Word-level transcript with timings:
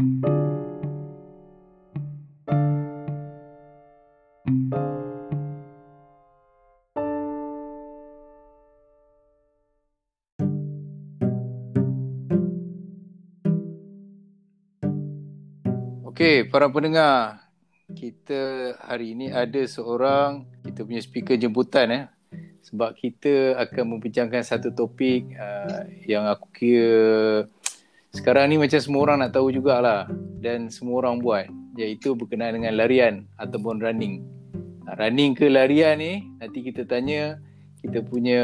Okey, 0.00 0.08
para 16.48 16.72
pendengar, 16.72 17.52
kita 17.92 18.72
hari 18.80 19.12
ini 19.12 19.28
ada 19.28 19.60
seorang 19.68 20.48
kita 20.64 20.80
punya 20.88 21.04
speaker 21.04 21.36
jemputan 21.36 21.92
eh. 21.92 22.04
Sebab 22.64 22.96
kita 22.96 23.60
akan 23.68 24.00
membincangkan 24.00 24.40
satu 24.48 24.72
topik 24.72 25.28
uh, 25.36 25.84
yang 26.08 26.24
aku 26.24 26.48
kira 26.56 27.44
sekarang 28.10 28.50
ni 28.50 28.56
macam 28.58 28.80
semua 28.82 29.00
orang 29.06 29.18
nak 29.22 29.32
tahu 29.38 29.54
jugalah 29.54 30.10
dan 30.42 30.66
semua 30.66 31.06
orang 31.06 31.22
buat 31.22 31.46
iaitu 31.78 32.18
berkenaan 32.18 32.58
dengan 32.58 32.74
larian 32.74 33.14
ataupun 33.38 33.78
running. 33.78 34.26
Running 34.98 35.38
ke 35.38 35.46
larian 35.46 36.02
ni 36.02 36.26
nanti 36.42 36.66
kita 36.66 36.82
tanya 36.82 37.38
kita 37.78 38.02
punya 38.02 38.42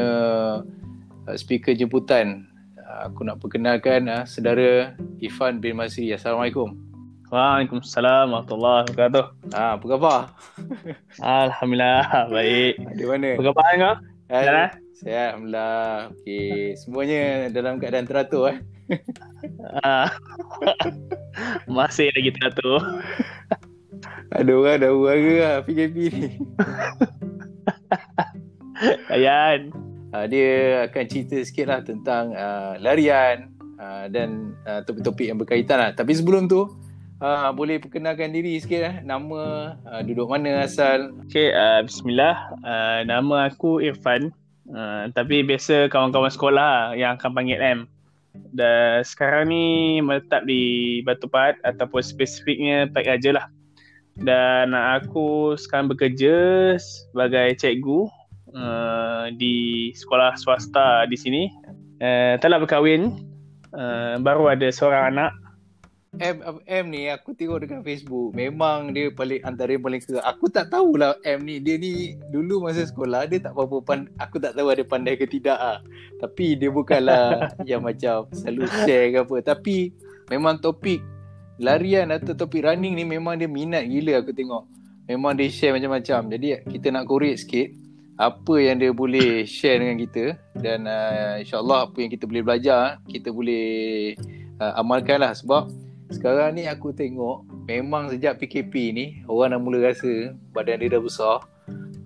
uh, 1.27 1.35
speaker 1.35 1.75
jemputan. 1.75 2.47
Uh, 2.79 3.11
aku 3.11 3.27
nak 3.27 3.43
perkenalkan 3.43 4.07
uh, 4.07 4.23
saudara 4.23 4.95
Ifan 5.19 5.59
bin 5.59 5.75
Masri. 5.75 6.15
Assalamualaikum. 6.15 6.79
Waalaikumsalam 7.27 8.31
warahmatullahi 8.31 8.87
wabarakatuh. 8.87 9.25
Ah, 9.51 9.75
apa 9.75 9.83
khabar? 9.83 10.19
Alhamdulillah, 11.19 12.31
baik. 12.31 12.73
Di 12.95 13.03
mana? 13.03 13.35
Apa 13.35 13.43
khabar 13.51 13.67
kau? 13.75 13.95
Eh, 14.31 14.71
Sihat, 14.97 15.35
Alhamdulillah. 15.35 16.15
Okey, 16.15 16.79
semuanya 16.79 17.51
dalam 17.51 17.83
keadaan 17.83 18.07
teratur 18.07 18.55
eh. 18.55 18.57
Ah. 19.83 20.09
Masih 21.77 22.09
lagi 22.13 22.29
teratur. 22.33 22.81
Ada 24.33 24.51
orang 24.51 24.77
dah 24.83 24.91
uara 24.91 25.33
lah 25.39 25.55
PKP 25.63 25.95
ni. 26.11 26.29
Ayan. 29.13 29.71
Uh, 30.11 30.25
dia 30.27 30.83
akan 30.87 31.03
cerita 31.07 31.37
sikit 31.43 31.67
lah 31.67 31.83
tentang 31.83 32.31
uh, 32.31 32.79
larian 32.79 33.51
uh, 33.79 34.07
dan 34.07 34.55
uh, 34.63 34.83
topik-topik 34.83 35.27
yang 35.27 35.39
berkaitan 35.39 35.79
lah. 35.79 35.91
Tapi 35.93 36.15
sebelum 36.15 36.47
tu, 36.47 36.67
uh, 37.19 37.49
boleh 37.51 37.79
perkenalkan 37.79 38.31
diri 38.31 38.59
sikit 38.59 38.81
lah. 38.83 38.95
Nama, 39.03 39.41
uh, 39.83 40.01
duduk 40.03 40.31
mana 40.31 40.63
asal. 40.63 41.11
Okay, 41.27 41.51
uh, 41.51 41.83
bismillah. 41.83 42.35
Uh, 42.63 42.99
nama 43.07 43.51
aku 43.51 43.83
Irfan. 43.83 44.31
Uh, 44.67 45.07
tapi 45.15 45.47
biasa 45.47 45.87
kawan-kawan 45.87 46.31
sekolah 46.31 46.91
yang 46.99 47.15
akan 47.15 47.31
panggil 47.31 47.59
M. 47.59 47.79
Dan 48.53 49.03
sekarang 49.05 49.49
ni 49.51 49.97
meletak 50.01 50.43
di 50.45 50.99
Batu 51.03 51.29
Pahat 51.29 51.57
ataupun 51.63 52.01
spesifiknya 52.01 52.89
Pak 52.91 53.05
Raja 53.05 53.31
lah. 53.37 53.45
Dan 54.17 54.73
aku 54.73 55.53
sekarang 55.59 55.93
bekerja 55.93 56.73
sebagai 56.81 57.53
cikgu 57.61 58.09
uh, 58.57 59.29
di 59.37 59.89
sekolah 59.93 60.33
swasta 60.35 61.05
di 61.05 61.17
sini. 61.17 61.43
Uh, 62.01 62.35
telah 62.41 62.57
berkahwin. 62.61 63.23
Uh, 63.75 64.17
baru 64.23 64.57
ada 64.57 64.71
seorang 64.71 65.13
anak 65.13 65.31
M, 66.17 66.37
M 66.65 66.85
ni 66.89 67.13
aku 67.13 67.37
tengok 67.37 67.61
dekat 67.61 67.81
Facebook 67.85 68.33
Memang 68.33 68.89
dia 68.89 69.13
paling 69.13 69.41
antara 69.45 69.77
yang 69.77 69.85
paling 69.85 70.01
kera 70.01 70.25
Aku 70.25 70.49
tak 70.49 70.73
tahulah 70.73 71.13
M 71.21 71.45
ni 71.45 71.61
Dia 71.61 71.77
ni 71.77 72.17
dulu 72.33 72.65
masa 72.65 72.85
sekolah 72.89 73.29
Dia 73.29 73.37
tak 73.37 73.53
apa-apa 73.53 73.77
pand- 73.85 74.11
Aku 74.17 74.41
tak 74.41 74.57
tahu 74.57 74.73
ada 74.73 74.81
pandai 74.81 75.13
ke 75.13 75.29
tidak 75.29 75.57
ah. 75.57 75.77
Tapi 76.17 76.57
dia 76.57 76.73
bukanlah 76.73 77.49
yang 77.69 77.85
macam 77.85 78.25
selalu 78.33 78.65
share 78.83 79.13
ke 79.13 79.17
apa. 79.21 79.35
Tapi 79.45 79.93
memang 80.33 80.57
topik 80.57 81.01
larian 81.61 82.09
atau 82.09 82.33
topik 82.33 82.65
running 82.65 82.97
ni 82.97 83.05
Memang 83.05 83.37
dia 83.37 83.49
minat 83.49 83.85
gila 83.85 84.21
aku 84.21 84.33
tengok. 84.33 84.65
Memang 85.05 85.37
dia 85.37 85.47
share 85.53 85.77
macam-macam. 85.77 86.33
Jadi 86.33 86.47
kita 86.67 86.87
nak 86.91 87.05
korek 87.05 87.37
sikit 87.37 87.69
Apa 88.17 88.57
yang 88.57 88.81
dia 88.81 88.89
boleh 88.89 89.45
share 89.45 89.79
dengan 89.79 90.01
kita. 90.01 90.33
Dan 90.57 90.89
uh, 90.89 91.37
insyaAllah 91.37 91.93
apa 91.93 91.97
yang 92.01 92.09
kita 92.09 92.25
boleh 92.25 92.41
belajar 92.41 92.97
Kita 93.05 93.29
boleh 93.29 94.17
uh, 94.57 94.73
amalkan 94.81 95.21
lah 95.21 95.37
Sebab 95.37 95.86
sekarang 96.07 96.55
ni 96.55 96.63
aku 96.71 96.95
tengok 96.95 97.43
memang 97.67 98.07
sejak 98.07 98.39
PKP 98.39 98.73
ni 98.95 99.05
orang 99.27 99.55
dah 99.55 99.59
mula 99.59 99.91
rasa 99.91 100.31
badan 100.55 100.79
dia 100.79 100.95
dah 100.95 101.03
besar. 101.03 101.43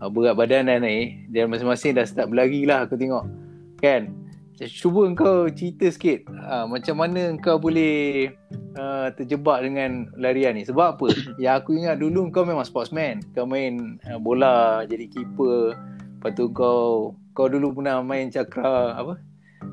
Uh, 0.01 0.09
berat 0.09 0.33
badan 0.33 0.65
dah 0.65 0.81
naik 0.81 1.29
dan 1.29 1.53
masing-masing 1.53 1.93
dah 1.93 2.05
start 2.05 2.33
berlari 2.33 2.65
lah 2.65 2.89
aku 2.89 2.97
tengok. 2.97 3.29
Kan? 3.77 4.17
Cuba 4.61 5.09
kau 5.17 5.49
cerita 5.49 5.89
sikit 5.89 6.29
uh, 6.29 6.69
macam 6.69 7.01
mana 7.01 7.33
kau 7.41 7.57
boleh 7.57 8.29
uh, 8.77 9.09
terjebak 9.13 9.65
dengan 9.65 10.09
larian 10.17 10.57
ni. 10.57 10.65
Sebab 10.65 10.97
apa? 10.97 11.07
Yang 11.41 11.55
aku 11.61 11.69
ingat 11.77 11.97
dulu 12.01 12.29
kau 12.33 12.45
memang 12.45 12.65
sportsman. 12.65 13.21
Kau 13.37 13.45
main 13.45 14.01
uh, 14.09 14.17
bola 14.21 14.85
jadi 14.85 15.09
keeper. 15.09 15.77
Lepas 16.17 16.31
tu 16.37 16.49
kau 16.53 17.13
kau 17.33 17.47
dulu 17.49 17.81
pernah 17.81 18.01
main 18.01 18.29
cakra 18.29 18.97
apa? 18.97 19.13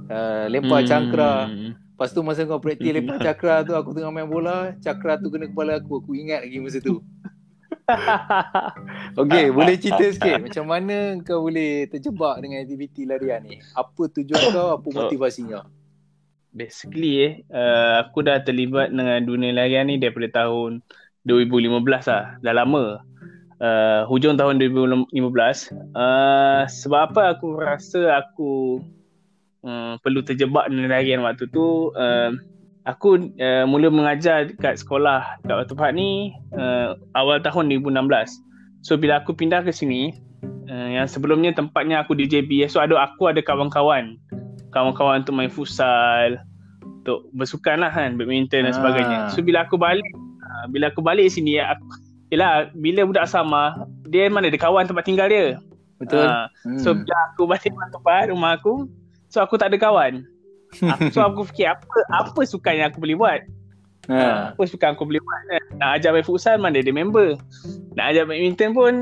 Uh, 0.08 0.44
lempar 0.52 0.84
hmm. 0.84 0.88
cakra. 0.88 1.32
Lepas 1.98 2.14
tu 2.14 2.22
masa 2.22 2.46
kau 2.46 2.62
praktis 2.62 2.94
lepas 2.94 3.18
cakra 3.18 3.66
tu 3.66 3.74
aku 3.74 3.90
tengah 3.90 4.14
main 4.14 4.30
bola, 4.30 4.70
cakra 4.78 5.18
tu 5.18 5.34
kena 5.34 5.50
kepala 5.50 5.82
aku. 5.82 5.98
Aku 5.98 6.14
ingat 6.14 6.46
lagi 6.46 6.62
masa 6.62 6.78
tu. 6.78 7.02
okay, 9.18 9.50
boleh 9.50 9.74
cerita 9.82 10.06
sikit 10.06 10.38
macam 10.38 10.70
mana 10.70 11.18
kau 11.26 11.42
boleh 11.42 11.90
terjebak 11.90 12.38
dengan 12.38 12.62
aktiviti 12.62 13.02
larian 13.02 13.42
ni? 13.42 13.58
Apa 13.74 14.06
tujuan 14.14 14.54
kau, 14.54 14.78
apa 14.78 14.86
motivasinya? 14.94 15.66
Basically 16.54 17.18
eh, 17.18 17.32
uh, 17.50 18.06
aku 18.06 18.22
dah 18.22 18.46
terlibat 18.46 18.94
dengan 18.94 19.18
dunia 19.26 19.50
larian 19.50 19.90
ni 19.90 19.98
daripada 19.98 20.46
tahun 20.46 20.78
2015 21.26 21.82
lah. 21.82 22.38
Dah 22.46 22.54
lama. 22.54 23.02
Uh, 23.58 24.06
hujung 24.06 24.38
tahun 24.38 24.62
2015. 24.62 25.10
Uh, 25.98 26.62
sebab 26.70 27.10
apa 27.10 27.34
aku 27.34 27.58
rasa 27.58 28.22
aku 28.22 28.78
uh, 29.68 30.00
perlu 30.00 30.24
terjebak 30.24 30.72
dengan 30.72 30.88
larian 30.88 31.20
waktu 31.20 31.44
tu 31.52 31.92
uh, 31.92 32.32
aku 32.88 33.28
uh, 33.36 33.68
mula 33.68 33.92
mengajar 33.92 34.48
kat 34.56 34.80
sekolah 34.80 35.44
kat 35.44 35.54
Batu 35.54 35.76
Pahat 35.76 35.92
ni 35.92 36.32
uh, 36.56 36.96
awal 37.12 37.44
tahun 37.44 37.68
2016 37.84 38.08
so 38.80 38.96
bila 38.96 39.20
aku 39.20 39.36
pindah 39.36 39.60
ke 39.60 39.70
sini 39.70 40.16
uh, 40.72 40.88
yang 40.88 41.04
sebelumnya 41.04 41.52
tempatnya 41.52 42.00
aku 42.00 42.16
di 42.16 42.24
JB 42.24 42.64
so 42.72 42.80
ada 42.80 42.96
aku 43.04 43.28
ada 43.28 43.44
kawan-kawan 43.44 44.16
kawan-kawan 44.72 45.20
untuk 45.20 45.36
main 45.36 45.52
futsal 45.52 46.40
untuk 47.04 47.28
bersukan 47.36 47.84
lah 47.84 47.92
kan 47.92 48.16
badminton 48.16 48.64
dan 48.64 48.72
sebagainya 48.72 49.28
so 49.28 49.44
bila 49.44 49.68
aku 49.68 49.76
balik 49.76 50.08
uh, 50.40 50.64
bila 50.72 50.88
aku 50.88 51.04
balik 51.04 51.28
sini 51.28 51.60
aku 51.60 52.08
Yelah, 52.28 52.68
bila 52.76 53.08
budak 53.08 53.24
sama, 53.24 53.88
dia 54.04 54.28
mana 54.28 54.52
ada 54.52 54.60
kawan 54.60 54.84
tempat 54.84 55.04
tinggal 55.08 55.32
dia. 55.32 55.56
Betul. 55.96 56.28
Uh, 56.28 56.46
hmm. 56.68 56.80
So, 56.84 56.92
bila 56.92 57.16
aku 57.32 57.48
balik 57.48 57.72
tempat 57.72 58.28
rumah 58.28 58.60
aku, 58.60 58.84
So 59.28 59.44
aku 59.44 59.60
tak 59.60 59.72
ada 59.72 59.78
kawan. 59.80 60.24
so 61.14 61.24
aku 61.24 61.48
fikir 61.48 61.72
apa 61.72 61.96
apa 62.12 62.40
sukan 62.44 62.74
yang 62.76 62.88
aku 62.92 63.00
boleh 63.00 63.16
buat. 63.16 63.40
Ha. 64.08 64.52
Apa 64.56 64.62
sukan 64.64 64.96
aku 64.96 65.04
boleh 65.04 65.20
buat. 65.20 65.40
Kan? 65.52 65.62
Nak 65.80 65.88
ajar 66.00 66.10
main 66.16 66.24
futsal 66.24 66.56
mana 66.56 66.80
ada 66.80 66.92
member. 66.92 67.36
Nak 67.96 68.06
ajar 68.12 68.24
badminton 68.24 68.72
pun 68.72 68.92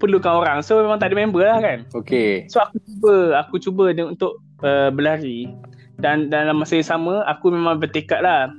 perlukan 0.00 0.40
orang. 0.40 0.64
So 0.64 0.80
memang 0.80 1.00
tak 1.00 1.12
ada 1.12 1.16
member 1.20 1.44
lah 1.44 1.60
kan. 1.60 1.84
Okay. 1.92 2.48
So 2.48 2.64
aku 2.64 2.80
cuba 2.84 3.14
aku 3.36 3.54
cuba 3.60 3.92
untuk 3.92 4.40
uh, 4.64 4.88
berlari. 4.88 5.52
Dan 5.98 6.30
dalam 6.30 6.62
masa 6.62 6.78
yang 6.78 6.88
sama 6.88 7.26
aku 7.28 7.52
memang 7.52 7.82
bertekad 7.82 8.24
lah. 8.24 8.54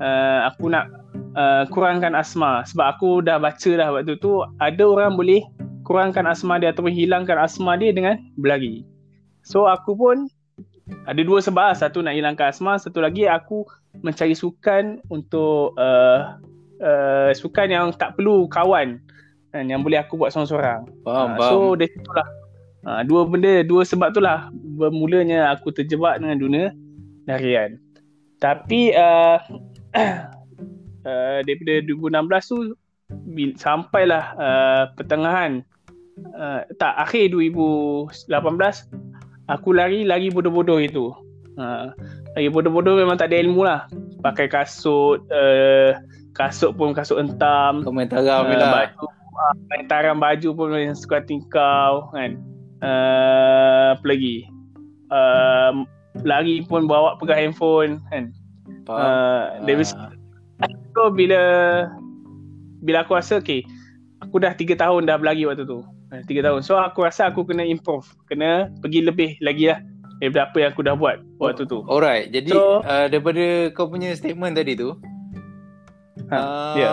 Uh, 0.00 0.48
aku 0.48 0.72
nak 0.72 0.88
uh, 1.36 1.68
kurangkan 1.68 2.16
asma. 2.16 2.64
Sebab 2.64 2.96
aku 2.96 3.20
dah 3.20 3.36
baca 3.36 3.70
dah 3.76 3.88
waktu 3.92 4.16
tu 4.16 4.40
ada 4.64 4.84
orang 4.86 5.18
boleh 5.18 5.44
kurangkan 5.84 6.24
asma 6.24 6.56
dia 6.56 6.70
ataupun 6.72 6.94
hilangkan 6.94 7.36
asma 7.36 7.76
dia 7.76 7.92
dengan 7.92 8.16
berlari. 8.40 8.86
So 9.50 9.66
aku 9.66 9.98
pun 9.98 10.30
ada 11.10 11.18
dua 11.26 11.42
sebab 11.42 11.74
Satu 11.74 12.06
nak 12.06 12.14
hilangkan 12.14 12.54
asma 12.54 12.78
Satu 12.78 13.02
lagi 13.02 13.26
aku 13.26 13.66
mencari 14.06 14.38
sukan 14.38 15.02
untuk 15.10 15.74
uh, 15.74 16.38
uh, 16.78 17.30
Sukan 17.34 17.66
yang 17.70 17.90
tak 17.94 18.14
perlu 18.14 18.46
kawan 18.46 19.02
kan, 19.50 19.64
Yang 19.66 19.80
boleh 19.82 19.98
aku 19.98 20.14
buat 20.14 20.30
seorang-seorang. 20.30 20.86
Faham, 21.02 21.28
uh, 21.34 21.50
So 21.50 21.56
dari 21.74 21.90
situlah. 21.90 22.28
Uh, 22.86 23.02
Dua 23.04 23.26
benda, 23.26 23.60
dua 23.66 23.82
sebab 23.82 24.14
tu 24.14 24.22
lah. 24.22 24.48
Bermulanya 24.54 25.50
aku 25.50 25.74
terjebak 25.74 26.22
dengan 26.22 26.38
dunia 26.38 26.64
Larian 27.26 27.78
Tapi 28.38 28.94
uh, 28.94 29.38
uh, 31.10 31.38
Daripada 31.42 31.74
2016 31.90 32.50
tu 32.54 32.58
Sampailah 33.58 34.24
uh, 34.38 34.84
pertengahan 34.94 35.66
uh, 36.38 36.62
Tak, 36.78 36.94
akhir 37.10 37.34
2018 37.34 39.10
aku 39.50 39.74
lari 39.74 40.06
lari 40.06 40.30
bodoh-bodoh 40.30 40.78
itu. 40.78 41.10
Ha, 41.58 41.92
lari 42.38 42.48
bodoh-bodoh 42.48 42.94
memang 42.96 43.18
tak 43.18 43.34
ada 43.34 43.42
ilmu 43.42 43.66
lah. 43.66 43.90
Pakai 44.22 44.46
kasut, 44.46 45.20
uh, 45.34 45.98
kasut 46.38 46.78
pun 46.78 46.94
kasut 46.94 47.18
entam. 47.18 47.82
Komentaram 47.82 48.46
uh, 48.46 48.54
lah. 48.54 48.70
Baju, 48.86 49.04
uh, 49.10 49.54
komentaram 49.66 50.16
baju 50.22 50.48
pun 50.54 50.66
yang 50.78 50.96
suka 50.96 51.20
tingkau 51.26 52.08
kan. 52.14 52.38
Uh, 52.80 53.98
apa 53.98 54.06
lagi? 54.06 54.46
Uh, 55.10 55.84
lari 56.22 56.62
pun 56.64 56.86
bawa 56.86 57.18
pegang 57.18 57.50
handphone 57.50 57.98
kan. 58.08 58.30
Uh, 58.88 59.60
dari, 59.66 59.86
So 60.90 61.08
bila 61.14 61.40
bila 62.82 63.06
aku 63.06 63.14
rasa 63.14 63.38
okay, 63.38 63.62
aku 64.20 64.42
dah 64.42 64.52
3 64.52 64.74
tahun 64.76 65.06
dah 65.06 65.16
berlari 65.16 65.46
waktu 65.46 65.64
tu. 65.64 65.80
3 66.10 66.26
tahun. 66.42 66.60
So 66.60 66.74
aku 66.74 67.02
rasa 67.02 67.26
aku 67.26 67.42
kena 67.42 67.62
improve. 67.62 68.06
Kena 68.26 68.66
pergi 68.78 69.00
lebih 69.00 69.38
lagi 69.38 69.70
lah 69.70 69.78
daripada 70.18 70.42
apa 70.44 70.56
yang 70.58 70.70
aku 70.70 70.82
dah 70.82 70.94
buat 70.94 71.16
waktu 71.38 71.64
tu. 71.64 71.80
Alright. 71.86 72.28
Jadi 72.28 72.50
So- 72.50 72.82
uh, 72.82 73.06
daripada 73.06 73.42
kau 73.72 73.86
punya 73.86 74.10
statement 74.12 74.52
tadi 74.52 74.74
tu, 74.74 74.98
Ha, 76.28 76.36
um, 76.36 76.74
ya. 76.76 76.88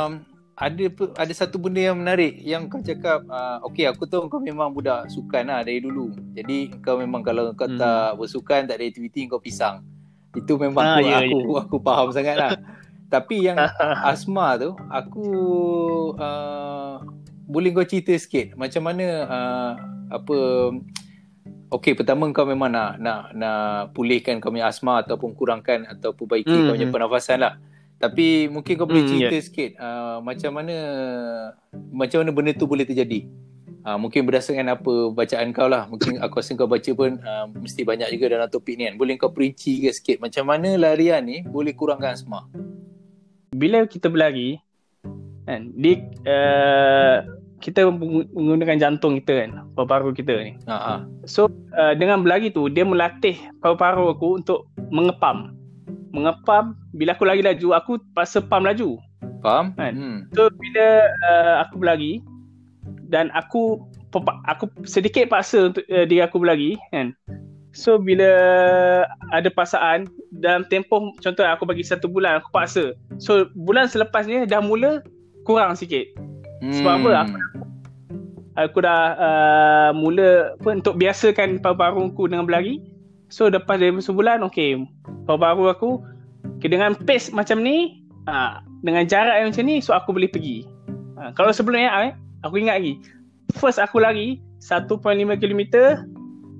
ada 0.55 0.83
ada 1.19 1.33
satu 1.35 1.59
benda 1.59 1.83
yang 1.83 1.99
menarik 1.99 2.39
yang 2.39 2.65
kau 2.65 2.79
cakap 2.79 3.21
uh, 3.27 3.61
okey 3.67 3.85
aku 3.85 4.07
tahu 4.07 4.25
kau 4.25 4.39
memang 4.39 4.71
budak 4.71 5.05
sukan 5.07 5.45
lah 5.45 5.61
dari 5.61 5.77
dulu. 5.77 6.09
Jadi 6.31 6.73
kau 6.79 6.97
memang 6.97 7.21
kalau 7.21 7.51
kau 7.51 7.65
Hmm. 7.65 7.75
tak 7.75 8.15
bersukan 8.15 8.65
tak 8.65 8.79
ada 8.79 8.85
aktiviti 8.85 9.25
kau 9.25 9.37
pisang. 9.37 9.83
Itu 10.31 10.55
memang 10.55 10.81
Ah, 10.81 10.97
aku, 10.97 11.05
ya, 11.05 11.17
aku, 11.19 11.39
aku 11.59 11.75
faham 11.81 12.09
sangat 12.09 12.35
lah. 12.37 12.51
Tapi 13.13 13.45
yang 13.45 13.57
asma 14.09 14.55
tu 14.55 14.71
aku 14.87 15.25
uh, 16.15 17.03
boleh 17.47 17.71
kau 17.71 17.87
cerita 17.87 18.11
sikit 18.19 18.59
macam 18.59 18.83
mana 18.83 19.05
uh, 19.25 19.71
apa 20.11 20.37
Okey 21.67 21.99
pertama 21.99 22.31
kau 22.31 22.47
memang 22.47 22.71
nak 22.71 22.95
nak 22.95 23.35
nak 23.35 23.91
pulihkan 23.91 24.39
kau 24.39 24.55
punya 24.55 24.71
asma 24.71 25.03
ataupun 25.03 25.35
kurangkan 25.35 25.83
atau 25.83 26.15
perbaiki 26.15 26.47
Hmm, 26.47 26.63
kau 26.63 26.73
punya 26.79 26.87
hmm. 26.87 26.95
pernafasan 26.95 27.43
lah. 27.43 27.59
Tapi 27.99 28.47
mungkin 28.47 28.79
kau 28.79 28.87
boleh 28.87 29.03
Hmm, 29.03 29.11
cerita 29.11 29.37
sikit 29.43 29.69
uh, 29.75 30.23
macam 30.23 30.55
mana 30.55 30.77
macam 31.91 32.23
mana 32.23 32.31
benda 32.31 32.55
tu 32.55 32.71
boleh 32.71 32.87
terjadi. 32.87 33.27
Uh, 33.83 33.99
mungkin 33.99 34.23
berdasarkan 34.23 34.79
apa 34.79 34.93
bacaan 35.11 35.51
kau 35.51 35.67
lah. 35.67 35.91
Mungkin 35.91 36.23
aku 36.23 36.39
rasa 36.39 36.55
kau 36.55 36.71
baca 36.71 36.91
pun 36.95 37.19
uh, 37.19 37.45
mesti 37.51 37.83
banyak 37.83 38.15
juga 38.15 38.39
dalam 38.39 38.47
topik 38.47 38.79
ni 38.79 38.87
kan. 38.87 38.95
Boleh 38.95 39.19
kau 39.19 39.35
perinci 39.35 39.83
ke 39.83 39.91
sikit 39.91 40.23
macam 40.23 40.47
mana 40.47 40.71
larian 40.79 41.19
ni 41.19 41.43
boleh 41.43 41.75
kurangkan 41.75 42.15
asma. 42.15 42.47
bila 43.51 43.83
kita 43.83 44.07
berlari 44.07 44.63
kan 45.47 45.71
dia 45.79 46.03
uh, 46.27 47.23
kita 47.57 47.89
meng- 47.89 48.29
menggunakan 48.35 48.77
jantung 48.77 49.17
kita 49.23 49.47
kan 49.47 49.51
paru-paru 49.73 50.13
kita 50.13 50.33
ni 50.43 50.53
Ha 50.69 50.75
ah. 50.75 50.99
so 51.25 51.49
uh, 51.73 51.95
dengan 51.97 52.21
berlari 52.21 52.53
tu 52.53 52.69
dia 52.69 52.85
melatih 52.85 53.39
paru-paru 53.63 54.13
aku 54.13 54.43
untuk 54.43 54.69
mengepam 54.93 55.57
mengepam 56.13 56.77
bila 56.93 57.17
aku 57.17 57.25
lari 57.25 57.41
laju 57.41 57.73
aku 57.73 57.91
paksa 58.13 58.43
pam 58.43 58.67
laju 58.67 58.99
Faham? 59.41 59.73
Kan? 59.79 59.93
Hmm. 59.95 60.19
so 60.35 60.51
bila 60.53 61.07
uh, 61.31 61.55
aku 61.65 61.73
berlari 61.81 62.21
dan 63.07 63.31
aku 63.31 63.79
aku 64.45 64.67
sedikit 64.83 65.31
paksa 65.31 65.71
untuk 65.71 65.83
uh, 65.87 66.05
diri 66.05 66.21
aku 66.21 66.37
berlari 66.43 66.75
kan 66.91 67.15
so 67.71 68.01
bila 68.01 68.29
ada 69.33 69.49
paksaan 69.53 70.09
dalam 70.41 70.65
tempoh 70.69 71.13
contoh 71.21 71.45
aku 71.45 71.63
bagi 71.65 71.85
satu 71.85 72.09
bulan 72.09 72.41
aku 72.41 72.49
paksa 72.49 72.97
so 73.21 73.49
bulan 73.53 73.85
selepasnya 73.85 74.49
dah 74.49 74.61
mula 74.61 75.05
kurang 75.47 75.79
sikit 75.79 76.03
Sebab 76.59 77.07
apa? 77.07 77.23
Hmm. 77.23 77.39
aku 78.57 78.81
dah 78.83 79.01
uh, 79.15 79.89
mula 79.95 80.57
apa 80.59 80.69
untuk 80.75 80.97
biasakan 80.99 81.61
paru-paru 81.61 82.11
aku 82.11 82.27
dengan 82.27 82.43
berlari 82.43 82.81
so 83.29 83.47
lepas 83.47 83.77
dari 83.79 83.93
sebulan 83.95 84.43
okey 84.51 84.83
paru-paru 85.23 85.69
aku 85.71 85.89
okay, 86.57 86.67
dengan 86.67 86.97
pace 86.97 87.29
macam 87.31 87.61
ni 87.61 88.01
uh, 88.27 88.59
dengan 88.81 89.05
jarak 89.05 89.39
yang 89.39 89.53
macam 89.53 89.63
ni 89.63 89.77
so 89.79 89.93
aku 89.93 90.11
boleh 90.11 90.27
pergi 90.27 90.65
uh, 91.21 91.29
kalau 91.37 91.53
sebelumnya 91.53 92.09
eh, 92.09 92.13
aku 92.41 92.57
ingat 92.59 92.81
lagi 92.81 92.97
first 93.55 93.77
aku 93.77 94.01
lari 94.01 94.41
1.5 94.59 94.97
km 95.37 95.61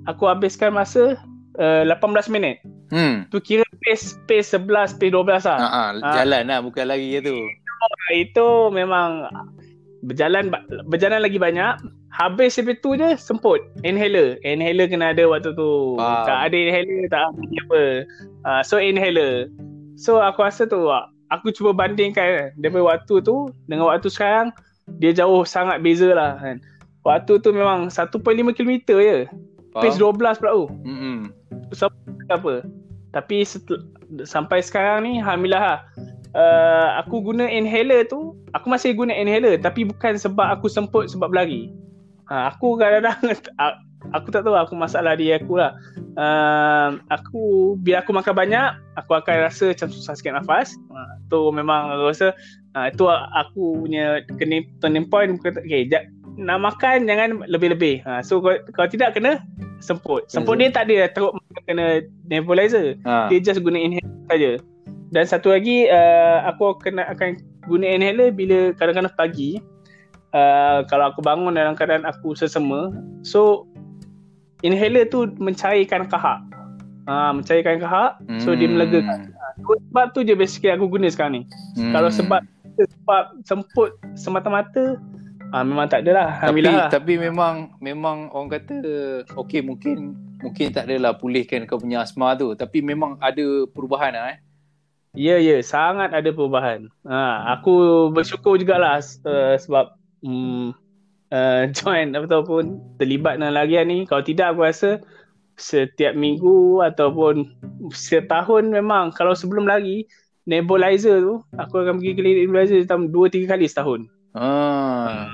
aku 0.06 0.24
habiskan 0.30 0.72
masa 0.72 1.18
uh, 1.58 1.82
18 1.84 2.32
minit 2.32 2.62
Hmm. 2.88 3.28
tu 3.28 3.36
kira 3.36 3.68
pace 3.84 4.16
pace 4.24 4.56
11 4.56 4.96
pace 4.96 5.12
12 5.12 5.44
lah 5.44 5.60
Ha 5.60 5.68
ah, 5.68 5.88
Ah. 6.00 6.14
jalan 6.16 6.48
lah 6.48 6.64
bukan 6.64 6.88
lari 6.88 7.12
je 7.12 7.20
tu. 7.20 7.36
Itu 8.14 8.72
memang 8.72 9.28
berjalan 10.02 10.52
berjalan 10.86 11.22
lagi 11.22 11.38
banyak. 11.38 11.78
Habis 12.08 12.56
sampai 12.56 12.74
tu 12.80 12.96
je 12.96 13.14
semput 13.20 13.60
inhaler. 13.84 14.40
Inhaler 14.42 14.88
kena 14.88 15.12
ada 15.12 15.28
waktu 15.28 15.52
tu. 15.54 15.94
Faham. 16.00 16.24
tak 16.26 16.38
ada 16.50 16.56
inhaler 16.56 17.00
tak 17.12 17.20
ada 17.30 17.58
apa. 17.62 17.82
Uh, 18.48 18.62
so 18.64 18.80
inhaler. 18.80 19.52
So 19.94 20.18
aku 20.18 20.42
rasa 20.46 20.64
tu 20.66 20.88
ah, 20.88 21.06
aku 21.28 21.52
cuba 21.52 21.76
bandingkan 21.76 22.56
daripada 22.58 22.96
waktu 22.96 23.20
tu 23.22 23.52
dengan 23.68 23.92
waktu 23.92 24.08
sekarang 24.08 24.50
dia 24.98 25.12
jauh 25.12 25.44
sangat 25.44 25.84
beza 25.84 26.10
lah 26.16 26.40
kan. 26.40 26.58
Waktu 27.04 27.38
tu 27.44 27.52
memang 27.54 27.92
1.5 27.92 28.18
km 28.56 28.72
je. 28.98 29.28
Pace 29.78 30.00
12 30.00 30.16
pula 30.18 30.34
tu 30.34 30.66
Hmm. 30.82 31.30
apa? 32.32 32.64
Tapi 33.12 33.44
setel, 33.44 33.84
sampai 34.24 34.64
sekarang 34.64 35.04
ni 35.04 35.20
alhamdulillah 35.20 35.60
lah 35.60 35.78
uh, 36.34 36.88
aku 37.00 37.22
guna 37.22 37.46
inhaler 37.48 38.04
tu 38.08 38.36
aku 38.52 38.66
masih 38.68 38.92
guna 38.92 39.14
inhaler 39.14 39.56
tapi 39.60 39.86
bukan 39.88 40.18
sebab 40.18 40.58
aku 40.58 40.66
semput 40.68 41.08
sebab 41.08 41.32
berlari. 41.32 41.72
Ha, 42.28 42.52
aku 42.52 42.76
kadang-kadang 42.76 43.16
aku 44.16 44.28
tak 44.28 44.44
tahu 44.44 44.56
aku 44.56 44.74
masalah 44.76 45.16
diri 45.16 45.32
aku 45.36 45.56
lah. 45.56 45.72
Uh, 46.18 46.98
aku 47.08 47.74
bila 47.80 48.02
aku 48.02 48.10
makan 48.10 48.34
banyak 48.34 48.68
aku 48.98 49.16
akan 49.16 49.48
rasa 49.48 49.72
macam 49.72 49.88
susah 49.88 50.12
sikit 50.18 50.36
nafas. 50.36 50.76
Ha, 50.92 50.98
tu 51.32 51.48
memang 51.54 51.96
aku 51.96 52.04
rasa 52.12 52.36
ha, 52.76 52.92
itu 52.92 53.08
aku 53.08 53.86
punya 53.86 54.20
kena 54.36 54.66
turning 54.84 55.08
point 55.08 55.40
okay, 55.40 55.88
ja, 55.88 56.04
nak 56.36 56.60
makan 56.60 57.08
jangan 57.08 57.42
lebih-lebih. 57.48 58.04
Ha, 58.04 58.20
so 58.20 58.44
kalau, 58.44 58.60
kalau 58.76 58.88
tidak 58.92 59.16
kena 59.16 59.40
semput. 59.80 60.28
Semput 60.28 60.60
dia 60.60 60.68
tak 60.68 60.90
ada 60.90 61.08
teruk 61.08 61.32
kena 61.64 62.04
nebulizer. 62.28 62.98
Ha. 63.08 63.32
dia 63.32 63.40
just 63.40 63.64
guna 63.64 63.80
inhaler 63.80 64.12
saja. 64.28 64.50
Dan 65.08 65.24
satu 65.24 65.56
lagi 65.56 65.88
uh, 65.88 66.44
aku 66.44 66.76
kena 66.84 67.08
akan 67.08 67.40
guna 67.64 67.84
inhaler 67.96 68.32
bila 68.32 68.72
kadang-kadang 68.76 69.14
pagi 69.16 69.60
uh, 70.36 70.84
kalau 70.88 71.12
aku 71.12 71.24
bangun 71.24 71.56
dalam 71.56 71.72
keadaan 71.72 72.04
aku 72.04 72.36
sesama. 72.36 72.92
So 73.24 73.64
inhaler 74.60 75.08
tu 75.08 75.32
mencairkan 75.40 76.08
kahak. 76.12 76.44
Ah 77.08 77.32
uh, 77.32 77.40
mencairkan 77.40 77.80
kahak 77.80 78.20
so 78.44 78.52
dia 78.52 78.68
melegakan. 78.68 79.32
So, 79.58 79.74
sebab 79.90 80.06
tu 80.12 80.22
je 80.22 80.36
basically 80.36 80.70
aku 80.70 80.86
guna 80.92 81.08
sekarang 81.08 81.40
ni. 81.40 81.42
Hmm. 81.80 81.96
Kalau 81.96 82.12
sebab 82.12 82.44
sebab 82.78 83.24
semput 83.48 83.96
semata-mata 84.12 85.00
ah 85.56 85.60
uh, 85.60 85.64
memang 85.64 85.88
tak 85.88 86.04
adalah. 86.04 86.36
tapi 86.36 86.60
Alhamdulillah. 86.60 86.88
tapi 86.92 87.12
memang 87.16 87.54
memang 87.80 88.28
orang 88.36 88.60
kata 88.60 88.76
okey 89.40 89.64
mungkin 89.64 90.12
mungkin 90.44 90.70
tak 90.70 90.86
adalah 90.86 91.16
pulihkan 91.16 91.64
kau 91.64 91.80
punya 91.80 92.04
asma 92.04 92.36
tu 92.36 92.52
tapi 92.54 92.84
memang 92.84 93.16
ada 93.18 93.64
perubahan 93.72 94.12
lah 94.12 94.36
eh. 94.36 94.38
Ya 95.18 95.34
ya 95.42 95.58
sangat 95.66 96.14
ada 96.14 96.30
perubahan. 96.30 96.86
Ha 97.02 97.58
aku 97.58 98.06
bersyukur 98.14 98.54
jugalah 98.54 99.02
uh, 99.26 99.58
sebab 99.58 99.98
um, 100.22 100.70
uh, 101.34 101.66
join 101.76 102.14
ataupun 102.14 102.78
terlibat 103.02 103.42
dalam 103.42 103.58
larian 103.58 103.90
ni. 103.90 104.06
Kalau 104.06 104.22
tidak 104.22 104.54
aku 104.54 104.70
rasa 104.70 105.02
setiap 105.58 106.14
minggu 106.14 106.86
ataupun 106.86 107.50
setahun 107.90 108.70
memang 108.70 109.10
kalau 109.10 109.34
sebelum 109.34 109.66
lari 109.66 110.06
nebulizer 110.46 111.18
tu 111.18 111.42
aku 111.58 111.82
akan 111.82 111.98
pergi 111.98 112.14
klinik 112.14 112.46
nebulizer 112.46 112.86
dalam 112.86 113.10
2 113.10 113.42
3 113.42 113.50
kali 113.50 113.66
setahun. 113.66 114.06
Ha. 114.38 115.26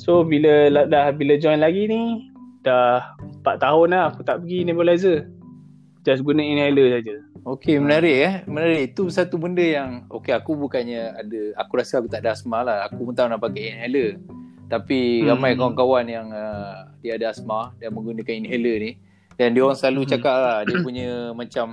So 0.00 0.24
bila 0.24 0.72
la- 0.72 0.88
dah 0.88 1.12
bila 1.12 1.36
join 1.36 1.60
lagi 1.60 1.84
ni 1.84 2.32
dah 2.64 3.12
4 3.44 3.60
tahun 3.60 3.92
lah 3.92 4.08
aku 4.08 4.24
tak 4.24 4.40
pergi 4.40 4.64
nebulizer. 4.64 5.28
Just 6.00 6.24
guna 6.24 6.40
inhaler 6.40 6.96
saja. 6.96 7.29
Okey 7.44 7.80
menarik 7.80 8.16
eh. 8.20 8.34
Menarik. 8.44 8.92
Itu 8.92 9.08
satu 9.08 9.40
benda 9.40 9.64
yang 9.64 10.04
okey 10.12 10.32
aku 10.32 10.54
bukannya 10.54 11.16
ada 11.16 11.40
aku 11.56 11.72
rasa 11.80 11.98
aku 11.98 12.08
tak 12.08 12.20
ada 12.24 12.36
asma 12.36 12.60
lah. 12.60 12.84
Aku 12.86 13.02
pun 13.02 13.14
tahu 13.16 13.28
nak 13.28 13.40
pakai 13.40 13.74
inhaler. 13.74 14.20
Tapi 14.68 15.24
Hmm. 15.24 15.34
ramai 15.34 15.56
kawan-kawan 15.56 16.06
yang 16.06 16.28
uh, 16.30 16.94
dia 17.00 17.18
ada 17.18 17.32
asma 17.32 17.74
dan 17.80 17.90
menggunakan 17.90 18.38
inhaler 18.38 18.76
ni 18.78 18.92
dan 19.34 19.50
dia 19.50 19.64
orang 19.64 19.74
selalu 19.74 20.04
Hmm. 20.04 20.10
cakap 20.12 20.36
lah 20.36 20.58
dia 20.62 20.76
punya 20.78 21.08
macam 21.32 21.66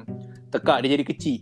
tekak 0.49 0.77
dia 0.81 0.89
jadi 0.97 1.05
kecil. 1.05 1.39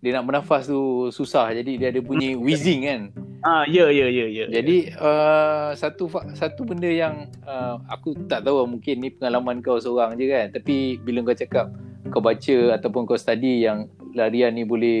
Dia 0.00 0.10
nak 0.12 0.24
bernafas 0.24 0.66
tu 0.66 0.80
susah 1.10 1.52
jadi 1.52 1.72
dia 1.76 1.88
ada 1.92 2.00
bunyi 2.00 2.34
wheezing 2.42 2.80
kan. 2.82 3.00
Ah 3.40 3.62
ya 3.62 3.86
ya 3.86 4.08
ya 4.08 4.26
ya. 4.26 4.44
Jadi 4.50 4.90
uh, 4.98 5.70
satu 5.76 6.10
satu 6.32 6.66
benda 6.66 6.88
yang 6.88 7.30
uh, 7.44 7.78
aku 7.86 8.16
tak 8.26 8.42
tahu 8.42 8.66
mungkin 8.66 8.98
ni 8.98 9.12
pengalaman 9.12 9.62
kau 9.62 9.78
seorang 9.78 10.18
je 10.18 10.26
kan 10.26 10.50
tapi 10.50 10.98
bila 10.98 11.22
kau 11.22 11.36
cakap 11.36 11.70
kau 12.08 12.20
baca 12.20 12.56
ataupun 12.72 13.04
kau 13.04 13.14
study 13.14 13.62
yang 13.62 13.86
larian 14.12 14.50
ni 14.50 14.62
boleh 14.62 15.00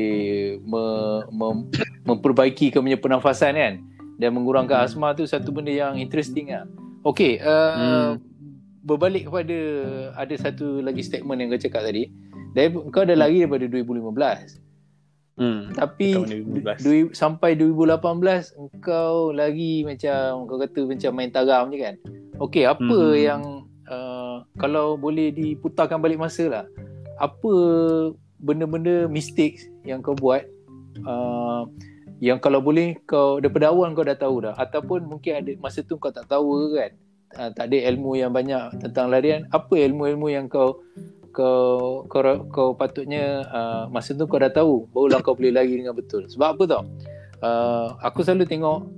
me, 0.60 0.84
mem, 1.30 1.56
memperbaiki 2.04 2.68
kau 2.68 2.80
punya 2.80 2.96
pernafasan 2.96 3.54
kan 3.54 3.74
dan 4.16 4.30
mengurangkan 4.30 4.76
Hmm. 4.78 4.86
asma 4.86 5.12
tu 5.12 5.24
satu 5.24 5.50
benda 5.50 5.70
yang 5.70 5.96
interesting 5.96 6.48
lah. 6.48 6.64
Okay, 7.02 7.38
uh, 7.38 7.72
Hmm. 7.72 8.10
berbalik 8.82 9.26
kepada 9.26 9.58
ada 10.14 10.34
satu 10.36 10.80
lagi 10.80 11.02
statement 11.02 11.38
yang 11.38 11.48
kau 11.48 11.60
cakap 11.60 11.82
tadi. 11.82 12.08
Dari, 12.52 12.72
kau 12.88 13.04
dah 13.04 13.14
lari 13.14 13.40
daripada 13.40 13.66
2015. 13.66 14.56
Hmm. 15.36 15.68
Tapi 15.70 16.16
Tahun 16.16 16.28
2012. 16.48 16.80
du, 16.80 16.90
sampai 17.12 17.52
2018 17.52 18.56
engkau 18.56 19.30
lagi 19.30 19.84
macam 19.84 20.48
kau 20.48 20.56
kata 20.56 20.80
macam 20.86 21.10
main 21.12 21.28
taram 21.28 21.68
je 21.68 21.78
kan. 21.78 21.94
Okey, 22.38 22.64
apa 22.64 22.80
Hmm. 22.80 23.12
yang 23.14 23.42
uh, 23.84 24.40
kalau 24.56 24.96
boleh 24.96 25.28
diputarkan 25.28 26.00
balik 26.00 26.16
masa 26.16 26.44
lah. 26.48 26.64
Apa 27.16 27.52
benda-benda 28.40 29.08
mistakes 29.08 29.64
yang 29.88 30.04
kau 30.04 30.12
buat 30.12 30.44
uh, 31.04 31.64
yang 32.20 32.40
kalau 32.40 32.64
boleh 32.64 32.96
kau 33.04 33.40
daripada 33.40 33.72
awal 33.72 33.92
kau 33.92 34.04
dah 34.04 34.16
tahu 34.16 34.36
dah 34.48 34.54
ataupun 34.56 35.04
mungkin 35.04 35.40
ada 35.40 35.52
masa 35.60 35.84
tu 35.84 36.00
kau 36.00 36.12
tak 36.12 36.28
tahu 36.28 36.72
kan 36.76 36.92
uh, 37.36 37.50
tak 37.52 37.72
ada 37.72 37.76
ilmu 37.92 38.16
yang 38.16 38.32
banyak 38.32 38.76
tentang 38.80 39.12
larian 39.12 39.44
apa 39.52 39.72
ilmu-ilmu 39.76 40.28
yang 40.32 40.48
kau 40.48 40.80
kau 41.36 42.08
kau, 42.08 42.48
kau 42.48 42.68
patutnya 42.72 43.44
uh, 43.52 43.84
masa 43.92 44.16
tu 44.16 44.24
kau 44.24 44.40
dah 44.40 44.48
tahu 44.48 44.88
barulah 44.88 45.20
kau 45.20 45.36
boleh 45.36 45.52
lari 45.52 45.76
dengan 45.76 45.92
betul. 45.92 46.24
Sebab 46.32 46.56
apa 46.56 46.62
tau? 46.64 46.82
Uh, 47.44 47.92
aku 48.00 48.24
selalu 48.24 48.48
tengok 48.48 48.88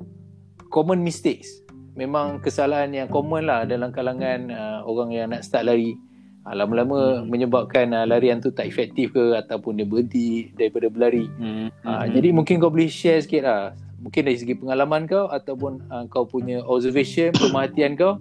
common 0.70 1.02
mistakes. 1.02 1.50
Memang 1.98 2.38
kesalahan 2.38 2.94
yang 2.94 3.08
common 3.10 3.50
lah 3.50 3.66
dalam 3.66 3.90
kalangan 3.90 4.54
uh, 4.54 4.86
orang 4.86 5.10
yang 5.10 5.26
nak 5.34 5.42
start 5.42 5.66
lari 5.66 5.98
uh, 6.46 6.54
lama-lama 6.54 7.22
hmm. 7.22 7.26
menyebabkan 7.26 7.90
uh, 7.94 8.04
larian 8.06 8.38
tu 8.38 8.52
tak 8.52 8.68
efektif 8.68 9.14
ke 9.14 9.34
ataupun 9.34 9.80
dia 9.80 9.86
berhenti 9.88 10.52
daripada 10.54 10.86
berlari 10.92 11.26
hmm. 11.26 11.72
Uh, 11.82 12.04
hmm. 12.04 12.06
jadi 12.14 12.28
mungkin 12.34 12.60
kau 12.62 12.70
boleh 12.70 12.90
share 12.90 13.22
sikit 13.22 13.42
lah 13.46 13.74
mungkin 13.98 14.30
dari 14.30 14.38
segi 14.38 14.54
pengalaman 14.54 15.10
kau 15.10 15.26
ataupun 15.30 15.82
uh, 15.90 16.04
kau 16.12 16.28
punya 16.28 16.62
observation 16.66 17.34
pemerhatian 17.34 17.98
kau 17.98 18.20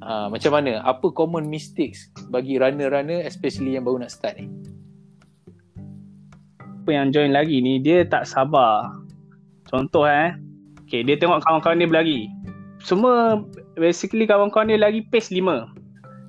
uh, 0.00 0.26
macam 0.32 0.52
mana 0.56 0.80
apa 0.84 1.12
common 1.12 1.44
mistakes 1.48 2.08
bagi 2.32 2.56
runner-runner 2.56 3.24
especially 3.24 3.76
yang 3.76 3.84
baru 3.84 4.04
nak 4.04 4.12
start 4.12 4.40
ni 4.40 4.48
apa 6.56 6.90
yang 6.94 7.12
join 7.12 7.36
lagi 7.36 7.60
ni 7.60 7.76
dia 7.76 8.08
tak 8.08 8.24
sabar 8.24 8.88
contoh 9.68 10.08
eh 10.08 10.32
okay, 10.80 11.04
dia 11.04 11.20
tengok 11.20 11.44
kawan-kawan 11.44 11.76
dia 11.76 11.88
berlari 11.88 12.20
semua 12.82 13.42
basically 13.74 14.26
kawan-kawan 14.26 14.70
dia 14.70 14.78
lagi 14.78 15.02
pace 15.10 15.30
5. 15.34 15.77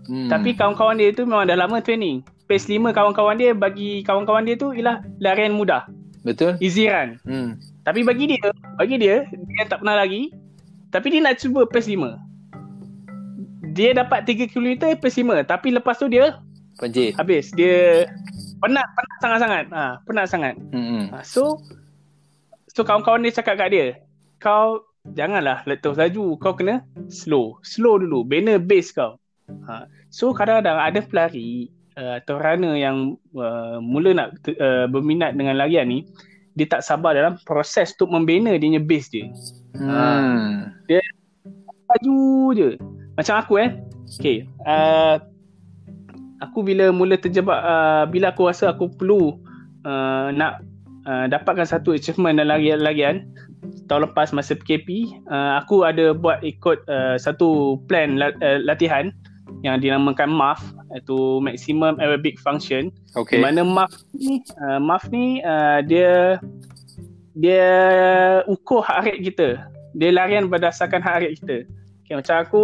Hmm. 0.10 0.26
Tapi 0.26 0.58
kawan-kawan 0.58 0.98
dia 0.98 1.14
tu 1.14 1.30
memang 1.30 1.46
dah 1.46 1.54
lama 1.54 1.78
training. 1.80 2.26
Pace 2.50 2.66
5 2.66 2.82
kawan-kawan 2.90 3.38
dia 3.38 3.54
bagi 3.54 4.02
kawan-kawan 4.02 4.42
dia 4.42 4.58
tu 4.58 4.74
ialah 4.74 5.06
larian 5.22 5.54
mudah. 5.54 5.86
Betul. 6.26 6.58
Easy 6.58 6.90
run. 6.90 7.22
Hmm. 7.24 7.62
Tapi 7.86 8.02
bagi 8.02 8.26
dia, 8.26 8.50
bagi 8.76 8.98
dia, 8.98 9.30
dia 9.30 9.64
tak 9.70 9.86
pernah 9.86 10.02
lagi. 10.02 10.34
Tapi 10.90 11.14
dia 11.14 11.22
nak 11.22 11.38
cuba 11.38 11.70
pace 11.70 11.86
5. 11.86 12.18
Dia 13.78 13.94
dapat 13.94 14.26
3 14.26 14.50
km 14.50 14.98
pace 14.98 15.22
5. 15.22 15.46
Tapi 15.46 15.68
lepas 15.78 16.02
tu 16.02 16.10
dia 16.10 16.42
Panjit. 16.80 17.12
Habis. 17.20 17.52
Dia 17.54 18.08
penat, 18.64 18.88
penat 18.96 19.18
sangat-sangat. 19.20 19.66
Ha, 19.70 19.84
penat 20.08 20.26
sangat. 20.32 20.56
Hmm. 20.74 21.12
Ha, 21.12 21.22
so, 21.22 21.62
so 22.72 22.82
kawan-kawan 22.82 23.22
dia 23.22 23.36
cakap 23.36 23.60
kat 23.60 23.70
dia, 23.70 23.88
kau 24.40 24.90
janganlah 25.16 25.64
letup 25.66 25.96
laju 25.96 26.36
kau 26.38 26.54
kena 26.54 26.84
slow 27.08 27.58
slow 27.64 27.98
dulu 27.98 28.28
bina 28.28 28.60
base 28.60 28.92
kau 28.92 29.16
ha. 29.66 29.88
So 30.10 30.34
kadang-kadang 30.34 30.78
ada 30.78 31.00
pelari 31.06 31.70
uh, 31.98 32.22
atau 32.22 32.38
runner 32.42 32.76
yang 32.76 33.18
uh, 33.38 33.78
mula 33.82 34.14
nak 34.14 34.28
uh, 34.58 34.86
berminat 34.90 35.38
dengan 35.38 35.58
larian 35.58 35.90
ni 35.90 36.06
dia 36.58 36.68
tak 36.68 36.84
sabar 36.84 37.16
dalam 37.16 37.40
proses 37.48 37.96
untuk 37.96 38.12
membina 38.12 38.52
dia 38.58 38.68
punya 38.68 38.82
base 38.84 39.08
dia 39.14 39.26
hmm. 39.78 39.88
ha. 39.88 40.04
dia 40.90 41.00
laju 41.90 42.22
je 42.54 42.70
macam 43.16 43.36
aku 43.40 43.54
eh 43.62 43.70
okay. 44.18 44.38
uh, 44.66 45.22
aku 46.44 46.66
bila 46.66 46.90
mula 46.90 47.16
terjebak 47.16 47.60
uh, 47.62 48.04
bila 48.10 48.34
aku 48.34 48.50
rasa 48.50 48.74
aku 48.74 48.90
perlu 48.92 49.38
uh, 49.86 50.34
nak 50.34 50.64
uh, 51.06 51.26
dapatkan 51.30 51.68
satu 51.68 51.96
achievement 51.96 52.40
dalam 52.40 52.60
larian-larian 52.60 53.30
tahun 53.92 54.10
lepas 54.10 54.32
masa 54.32 54.56
PKP 54.56 55.12
uh, 55.30 55.60
aku 55.60 55.84
ada 55.84 56.16
buat 56.16 56.42
ikut 56.46 56.86
uh, 56.88 57.16
satu 57.20 57.80
plan 57.90 58.16
la- 58.16 58.36
uh, 58.40 58.60
latihan 58.64 59.12
yang 59.66 59.82
dinamakan 59.84 60.32
MAF 60.32 60.60
iaitu 60.96 61.44
maximum 61.44 62.00
aerobic 62.00 62.40
function. 62.40 62.92
Okay. 63.18 63.38
di 63.38 63.44
mana 63.44 63.62
MAF 63.66 63.92
ni 64.16 64.44
uh, 64.64 64.80
MAF 64.80 65.04
ni 65.12 65.44
uh, 65.44 65.84
dia 65.84 66.40
dia 67.36 67.68
ukur 68.48 68.84
heart 68.84 69.08
rate 69.08 69.24
kita. 69.34 69.50
Dia 69.98 70.10
larian 70.16 70.48
berdasarkan 70.48 71.04
heart 71.04 71.28
rate 71.28 71.36
kita. 71.44 71.58
Okay, 72.06 72.16
macam 72.18 72.36
aku 72.42 72.64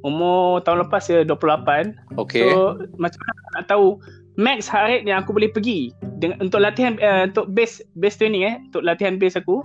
umur 0.00 0.64
tahun 0.64 0.88
lepas 0.88 1.04
dia 1.08 1.20
28 1.28 1.92
okay. 2.16 2.40
so 2.40 2.80
macam 2.96 3.20
mana 3.20 3.40
nak 3.60 3.64
tahu 3.68 4.00
max 4.40 4.64
heart 4.64 4.88
rate 4.88 5.04
yang 5.04 5.20
aku 5.20 5.36
boleh 5.36 5.52
pergi 5.52 5.92
dengan, 6.16 6.40
untuk 6.40 6.60
latihan 6.64 6.96
uh, 7.00 7.28
untuk 7.28 7.52
base 7.52 7.84
base 8.00 8.16
training 8.16 8.44
eh 8.48 8.56
untuk 8.72 8.80
latihan 8.84 9.20
base 9.20 9.36
aku 9.36 9.60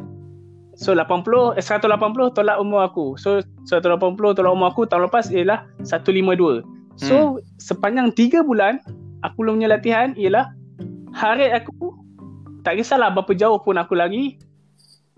So 0.76 0.92
80 0.92 1.56
eh, 1.56 1.64
180 1.64 2.36
tolak 2.36 2.60
umur 2.60 2.84
aku. 2.84 3.16
So 3.16 3.40
180 3.72 4.36
tolak 4.36 4.52
umur 4.52 4.68
aku 4.68 4.84
tahun 4.84 5.08
lepas 5.08 5.32
ialah 5.32 5.64
152. 5.88 6.68
So 7.00 7.16
hmm. 7.16 7.44
sepanjang 7.60 8.12
3 8.12 8.44
bulan 8.44 8.84
aku 9.24 9.36
belum 9.44 9.64
punya 9.64 9.72
latihan 9.72 10.12
ialah 10.20 10.52
hari 11.16 11.48
aku 11.56 11.96
tak 12.68 12.76
kisahlah 12.80 13.12
berapa 13.16 13.32
jauh 13.32 13.60
pun 13.64 13.80
aku 13.80 13.96
lagi 13.96 14.36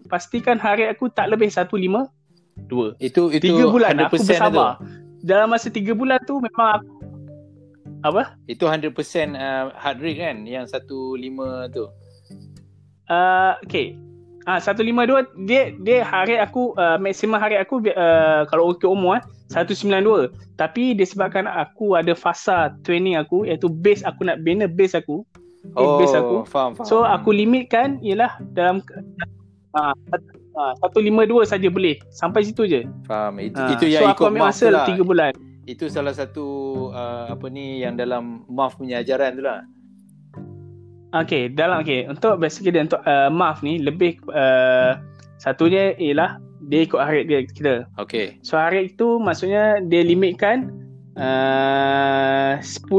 pastikan 0.06 0.62
hari 0.62 0.86
aku 0.86 1.10
tak 1.10 1.34
lebih 1.34 1.50
152. 1.50 2.06
Itu 3.02 3.34
itu 3.34 3.48
3 3.58 3.74
bulan 3.74 3.98
aku 4.06 4.22
bersabar. 4.22 4.78
Itu. 4.78 5.26
Dalam 5.26 5.50
masa 5.50 5.74
3 5.74 5.90
bulan 5.98 6.22
tu 6.22 6.38
memang 6.38 6.70
aku 6.82 6.90
apa? 8.06 8.38
Itu 8.46 8.70
100% 8.70 8.94
uh, 9.34 9.74
heart 9.74 9.98
rate 10.06 10.22
kan 10.22 10.46
yang 10.46 10.70
15 10.70 11.18
tu. 11.74 11.90
Uh, 13.10 13.58
okay 13.66 13.98
Ah 14.48 14.64
uh, 14.64 14.74
152 14.74 15.44
dia 15.44 15.76
dia 15.84 16.08
hari 16.08 16.40
aku 16.40 16.72
uh, 16.80 16.96
maksimum 16.96 17.36
hari 17.36 17.60
aku 17.60 17.84
uh, 17.92 18.48
kalau 18.48 18.72
ukir 18.72 18.88
umur 18.88 19.20
eh 19.20 19.24
192. 19.52 20.32
Tapi 20.56 20.96
disebabkan 20.96 21.48
aku 21.52 22.00
ada 22.00 22.16
fasa 22.16 22.72
training 22.88 23.20
aku 23.20 23.44
iaitu 23.44 23.68
base 23.68 24.08
aku 24.08 24.24
nak 24.24 24.40
bina 24.48 24.64
base 24.64 24.96
aku. 24.96 25.28
Oh, 25.76 26.00
base 26.00 26.16
aku. 26.16 26.48
Faham, 26.48 26.80
faham. 26.80 26.88
So 26.88 27.04
aku 27.04 27.36
limitkan 27.36 28.00
ialah 28.00 28.40
dalam 28.56 28.80
ah 29.76 29.92
uh, 30.16 30.74
uh, 30.80 30.96
152 30.96 31.44
saja 31.44 31.68
boleh. 31.68 32.00
Sampai 32.08 32.48
situ 32.48 32.64
je. 32.68 32.88
Faham. 33.04 33.44
Itu, 33.44 33.60
uh, 33.60 33.72
itu 33.76 33.86
yang 33.92 34.08
so 34.08 34.12
ikut 34.16 34.24
aku 34.24 34.32
ambil 34.32 34.48
masa 34.48 34.66
lah. 34.72 34.88
3 34.88 35.04
bulan. 35.04 35.32
Itu 35.68 35.92
salah 35.92 36.16
satu 36.16 36.48
uh, 36.96 37.36
apa 37.36 37.52
ni 37.52 37.84
yang 37.84 38.00
dalam 38.00 38.48
MAF 38.48 38.80
punya 38.80 39.04
ajaran 39.04 39.36
tu 39.36 39.44
lah. 39.44 39.68
Okay, 41.16 41.48
dalam 41.48 41.88
okay 41.88 42.04
untuk 42.04 42.36
basically 42.44 42.76
untuk 42.76 43.00
uh, 43.08 43.32
maaf 43.32 43.64
ni 43.64 43.80
lebih 43.80 44.20
uh, 44.36 45.00
satunya 45.40 45.96
ialah 45.96 46.36
dia 46.68 46.84
ikut 46.84 47.00
hari 47.00 47.24
dia 47.24 47.48
kita. 47.48 47.88
Okay. 47.96 48.36
So 48.44 48.60
hari 48.60 48.92
itu 48.92 49.16
maksudnya 49.22 49.80
dia 49.88 50.04
limitkan 50.04 50.68
uh, 51.16 52.60
10 52.60 52.92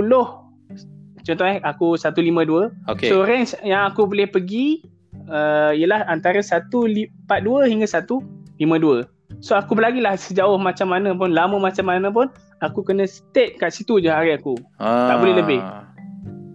contohnya 1.28 1.60
aku 1.68 2.00
152. 2.00 2.72
Okay. 2.88 3.12
So 3.12 3.28
range 3.28 3.52
yang 3.60 3.92
aku 3.92 4.08
boleh 4.08 4.24
pergi 4.24 4.80
uh, 5.28 5.76
ialah 5.76 6.08
antara 6.08 6.40
142 6.40 7.28
hingga 7.68 7.86
152. 7.86 9.04
So 9.44 9.52
aku 9.54 9.76
berlari 9.76 10.00
lah 10.00 10.16
sejauh 10.16 10.56
macam 10.56 10.88
mana 10.90 11.12
pun 11.12 11.36
lama 11.36 11.60
macam 11.60 11.84
mana 11.86 12.08
pun 12.08 12.32
aku 12.64 12.80
kena 12.80 13.04
stay 13.04 13.52
kat 13.60 13.76
situ 13.76 14.00
je 14.00 14.08
hari 14.08 14.32
aku. 14.32 14.56
Ah. 14.80 15.12
Tak 15.12 15.16
boleh 15.20 15.34
lebih. 15.44 15.60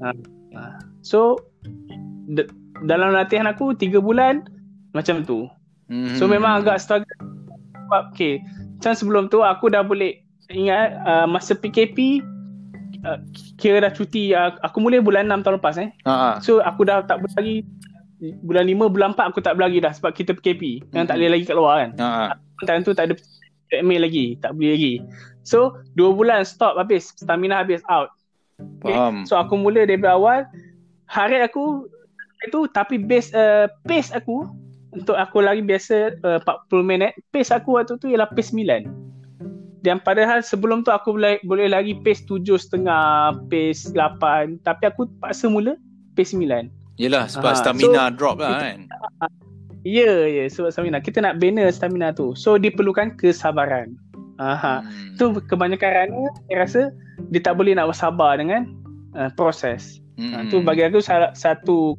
Uh, 0.01 0.17
So 1.03 1.37
d- 2.31 2.49
dalam 2.87 3.11
latihan 3.13 3.45
aku 3.45 3.75
3 3.75 3.99
bulan 3.99 4.47
macam 4.95 5.21
tu. 5.27 5.45
Mm-hmm. 5.91 6.17
So 6.17 6.25
memang 6.25 6.63
agak 6.63 6.79
struggle. 6.79 7.11
Okay. 8.11 8.41
Macam 8.79 8.93
sebelum 8.95 9.23
tu 9.27 9.43
aku 9.43 9.69
dah 9.69 9.83
boleh 9.83 10.23
ingat 10.51 10.97
uh, 11.07 11.27
masa 11.27 11.55
PKP 11.55 12.19
uh, 13.07 13.19
kira 13.55 13.79
dah 13.83 13.91
cuti 13.91 14.35
uh, 14.35 14.55
aku 14.63 14.83
mula 14.83 15.03
bulan 15.03 15.29
6 15.29 15.43
tahun 15.43 15.55
lepas 15.59 15.75
eh. 15.79 15.89
Uh-huh. 16.07 16.35
So 16.39 16.51
aku 16.63 16.87
dah 16.87 17.03
tak 17.03 17.21
berlari 17.21 17.67
bulan 18.43 18.65
5 18.71 18.95
bulan 18.95 19.09
4 19.15 19.31
aku 19.35 19.39
tak 19.43 19.59
berlari 19.59 19.83
dah 19.83 19.91
sebab 19.91 20.15
kita 20.15 20.31
PKP. 20.39 20.81
Mm-hmm. 20.81 20.95
Yang 20.95 21.05
tak 21.11 21.15
boleh 21.19 21.31
lagi 21.31 21.43
kat 21.45 21.57
luar 21.59 21.75
kan. 21.83 21.91
Uh-huh. 21.99 22.29
Time 22.63 22.83
tu 22.87 22.95
tak 22.95 23.11
ada 23.11 23.15
email 23.75 24.05
lagi, 24.05 24.39
tak 24.39 24.55
boleh 24.55 24.71
lagi. 24.75 24.93
So 25.43 25.75
2 25.99 26.15
bulan 26.15 26.47
stop 26.47 26.79
habis, 26.79 27.11
stamina 27.19 27.59
habis 27.59 27.83
out. 27.91 28.11
Okay. 28.79 28.95
Faham. 28.95 29.27
So 29.27 29.35
aku 29.35 29.59
mula 29.59 29.83
dari 29.83 29.99
awal 30.05 30.47
hari 31.13 31.45
aku 31.45 31.85
itu 32.43 32.65
tapi 32.73 32.97
base 32.97 33.29
uh, 33.37 33.69
pace 33.85 34.09
aku 34.09 34.49
untuk 34.93 35.15
aku 35.15 35.45
lagi 35.45 35.61
biasa 35.61 36.17
uh, 36.25 36.41
40 36.41 36.81
minit 36.83 37.13
pace 37.29 37.53
aku 37.53 37.77
waktu 37.77 37.95
tu 38.01 38.09
ialah 38.09 38.27
pace 38.33 38.51
9 38.51 39.85
dan 39.85 39.99
padahal 40.01 40.41
sebelum 40.41 40.81
tu 40.81 40.89
aku 40.89 41.15
boleh 41.15 41.37
boleh 41.45 41.69
lagi 41.69 41.93
pace 42.01 42.25
7.5 42.25 42.81
pace 43.47 43.93
8 43.93 44.65
tapi 44.65 44.83
aku 44.89 45.05
paksa 45.21 45.47
mula 45.47 45.77
pace 46.17 46.33
9 46.33 46.67
Yelah 46.93 47.25
sebab 47.25 47.53
ha, 47.53 47.57
stamina 47.57 48.03
so, 48.09 48.17
drop 48.17 48.37
lah 48.41 48.59
kan 48.59 48.85
Ya 49.83 50.07
yeah, 50.07 50.15
ya 50.23 50.35
yeah, 50.39 50.47
sebab 50.47 50.71
stamina. 50.71 51.03
Kita 51.03 51.19
nak 51.19 51.43
bina 51.43 51.67
stamina 51.67 52.15
tu. 52.15 52.31
So 52.39 52.55
diperlukan 52.55 53.19
kesabaran. 53.19 53.99
Aha. 54.39 54.79
Hmm. 54.79 55.19
Tu 55.19 55.43
kebanyakan 55.51 55.91
runner 55.91 56.31
saya 56.47 56.55
rasa 56.63 56.81
dia 57.35 57.43
tak 57.43 57.59
boleh 57.59 57.75
nak 57.75 57.91
bersabar 57.91 58.39
dengan 58.39 58.71
uh, 59.11 59.27
proses 59.35 60.02
Hmm. 60.13 60.45
tu 60.53 60.61
bagi 60.61 60.85
aku 60.85 61.01
salah 61.01 61.33
satu 61.33 61.97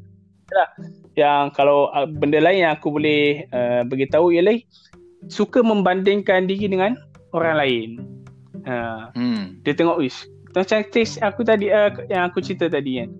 lah 0.52 0.68
yang 1.14 1.50
kalau 1.54 1.90
uh, 1.94 2.06
benda 2.06 2.42
lain 2.42 2.66
yang 2.66 2.72
aku 2.74 2.90
boleh 2.94 3.46
uh, 3.54 3.82
beritahu 3.86 4.34
ialah 4.34 4.58
suka 5.30 5.64
membandingkan 5.64 6.44
diri 6.50 6.68
dengan 6.68 6.98
orang 7.32 7.56
lain. 7.56 7.88
Uh, 8.64 9.08
hmm. 9.14 9.62
Dia 9.64 9.72
tengok 9.72 10.02
wish. 10.02 10.26
Macam 10.54 10.84
test 10.90 11.18
aku 11.22 11.42
tadi 11.42 11.70
uh, 11.70 11.90
yang 12.10 12.28
aku 12.28 12.42
cerita 12.44 12.70
tadi 12.70 13.02
kan. 13.02 13.10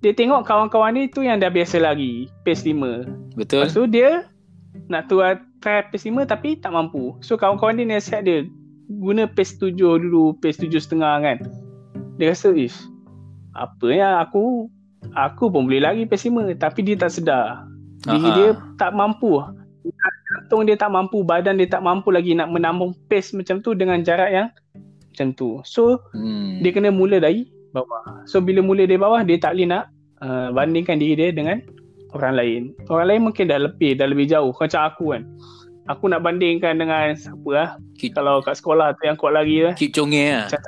Dia 0.00 0.12
tengok 0.12 0.44
kawan-kawan 0.44 0.96
ni 0.96 1.08
tu 1.08 1.24
yang 1.24 1.40
dah 1.40 1.48
biasa 1.48 1.80
lagi 1.80 2.28
pace 2.44 2.64
5. 2.64 3.38
Betul. 3.38 3.64
Lepas 3.64 3.72
tu 3.72 3.84
dia 3.88 4.28
nak 4.90 5.08
tu 5.08 5.20
try 5.64 5.84
pace 5.88 6.06
5 6.06 6.28
tapi 6.28 6.60
tak 6.60 6.72
mampu. 6.72 7.16
So 7.24 7.36
kawan-kawan 7.36 7.80
dia 7.80 7.86
nasihat 7.88 8.24
dia 8.24 8.44
guna 9.00 9.24
pace 9.24 9.56
7 9.56 9.74
dulu, 9.74 10.36
pace 10.38 10.60
7 10.60 10.70
setengah 10.76 11.14
kan. 11.24 11.38
Dia 12.20 12.30
rasa 12.30 12.54
ish 12.54 12.93
apa 13.54 13.86
ya 13.90 14.20
aku 14.20 14.66
aku 15.14 15.50
pun 15.50 15.66
boleh 15.70 15.82
lari 15.82 16.04
5 16.06 16.58
tapi 16.58 16.80
dia 16.82 16.96
tak 16.98 17.14
sedar. 17.14 17.66
Diri 18.04 18.20
uh-huh. 18.20 18.36
dia 18.36 18.48
tak 18.76 18.92
mampu. 18.92 19.40
Jantung 20.34 20.66
dia 20.66 20.76
tak 20.76 20.90
mampu, 20.92 21.22
badan 21.22 21.56
dia 21.56 21.68
tak 21.68 21.84
mampu 21.84 22.10
lagi 22.10 22.34
nak 22.36 22.50
menambung 22.52 22.92
pace 23.08 23.32
macam 23.36 23.60
tu 23.62 23.72
dengan 23.72 24.00
jarak 24.02 24.30
yang 24.32 24.48
macam 25.14 25.30
tu. 25.36 25.62
So 25.62 26.02
hmm. 26.12 26.60
dia 26.60 26.70
kena 26.74 26.90
mula 26.90 27.22
dari 27.22 27.48
bawah. 27.70 28.26
So 28.26 28.42
bila 28.42 28.60
mula 28.60 28.84
dari 28.84 28.98
bawah 28.98 29.22
dia 29.22 29.38
tak 29.38 29.56
boleh 29.56 29.68
nak 29.70 29.84
uh, 30.20 30.50
bandingkan 30.50 30.98
diri 30.98 31.16
dia 31.16 31.30
dengan 31.30 31.62
orang 32.14 32.34
lain. 32.34 32.62
Orang 32.90 33.06
lain 33.10 33.20
mungkin 33.30 33.46
dah 33.46 33.60
lebih, 33.62 33.98
dah 33.98 34.08
lebih 34.10 34.26
jauh. 34.26 34.50
Macam 34.50 34.82
aku 34.90 35.04
kan. 35.14 35.22
Aku 35.84 36.08
nak 36.08 36.24
bandingkan 36.24 36.80
dengan 36.80 37.12
siapa 37.12 37.50
lah. 37.52 37.68
Keep, 38.00 38.16
Kalau 38.16 38.40
kat 38.40 38.56
sekolah 38.56 38.96
tu 38.96 39.04
yang 39.04 39.20
kuat 39.20 39.36
lari 39.36 39.68
lah. 39.68 39.74
Keep 39.76 39.92
Chonge 39.92 40.24
lah. 40.32 40.48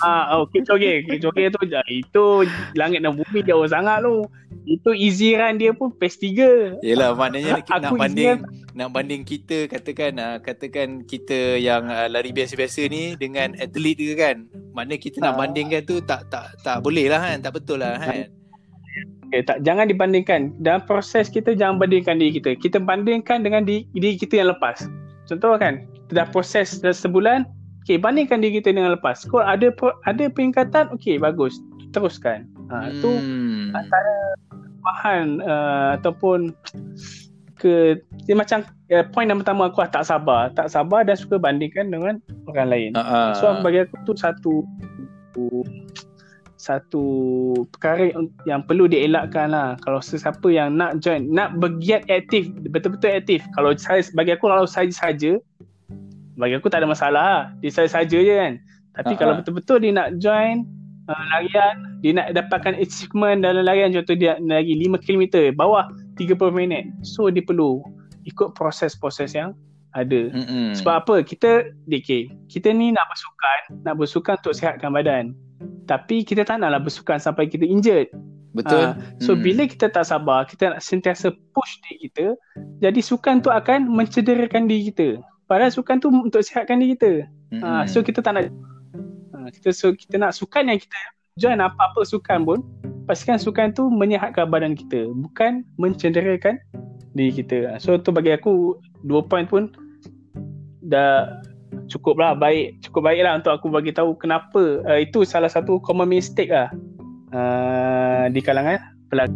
Ah, 0.00 0.40
oh, 0.40 0.48
Keep 0.50 0.66
Chonge. 0.66 1.06
Keep 1.06 1.20
Chonge 1.22 1.44
tu, 1.54 1.60
itu 1.86 2.26
langit 2.74 3.04
dan 3.04 3.14
bumi 3.14 3.46
jauh 3.46 3.68
sangat 3.70 4.02
tu. 4.02 4.26
Itu 4.66 4.90
easy 4.90 5.38
run 5.38 5.54
dia 5.54 5.70
pun 5.70 5.94
pace 5.94 6.18
3. 6.18 6.82
Yelah, 6.82 7.14
maknanya 7.14 7.58
nak, 7.62 7.78
nak 7.78 7.92
banding 7.94 8.38
nak 8.70 8.94
banding 8.94 9.26
kita 9.26 9.66
katakan 9.66 10.14
uh, 10.16 10.36
katakan 10.38 11.02
kita 11.02 11.58
yang 11.58 11.90
uh, 11.90 12.06
lari 12.06 12.30
biasa-biasa 12.30 12.86
ni 12.86 13.18
dengan 13.18 13.54
atlet 13.58 13.98
ke 13.98 14.14
kan. 14.14 14.46
Mana 14.72 14.94
kita 14.94 15.18
nak 15.20 15.34
ah. 15.34 15.38
bandingkan 15.46 15.82
tu 15.84 15.98
tak 16.02 16.30
tak 16.30 16.54
tak 16.62 16.78
boleh 16.82 17.10
lah 17.10 17.20
kan. 17.22 17.38
Tak 17.42 17.52
betul 17.54 17.82
lah 17.82 17.98
kan. 17.98 18.39
Okay, 19.30 19.46
tak 19.46 19.62
jangan 19.62 19.86
dibandingkan 19.86 20.50
dalam 20.58 20.82
proses 20.90 21.30
kita 21.30 21.54
jangan 21.54 21.78
bandingkan 21.78 22.18
diri 22.18 22.42
kita. 22.42 22.58
Kita 22.58 22.82
bandingkan 22.82 23.46
dengan 23.46 23.62
diri, 23.62 23.86
diri 23.94 24.18
kita 24.18 24.42
yang 24.42 24.50
lepas. 24.50 24.90
Contoh 25.30 25.54
kan, 25.54 25.86
kita 26.10 26.12
dah 26.18 26.26
proses 26.34 26.82
dah 26.82 26.90
sebulan, 26.90 27.46
okay, 27.86 27.94
bandingkan 27.94 28.42
diri 28.42 28.58
kita 28.58 28.74
dengan 28.74 28.98
lepas. 28.98 29.22
Kalau 29.22 29.46
ada 29.46 29.70
ada 30.10 30.24
peningkatan, 30.34 30.90
okay, 30.90 31.14
bagus. 31.14 31.62
Teruskan. 31.94 32.50
Ha, 32.74 32.90
hmm. 32.90 32.98
tu 32.98 33.10
antara 33.70 34.14
bahan 34.82 35.38
uh, 35.46 35.88
ataupun 36.02 36.50
ke 37.60 38.02
dia 38.26 38.34
macam 38.34 38.66
uh, 38.90 39.04
point 39.14 39.30
yang 39.30 39.38
pertama 39.38 39.70
aku 39.70 39.86
lah, 39.86 39.90
tak 39.94 40.10
sabar, 40.10 40.50
tak 40.58 40.74
sabar 40.74 41.06
dan 41.06 41.14
suka 41.14 41.38
bandingkan 41.38 41.86
dengan 41.94 42.18
orang 42.50 42.66
lain. 42.66 42.90
Uh-huh. 42.98 43.30
So 43.38 43.46
bagi 43.62 43.86
aku 43.86 43.94
tu 44.10 44.12
satu 44.18 44.66
satu 46.60 47.04
perkara 47.72 48.12
yang 48.44 48.60
perlu 48.68 48.84
dielakkan 48.84 49.56
lah. 49.56 49.80
Kalau 49.80 50.04
sesiapa 50.04 50.44
yang 50.52 50.76
nak 50.76 51.00
join 51.00 51.32
nak 51.32 51.56
bergiat 51.56 52.04
aktif 52.12 52.52
betul-betul 52.68 53.16
aktif. 53.16 53.40
Kalau 53.56 53.72
saya 53.80 54.04
bagi 54.12 54.36
aku 54.36 54.44
kalau 54.44 54.68
saya 54.68 54.92
saja 54.92 55.40
bagi 56.36 56.54
aku 56.60 56.68
tak 56.68 56.84
ada 56.84 56.88
masalah 56.92 57.24
lah. 57.24 57.40
dia 57.64 57.72
saya 57.72 57.88
saja 57.88 58.20
je 58.20 58.34
kan. 58.36 58.60
Tapi 58.92 59.16
uh-huh. 59.16 59.20
kalau 59.24 59.34
betul-betul 59.40 59.80
dia 59.80 59.92
nak 59.96 60.20
join 60.20 60.68
uh, 61.08 61.24
larian 61.32 61.74
dia 62.04 62.12
nak 62.12 62.28
dapatkan 62.36 62.76
achievement 62.76 63.40
dalam 63.40 63.64
larian 63.64 63.96
contoh 63.96 64.12
dia 64.12 64.36
lagi 64.44 64.76
5 64.76 65.00
km 65.00 65.56
bawah 65.56 65.88
30 66.20 66.36
minit. 66.52 66.84
So 67.00 67.32
dia 67.32 67.40
perlu 67.40 67.80
ikut 68.28 68.52
proses-proses 68.52 69.32
yang 69.32 69.56
ada. 69.96 70.28
Mm-hmm. 70.28 70.76
sebab 70.76 70.94
apa? 71.08 71.14
Kita 71.24 71.72
DK 71.88 72.28
kita 72.52 72.68
ni 72.68 72.92
nak 72.92 73.08
bersukan 73.08 73.80
nak 73.80 73.96
bersukan 73.96 74.36
untuk 74.44 74.52
sihatkan 74.52 74.92
badan 74.92 75.32
tapi 75.84 76.22
kita 76.22 76.46
tak 76.46 76.62
naklah 76.62 76.80
bersukan 76.80 77.18
sampai 77.18 77.50
kita 77.50 77.66
injured. 77.66 78.08
Betul. 78.50 78.82
Uh, 78.82 78.92
so 79.22 79.34
hmm. 79.34 79.42
bila 79.46 79.62
kita 79.70 79.86
tak 79.90 80.06
sabar, 80.06 80.42
kita 80.46 80.74
nak 80.74 80.82
sentiasa 80.82 81.30
push 81.54 81.72
diri 81.86 82.10
kita, 82.10 82.26
jadi 82.82 82.98
sukan 82.98 83.42
tu 83.42 83.50
akan 83.50 83.86
mencederakan 83.86 84.66
diri 84.66 84.90
kita. 84.90 85.22
Padahal 85.46 85.70
sukan 85.70 86.02
tu 86.02 86.10
untuk 86.10 86.42
sihatkan 86.42 86.82
diri 86.82 86.98
kita. 86.98 87.12
Hmm. 87.54 87.62
Uh, 87.62 87.84
so 87.86 88.02
kita 88.02 88.22
tak 88.22 88.38
nak 88.38 88.44
uh, 89.34 89.48
kita 89.54 89.70
so 89.70 89.94
kita 89.94 90.18
nak 90.18 90.34
sukan 90.34 90.70
yang 90.70 90.78
kita 90.78 90.98
join 91.38 91.62
apa-apa 91.62 92.02
sukan 92.02 92.42
pun, 92.42 92.58
pastikan 93.06 93.38
sukan 93.38 93.70
tu 93.70 93.86
menyihatkan 93.86 94.50
badan 94.50 94.74
kita, 94.74 95.10
bukan 95.14 95.62
mencederakan 95.78 96.58
diri 97.14 97.42
kita. 97.42 97.78
So 97.78 97.98
tu 97.98 98.10
bagi 98.10 98.34
aku 98.34 98.78
dua 99.06 99.22
point 99.22 99.46
pun 99.46 99.70
dah 100.90 101.38
cukup 101.90 102.22
lah 102.22 102.38
baik 102.38 102.78
cukup 102.86 103.10
baik 103.10 103.26
lah 103.26 103.34
untuk 103.34 103.50
aku 103.50 103.66
bagi 103.66 103.90
tahu 103.90 104.14
kenapa 104.14 104.78
uh, 104.86 105.00
itu 105.02 105.26
salah 105.26 105.50
satu 105.50 105.82
common 105.82 106.06
mistake 106.06 106.54
lah 106.54 106.70
uh, 107.34 108.30
di 108.30 108.38
kalangan 108.38 108.78
pelaku 109.10 109.34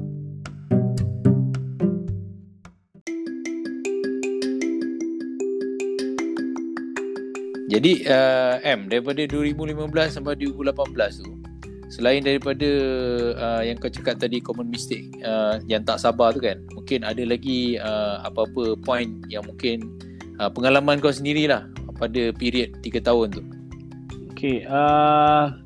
jadi 7.66 7.92
uh, 8.06 8.54
M 8.62 8.86
daripada 8.86 9.26
2015 9.26 10.14
sampai 10.14 10.38
2018 10.38 11.26
tu 11.26 11.34
selain 11.90 12.22
daripada 12.22 12.70
uh, 13.34 13.62
yang 13.66 13.78
kau 13.78 13.90
cakap 13.90 14.22
tadi 14.22 14.38
common 14.38 14.70
mistake 14.70 15.10
uh, 15.26 15.58
yang 15.66 15.82
tak 15.82 15.98
sabar 15.98 16.30
tu 16.30 16.38
kan 16.38 16.62
mungkin 16.74 17.02
ada 17.02 17.22
lagi 17.26 17.82
uh, 17.82 18.22
apa-apa 18.22 18.78
point 18.82 19.10
yang 19.26 19.42
mungkin 19.42 19.90
uh, 20.38 20.50
pengalaman 20.50 21.02
kau 21.02 21.10
sendirilah 21.10 21.73
pada 22.04 22.22
period 22.36 22.76
3 22.84 23.00
tahun 23.00 23.26
tu? 23.32 23.42
Okay, 24.36 24.68
uh, 24.68 25.56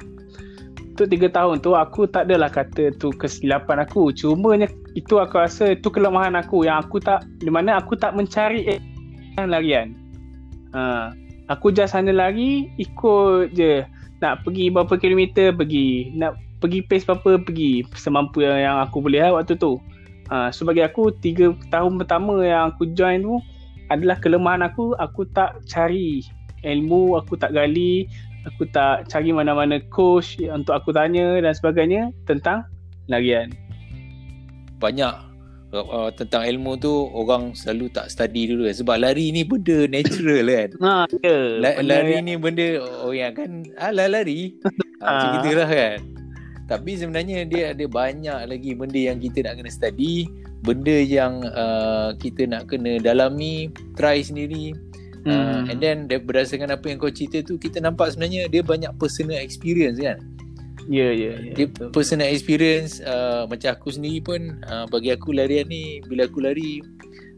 tu 0.94 1.06
3 1.06 1.30
tahun 1.34 1.58
tu 1.58 1.74
aku 1.74 2.06
tak 2.06 2.30
adalah 2.30 2.50
kata 2.50 2.94
tu 2.94 3.10
kesilapan 3.10 3.82
aku. 3.82 4.14
Cuma 4.14 4.54
itu 4.94 5.14
aku 5.18 5.34
rasa 5.42 5.74
itu 5.74 5.90
kelemahan 5.90 6.38
aku 6.38 6.62
yang 6.62 6.78
aku 6.78 7.02
tak 7.02 7.26
di 7.42 7.50
mana 7.50 7.82
aku 7.82 7.98
tak 7.98 8.14
mencari 8.14 8.78
larian. 9.38 9.98
Uh, 10.74 11.10
aku 11.48 11.72
just 11.72 11.96
sana 11.96 12.12
lari 12.12 12.68
ikut 12.76 13.56
je 13.56 13.82
nak 14.20 14.44
pergi 14.44 14.68
berapa 14.68 14.94
kilometer 15.00 15.54
pergi 15.56 16.12
nak 16.14 16.36
pergi 16.60 16.84
pace 16.84 17.08
berapa 17.08 17.40
pergi 17.40 17.86
semampu 17.96 18.44
yang 18.44 18.82
aku 18.84 19.00
boleh 19.00 19.22
lah 19.22 19.40
waktu 19.40 19.56
tu 19.56 19.80
uh, 20.28 20.48
so 20.52 20.68
bagi 20.68 20.84
aku 20.84 21.14
3 21.14 21.72
tahun 21.72 21.92
pertama 21.96 22.44
yang 22.44 22.74
aku 22.74 22.92
join 22.92 23.24
tu 23.24 23.40
adalah 23.88 24.16
kelemahan 24.20 24.64
aku 24.64 24.92
aku 25.00 25.24
tak 25.32 25.60
cari 25.64 26.24
ilmu 26.66 27.16
aku 27.16 27.38
tak 27.38 27.54
gali 27.54 28.08
aku 28.48 28.64
tak 28.72 29.08
cari 29.12 29.30
mana-mana 29.34 29.82
coach 29.92 30.40
untuk 30.40 30.72
aku 30.72 30.94
tanya 30.94 31.36
dan 31.42 31.52
sebagainya 31.52 32.14
tentang 32.24 32.64
larian. 33.10 33.52
Banyak 34.78 35.14
uh, 35.74 36.10
tentang 36.16 36.46
ilmu 36.48 36.80
tu 36.80 36.92
orang 37.12 37.52
selalu 37.52 37.92
tak 37.92 38.08
study 38.08 38.48
dulu 38.48 38.68
kan. 38.70 38.76
Sebab 38.78 38.96
lari 39.02 39.34
ni 39.34 39.42
benda 39.44 39.84
natural 39.90 40.46
kan. 40.48 40.70
Ha 40.80 40.92
ya. 41.26 41.36
La- 41.60 41.78
lari 41.82 42.16
ni 42.24 42.34
benda 42.40 42.80
oh 43.04 43.12
yang 43.12 43.36
kan 43.36 43.66
ala 43.76 44.08
lari. 44.08 44.56
Ha. 45.02 45.08
macam 45.12 45.28
gitulah 45.40 45.68
kan. 45.68 45.98
Tapi 46.68 47.00
sebenarnya 47.00 47.48
dia 47.48 47.72
ada 47.72 47.84
banyak 47.88 48.40
lagi 48.44 48.76
benda 48.76 49.00
yang 49.00 49.16
kita 49.16 49.40
nak 49.40 49.56
kena 49.60 49.72
study 49.72 50.28
benda 50.62 50.94
yang 50.94 51.42
uh, 51.44 52.14
kita 52.18 52.46
nak 52.48 52.70
kena 52.70 52.98
dalami 52.98 53.70
try 53.94 54.20
sendiri. 54.22 54.74
Uh, 55.26 55.34
hmm. 55.34 55.34
uh, 55.34 55.62
and 55.74 55.78
then 55.82 55.96
berdasarkan 56.06 56.70
apa 56.70 56.88
yang 56.88 56.96
kau 57.02 57.10
cerita 57.10 57.42
tu 57.42 57.58
kita 57.58 57.82
nampak 57.82 58.14
sebenarnya 58.14 58.46
dia 58.46 58.62
banyak 58.62 58.92
personal 58.96 59.38
experience 59.42 59.98
kan? 59.98 60.18
Ya 60.88 61.10
yeah, 61.10 61.12
ya 61.12 61.20
yeah, 61.20 61.34
yeah, 61.36 61.54
dia 61.54 61.66
betul. 61.68 61.90
personal 61.92 62.28
experience 62.32 63.02
uh, 63.04 63.44
macam 63.44 63.76
aku 63.76 63.92
sendiri 63.92 64.24
pun 64.24 64.40
uh, 64.64 64.88
bagi 64.88 65.12
aku 65.12 65.36
larian 65.36 65.68
ni 65.68 66.00
bila 66.08 66.24
aku 66.24 66.40
lari 66.40 66.80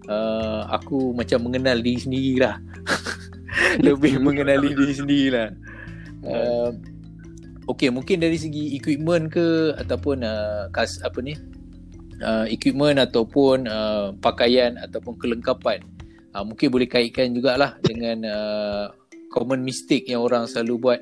uh, 0.07 0.71
aku 0.71 1.11
macam 1.19 1.51
mengenal 1.51 1.83
diri 1.83 1.99
sendiri 1.99 2.47
lah 2.47 2.63
lebih 3.87 4.23
mengenali 4.23 4.71
diri 4.71 4.95
sendiri 4.95 5.29
lah 5.35 5.49
uh, 6.31 6.71
Okay, 7.71 7.87
mungkin 7.87 8.19
dari 8.19 8.35
segi 8.35 8.75
equipment 8.75 9.31
ke 9.31 9.79
ataupun 9.79 10.27
uh, 10.27 10.67
kas 10.75 10.99
apa 11.07 11.23
ni 11.23 11.39
uh, 12.23 12.47
equipment 12.49 13.01
ataupun 13.01 13.69
uh, 13.69 14.17
pakaian 14.21 14.77
ataupun 14.81 15.17
kelengkapan. 15.21 15.83
Uh, 16.31 16.47
mungkin 16.47 16.71
boleh 16.71 16.87
kaitkan 16.87 17.35
jugalah 17.35 17.77
dengan 17.83 18.23
uh, 18.25 18.85
common 19.35 19.61
mistake 19.67 20.07
yang 20.07 20.23
orang 20.23 20.47
selalu 20.47 20.77
buat. 20.79 21.01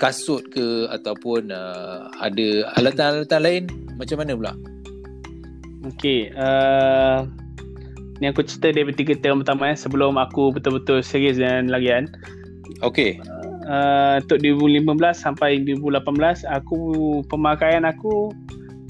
Kasut 0.00 0.48
ke 0.48 0.88
ataupun 0.88 1.52
uh, 1.52 2.08
ada 2.16 2.72
alatan-alatan 2.80 3.40
lain? 3.44 3.62
Macam 4.00 4.16
mana 4.16 4.32
pula? 4.32 4.56
Okay 5.84 6.32
uh, 6.32 7.28
ni 8.24 8.32
aku 8.32 8.40
cerita 8.40 8.72
dari 8.72 8.92
tiga 8.96 9.14
tahun 9.20 9.44
pertama 9.44 9.72
eh, 9.72 9.76
sebelum 9.76 10.16
aku 10.16 10.56
betul-betul 10.56 11.04
serius 11.04 11.36
dengan 11.36 11.68
larian 11.68 12.08
Okay 12.80 13.20
Uh, 13.64 14.20
untuk 14.20 14.44
2015 14.44 14.92
sampai 15.16 15.56
2018 15.64 16.44
aku 16.52 16.80
pemakaian 17.32 17.88
aku 17.88 18.28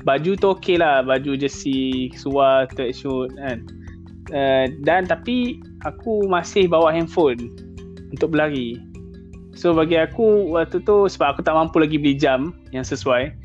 baju 0.04 0.36
tu 0.36 0.46
okey 0.56 0.76
lah 0.78 1.00
baju 1.02 1.36
jersey 1.36 2.12
seluar 2.14 2.68
tracksuit 2.72 3.32
kan. 3.40 3.64
Uh, 4.32 4.72
dan 4.84 5.04
tapi 5.04 5.60
aku 5.84 6.24
masih 6.28 6.64
bawa 6.64 6.92
handphone 6.92 7.52
untuk 8.12 8.32
berlari. 8.32 8.80
So 9.52 9.72
bagi 9.76 10.00
aku 10.00 10.52
waktu 10.52 10.80
tu 10.84 11.08
sebab 11.08 11.36
aku 11.36 11.40
tak 11.44 11.54
mampu 11.56 11.80
lagi 11.80 11.96
beli 12.00 12.16
jam 12.16 12.56
yang 12.74 12.82
sesuai 12.82 13.44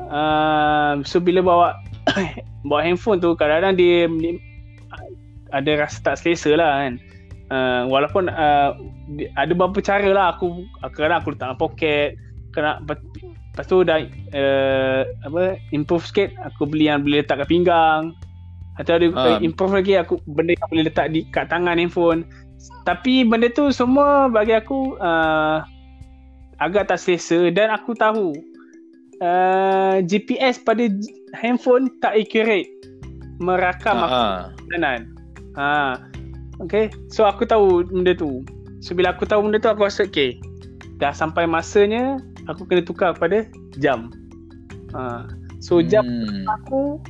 uh, 0.00 1.00
so 1.06 1.22
bila 1.22 1.40
bawa 1.44 1.68
bawa 2.68 2.80
handphone 2.82 3.20
tu 3.22 3.32
kadang-kadang 3.38 3.74
dia 3.78 4.10
ada 5.54 5.70
rasa 5.78 6.02
tak 6.02 6.18
selesa 6.18 6.58
lah 6.58 6.82
kan. 6.82 6.94
Uh, 7.52 7.86
walaupun 7.86 8.26
uh, 8.32 8.74
ada 9.36 9.52
beberapa 9.52 9.78
cara 9.84 10.10
lah 10.10 10.26
aku 10.34 10.64
kadang 10.96 11.20
aku 11.20 11.36
letak 11.36 11.46
dalam 11.52 11.60
poket 11.60 12.18
kena 12.56 12.80
lepas 13.54 13.70
tu 13.70 13.86
dah 13.86 14.02
uh, 14.34 15.00
apa 15.30 15.62
improve 15.70 16.02
sikit 16.02 16.34
aku 16.42 16.66
beli 16.66 16.90
yang 16.90 17.06
boleh 17.06 17.22
letak 17.22 17.38
kat 17.38 17.48
pinggang 17.48 18.10
atau 18.82 18.98
ada 18.98 19.06
um. 19.06 19.38
improve 19.46 19.78
lagi 19.78 19.94
aku 19.94 20.18
benda 20.26 20.58
yang 20.58 20.66
boleh 20.66 20.84
letak 20.90 21.06
di 21.14 21.22
kat 21.30 21.46
tangan 21.46 21.78
handphone 21.78 22.26
tapi 22.82 23.22
benda 23.22 23.46
tu 23.54 23.70
semua 23.70 24.26
bagi 24.26 24.58
aku 24.58 24.98
uh, 24.98 25.62
agak 26.58 26.90
tak 26.90 26.98
selesa 26.98 27.54
dan 27.54 27.70
aku 27.70 27.94
tahu 27.94 28.34
uh, 29.22 30.02
GPS 30.02 30.58
pada 30.58 30.90
handphone 31.38 31.94
tak 32.02 32.18
accurate 32.18 32.66
merakam 33.38 33.98
uh-huh. 33.98 34.50
aku 34.50 34.66
perjalanan. 34.66 35.00
Ha. 35.58 35.98
Okay. 36.62 36.90
So 37.10 37.26
aku 37.26 37.46
tahu 37.46 37.86
benda 37.86 38.14
tu. 38.14 38.42
So 38.82 38.94
bila 38.94 39.14
aku 39.14 39.26
tahu 39.26 39.46
benda 39.48 39.58
tu 39.58 39.70
aku 39.70 39.86
rasa 39.86 40.06
okay. 40.06 40.38
Dah 41.02 41.10
sampai 41.10 41.46
masanya 41.46 42.22
aku 42.50 42.68
kena 42.68 42.82
tukar 42.84 43.16
kepada 43.16 43.48
jam. 43.78 44.12
Ha. 44.94 45.28
So 45.60 45.80
jam 45.80 46.04
hmm. 46.04 46.46
aku 46.48 47.00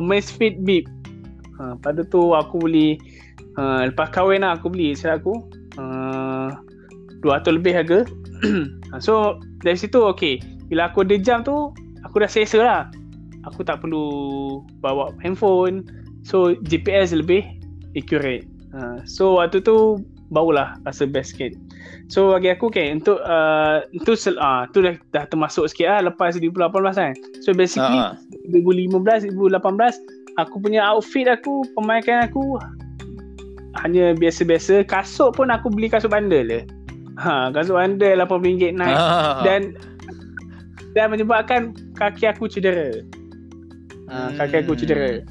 Amazfit 0.00 0.62
Beep. 0.64 0.88
Ha. 1.58 1.76
Pada 1.80 2.04
tu 2.06 2.32
aku 2.34 2.64
beli 2.64 2.98
uh, 3.58 3.86
lepas 3.86 4.10
kahwin 4.10 4.42
lah 4.42 4.56
aku 4.56 4.72
beli 4.72 4.94
silap 4.94 5.24
aku. 5.24 5.44
Uh, 5.78 6.50
200 7.22 7.58
lebih 7.58 7.72
harga. 7.74 7.98
so 9.04 9.42
dari 9.62 9.78
situ 9.78 9.98
okay. 10.02 10.38
Bila 10.68 10.92
aku 10.92 11.00
ada 11.02 11.16
jam 11.16 11.40
tu 11.40 11.72
aku 12.04 12.22
dah 12.22 12.30
selesa 12.30 12.60
lah 12.60 12.82
aku 13.46 13.64
tak 13.64 13.84
perlu 13.84 14.60
bawa 14.80 15.12
handphone 15.22 15.84
so 16.24 16.56
GPS 16.66 17.14
lebih 17.16 17.44
accurate 17.96 18.48
uh, 18.76 19.00
so 19.08 19.40
waktu 19.40 19.60
tu 19.62 20.00
barulah 20.32 20.76
rasa 20.84 21.08
best 21.08 21.34
sikit 21.34 21.56
so 22.08 22.34
bagi 22.34 22.52
aku 22.52 22.72
okay 22.72 22.92
untuk 22.92 23.20
uh, 23.24 23.84
itu 23.92 24.14
uh, 24.38 24.64
tu 24.70 24.84
dah, 24.84 24.94
dah 25.12 25.24
termasuk 25.28 25.68
sikit 25.70 25.88
lah 25.88 26.00
lepas 26.12 26.36
2018 26.36 26.70
kan 26.96 27.12
so 27.44 27.50
basically 27.52 28.00
uh-huh. 28.00 28.16
2015 28.52 29.34
2018 29.36 30.40
aku 30.40 30.54
punya 30.62 30.80
outfit 30.84 31.26
aku 31.28 31.66
pemaikan 31.76 32.24
aku 32.24 32.56
hanya 33.84 34.16
biasa-biasa 34.16 34.82
kasut 34.88 35.36
pun 35.36 35.52
aku 35.52 35.70
beli 35.70 35.92
kasut 35.92 36.10
bandel 36.10 36.48
je 36.48 36.60
ha, 37.20 37.52
kasut 37.52 37.76
bandel 37.76 38.20
RM80 38.24 38.76
naik 38.76 38.96
uh-huh. 38.96 39.42
dan 39.44 39.60
dan 40.96 41.12
menyebabkan 41.12 41.76
kaki 41.94 42.26
aku 42.26 42.48
cedera 42.48 43.04
uh, 44.10 44.30
kaki 44.36 44.64
aku 44.64 44.72
cedera. 44.74 45.22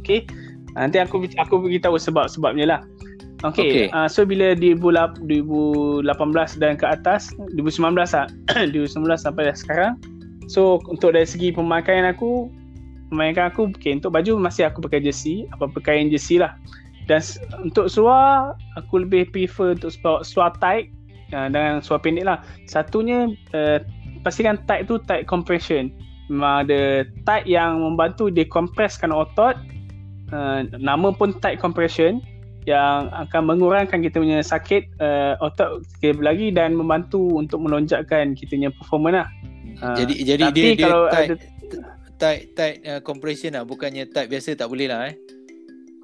Okey. 0.00 0.28
Nanti 0.72 0.96
aku 1.00 1.28
aku 1.36 1.54
beritahu 1.68 1.96
sebab-sebabnya 2.00 2.64
lah. 2.68 2.80
Okey. 3.42 3.68
Okay. 3.68 3.86
Uh, 3.90 4.06
so 4.06 4.22
bila 4.22 4.54
di 4.54 4.74
bulan 4.74 5.18
2018 5.26 6.62
dan 6.62 6.78
ke 6.78 6.86
atas, 6.86 7.34
2019 7.58 7.98
lah. 7.98 8.26
2019 8.70 9.18
sampai 9.18 9.50
sekarang. 9.54 9.98
So 10.46 10.78
untuk 10.86 11.14
dari 11.14 11.26
segi 11.26 11.50
pemakaian 11.50 12.06
aku, 12.06 12.50
pemakaian 13.10 13.50
aku 13.50 13.74
okay, 13.74 13.98
untuk 13.98 14.14
baju 14.14 14.38
masih 14.38 14.70
aku 14.70 14.78
pakai 14.86 15.02
jersey, 15.02 15.50
apa 15.50 15.66
pakaian 15.66 16.06
jersey 16.06 16.38
lah. 16.38 16.54
Dan 17.10 17.18
untuk 17.66 17.90
seluar 17.90 18.54
aku 18.78 19.02
lebih 19.02 19.34
prefer 19.34 19.74
untuk 19.74 19.90
seluar 20.22 20.54
tight 20.62 20.94
uh, 21.34 21.50
dengan 21.50 21.82
seluar 21.82 21.98
pendek 21.98 22.24
lah. 22.26 22.38
Satunya 22.70 23.26
uh, 23.58 23.82
pastikan 24.22 24.62
tight 24.70 24.86
tu 24.86 25.02
tight 25.02 25.26
compression 25.26 25.90
memang 26.30 26.64
ada 26.64 27.04
tight 27.28 27.44
yang 27.44 27.82
membantu 27.82 28.30
decompresskan 28.30 29.10
otot 29.10 29.58
uh, 30.32 30.64
nama 30.80 31.12
pun 31.12 31.34
tight 31.42 31.58
compression 31.58 32.24
yang 32.64 33.10
akan 33.10 33.42
mengurangkan 33.50 34.02
kita 34.02 34.22
punya 34.22 34.38
sakit 34.38 34.86
uh, 35.02 35.34
otot 35.42 35.82
kita 35.98 36.22
lagi 36.22 36.54
dan 36.54 36.78
membantu 36.78 37.34
untuk 37.34 37.58
melonjakkan 37.58 38.38
kita 38.38 38.54
punya 38.54 38.70
performance 38.70 39.16
lah. 39.22 39.28
Uh, 39.82 39.96
jadi 39.98 40.14
jadi 40.22 40.44
dia, 40.54 40.64
dia 40.74 40.86
kalau 40.86 41.02
tight, 41.10 41.28
ada, 41.28 41.34
tight 42.22 42.42
tight 42.54 42.76
uh, 42.86 43.00
compression 43.02 43.58
lah 43.58 43.66
bukannya 43.66 44.06
tight 44.10 44.30
biasa 44.30 44.54
tak 44.54 44.70
boleh 44.70 44.86
lah 44.86 45.10
eh. 45.10 45.14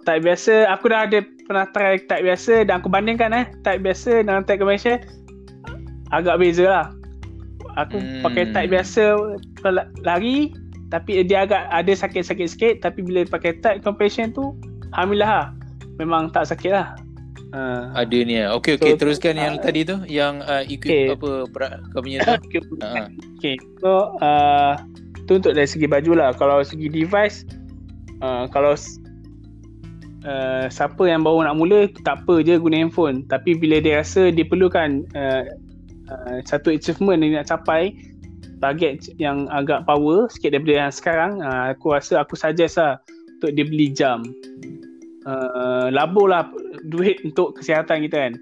Tight 0.02 0.24
biasa 0.24 0.66
aku 0.72 0.90
dah 0.90 1.06
ada 1.06 1.22
pernah 1.46 1.66
try 1.70 2.00
tight 2.00 2.24
biasa 2.26 2.66
dan 2.66 2.82
aku 2.82 2.90
bandingkan 2.90 3.30
eh 3.30 3.46
tight 3.62 3.80
biasa 3.84 4.26
dengan 4.26 4.42
tight 4.42 4.58
compression 4.58 4.98
agak 6.10 6.40
beza 6.40 6.64
lah 6.66 6.86
aku 7.78 8.00
hmm. 8.00 8.24
pakai 8.26 8.44
tight 8.50 8.70
biasa 8.72 9.14
lari 10.02 10.50
tapi 10.88 11.20
dia 11.22 11.44
agak 11.44 11.68
ada 11.68 11.92
sakit-sakit 11.92 12.48
sikit 12.48 12.74
tapi 12.80 13.04
bila 13.04 13.22
pakai 13.28 13.60
tight 13.60 13.84
compression 13.84 14.32
tu 14.32 14.56
alhamdulillah 14.96 15.28
lah. 15.28 15.48
Memang 15.98 16.30
tak 16.30 16.48
sakit 16.48 16.70
lah 16.72 16.94
uh. 17.52 17.92
ada 17.94 18.18
ni 18.22 18.40
lah 18.40 18.54
okey 18.56 18.78
okey 18.78 18.94
so, 18.94 18.98
teruskan 18.98 19.34
uh, 19.36 19.42
yang 19.50 19.54
tadi 19.58 19.84
tu 19.84 19.96
yang 20.06 20.40
uh, 20.46 20.62
ikut 20.64 20.88
okay. 20.88 21.12
apa 21.12 21.30
perak 21.50 21.72
kau 21.92 22.00
punya 22.00 22.18
tu 22.26 22.32
okey 22.48 22.60
uh. 22.82 23.06
okay. 23.38 23.56
so 23.82 24.14
uh, 24.22 24.78
tu 25.28 25.36
untuk 25.36 25.52
dari 25.52 25.68
segi 25.68 25.86
baju 25.90 26.12
lah 26.16 26.30
kalau 26.32 26.64
segi 26.64 26.88
device 26.88 27.44
uh, 28.24 28.48
kalau 28.48 28.72
uh, 30.24 30.64
siapa 30.72 31.02
yang 31.04 31.26
baru 31.26 31.44
nak 31.44 31.56
mula 31.58 31.90
tak 32.06 32.24
apa 32.24 32.40
je 32.40 32.56
guna 32.56 32.80
handphone 32.80 33.26
tapi 33.28 33.58
bila 33.58 33.82
dia 33.82 34.00
rasa 34.00 34.32
dia 34.32 34.46
perlukan 34.46 35.04
uh, 35.12 35.44
Uh, 36.08 36.40
satu 36.48 36.72
achievement 36.72 37.20
yang 37.20 37.36
nak 37.36 37.52
capai 37.52 37.92
target 38.64 39.12
yang 39.20 39.44
agak 39.52 39.84
power 39.84 40.24
sikit 40.32 40.56
daripada 40.56 40.88
yang 40.88 40.92
sekarang 40.92 41.32
uh, 41.44 41.76
aku 41.76 41.92
rasa 41.92 42.24
aku 42.24 42.32
suggest 42.32 42.80
lah 42.80 42.96
untuk 43.36 43.52
dia 43.52 43.68
beli 43.68 43.92
jam 43.92 44.24
uh, 45.28 45.92
labur 45.92 46.32
lah 46.32 46.48
duit 46.88 47.20
untuk 47.22 47.60
kesihatan 47.60 48.08
kita 48.08 48.16
kan 48.16 48.34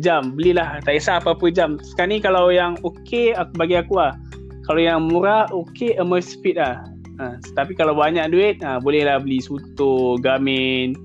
jam 0.00 0.32
belilah 0.32 0.80
tak 0.80 0.96
kisah 0.96 1.20
apa-apa 1.20 1.52
jam 1.52 1.76
sekarang 1.84 2.16
ni 2.16 2.18
kalau 2.24 2.48
yang 2.48 2.80
okay 2.80 3.36
aku 3.36 3.52
bagi 3.60 3.76
aku 3.76 4.00
lah 4.00 4.16
kalau 4.64 4.80
yang 4.80 5.04
murah 5.12 5.44
okay 5.52 5.92
Amazfit 6.00 6.56
lah 6.56 6.80
uh, 7.20 7.36
tapi 7.52 7.76
kalau 7.76 7.92
banyak 7.92 8.24
duit 8.32 8.56
uh, 8.64 8.80
bolehlah 8.80 9.20
beli 9.20 9.44
Suto, 9.44 10.16
Garmin 10.24 10.96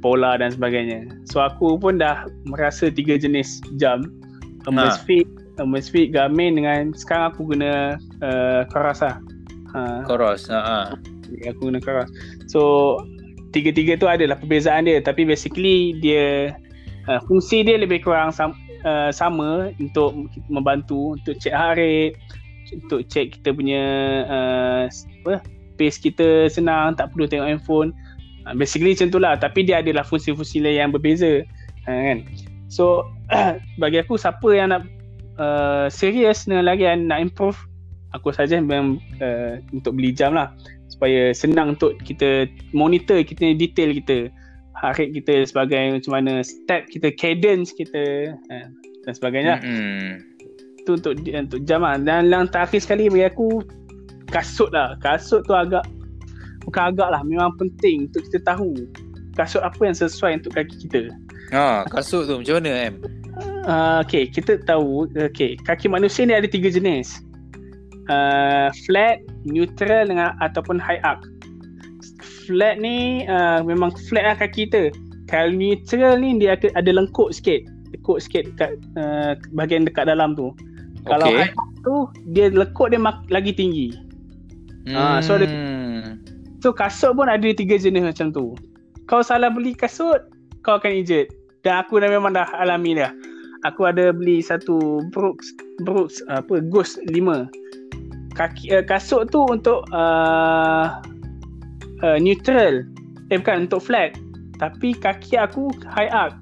Pola 0.00 0.40
dan 0.40 0.56
sebagainya 0.56 1.12
so 1.28 1.44
aku 1.44 1.76
pun 1.76 2.00
dah 2.00 2.24
merasa 2.48 2.88
tiga 2.88 3.20
jenis 3.20 3.60
jam 3.76 4.08
Amazfit 4.64 5.28
ha 5.28 5.40
uh, 5.60 5.68
Mesfit 5.68 6.10
Garmin 6.10 6.56
dengan 6.56 6.96
sekarang 6.96 7.36
aku 7.36 7.52
guna 7.52 8.00
uh, 8.24 8.64
Coros 8.72 9.04
lah. 9.04 9.20
Ha. 9.76 10.02
Coros. 10.08 10.48
Ha. 10.48 10.58
Uh, 10.58 10.86
aku 11.46 11.68
guna 11.68 11.78
Coros. 11.78 12.08
So 12.48 12.96
tiga-tiga 13.50 13.98
tu 13.98 14.06
adalah 14.06 14.38
perbezaan 14.38 14.86
dia 14.86 15.02
tapi 15.02 15.26
basically 15.26 15.98
dia 15.98 16.54
uh, 17.10 17.20
fungsi 17.26 17.66
dia 17.66 17.78
lebih 17.78 18.02
kurang 18.02 18.30
sam, 18.30 18.54
uh, 18.86 19.10
sama 19.10 19.74
untuk 19.78 20.30
membantu 20.46 21.18
untuk 21.18 21.36
check 21.38 21.54
heart 21.54 21.78
rate, 21.78 22.16
untuk 22.74 23.06
check 23.10 23.34
kita 23.38 23.54
punya 23.54 23.84
uh, 24.26 24.82
apa 25.26 25.42
pace 25.76 25.98
kita 25.98 26.46
senang 26.52 26.94
tak 26.94 27.10
perlu 27.14 27.26
tengok 27.26 27.48
handphone. 27.56 27.90
Uh, 28.46 28.54
basically 28.56 28.96
macam 28.96 29.08
tu 29.12 29.18
lah 29.20 29.34
tapi 29.36 29.66
dia 29.66 29.82
adalah 29.82 30.06
fungsi-fungsi 30.06 30.62
lain 30.62 30.88
yang 30.88 30.90
berbeza. 30.90 31.44
Uh, 31.88 32.00
kan? 32.06 32.18
So 32.70 33.10
bagi 33.82 33.98
aku 34.00 34.14
siapa 34.16 34.48
yang 34.54 34.72
nak 34.72 34.82
uh, 35.40 35.86
serius 35.90 36.46
dengan 36.46 36.70
larian 36.70 37.10
nak 37.10 37.20
improve 37.20 37.58
aku 38.14 38.34
saja 38.34 38.58
memang 38.58 38.98
uh, 39.22 39.62
untuk 39.70 39.94
beli 39.94 40.10
jam 40.10 40.34
lah 40.34 40.50
supaya 40.90 41.30
senang 41.30 41.78
untuk 41.78 41.96
kita 42.02 42.50
monitor 42.74 43.22
kita 43.22 43.54
detail 43.54 43.94
kita. 43.94 44.28
Heart 44.76 45.12
kita 45.12 45.44
sebagai 45.44 46.00
macam 46.00 46.12
mana 46.18 46.40
step 46.40 46.88
kita 46.88 47.12
cadence 47.14 47.70
kita 47.72 48.34
uh, 48.34 48.66
dan 49.06 49.12
sebagainya. 49.12 49.54
Mm-hmm. 49.62 50.12
tu 50.88 50.96
untuk 50.96 51.12
untuk 51.20 51.60
jam 51.68 51.84
lah 51.84 52.00
dan 52.00 52.32
yang 52.32 52.48
terakhir 52.48 52.80
sekali 52.80 53.12
bagi 53.12 53.28
aku 53.28 53.60
kasut 54.32 54.72
lah. 54.72 54.96
Kasut 55.04 55.44
tu 55.44 55.52
agak 55.52 55.84
bukan 56.64 56.92
agak 56.92 57.08
lah 57.12 57.22
memang 57.22 57.52
penting 57.60 58.08
untuk 58.08 58.24
kita 58.28 58.40
tahu 58.48 58.72
kasut 59.36 59.60
apa 59.60 59.80
yang 59.84 59.96
sesuai 59.96 60.40
untuk 60.40 60.52
kaki 60.56 60.76
kita. 60.88 61.12
Ha, 61.52 61.84
kasut 61.88 62.24
tu 62.26 62.40
macam 62.40 62.54
mana 62.60 62.70
em? 62.88 62.94
Uh, 63.68 64.00
okay, 64.00 64.28
kita 64.28 64.60
tahu 64.64 65.08
okay, 65.12 65.56
kaki 65.68 65.88
manusia 65.92 66.24
ni 66.24 66.32
ada 66.32 66.48
tiga 66.48 66.72
jenis. 66.72 67.20
Uh, 68.08 68.72
flat, 68.88 69.22
neutral 69.44 70.08
dengan 70.08 70.34
ataupun 70.40 70.80
high 70.80 71.02
arc. 71.04 71.22
Flat 72.48 72.80
ni 72.80 73.28
uh, 73.28 73.62
memang 73.62 73.94
flat 74.08 74.24
lah 74.24 74.36
kaki 74.38 74.66
kita. 74.66 74.90
Kalau 75.30 75.54
neutral 75.54 76.18
ni 76.18 76.40
dia 76.40 76.58
ada, 76.58 76.72
ada 76.74 76.90
lengkuk 76.90 77.30
sikit. 77.30 77.62
Lengkuk 77.94 78.18
sikit 78.18 78.50
dekat 78.54 78.80
uh, 78.98 79.38
bahagian 79.54 79.86
dekat 79.86 80.10
dalam 80.10 80.34
tu. 80.34 80.50
Okay. 81.04 81.10
Kalau 81.14 81.26
high 81.30 81.54
arc 81.54 81.72
tu 81.86 81.96
dia 82.34 82.50
lekuk 82.50 82.90
dia 82.90 82.98
mak- 82.98 83.28
lagi 83.30 83.54
tinggi. 83.54 83.94
Hmm. 84.90 84.96
Uh, 84.96 85.18
so 85.20 85.36
ada, 85.36 85.46
so 86.64 86.72
kasut 86.72 87.14
pun 87.14 87.28
ada 87.28 87.46
tiga 87.52 87.78
jenis 87.78 88.02
macam 88.02 88.32
tu. 88.34 88.56
Kau 89.06 89.22
salah 89.22 89.50
beli 89.52 89.76
kasut, 89.76 90.26
kau 90.66 90.78
akan 90.80 91.04
injet. 91.04 91.30
Dan 91.60 91.84
aku 91.84 92.00
dah 92.00 92.08
memang 92.08 92.32
dah 92.32 92.48
alami 92.56 92.96
dah 92.96 93.12
aku 93.64 93.88
ada 93.88 94.12
beli 94.12 94.40
satu 94.40 95.04
Brooks 95.12 95.52
Brooks 95.84 96.24
apa 96.32 96.64
Ghost 96.68 97.00
5 97.08 97.12
kaki 98.40 98.72
uh, 98.72 98.84
kasut 98.88 99.28
tu 99.28 99.44
untuk 99.44 99.84
uh, 99.92 101.04
uh, 102.00 102.16
neutral 102.16 102.88
eh 103.28 103.36
bukan 103.36 103.68
untuk 103.68 103.84
flat 103.84 104.16
tapi 104.56 104.92
kaki 104.92 105.40
aku 105.40 105.72
high 105.88 106.12
up. 106.12 106.36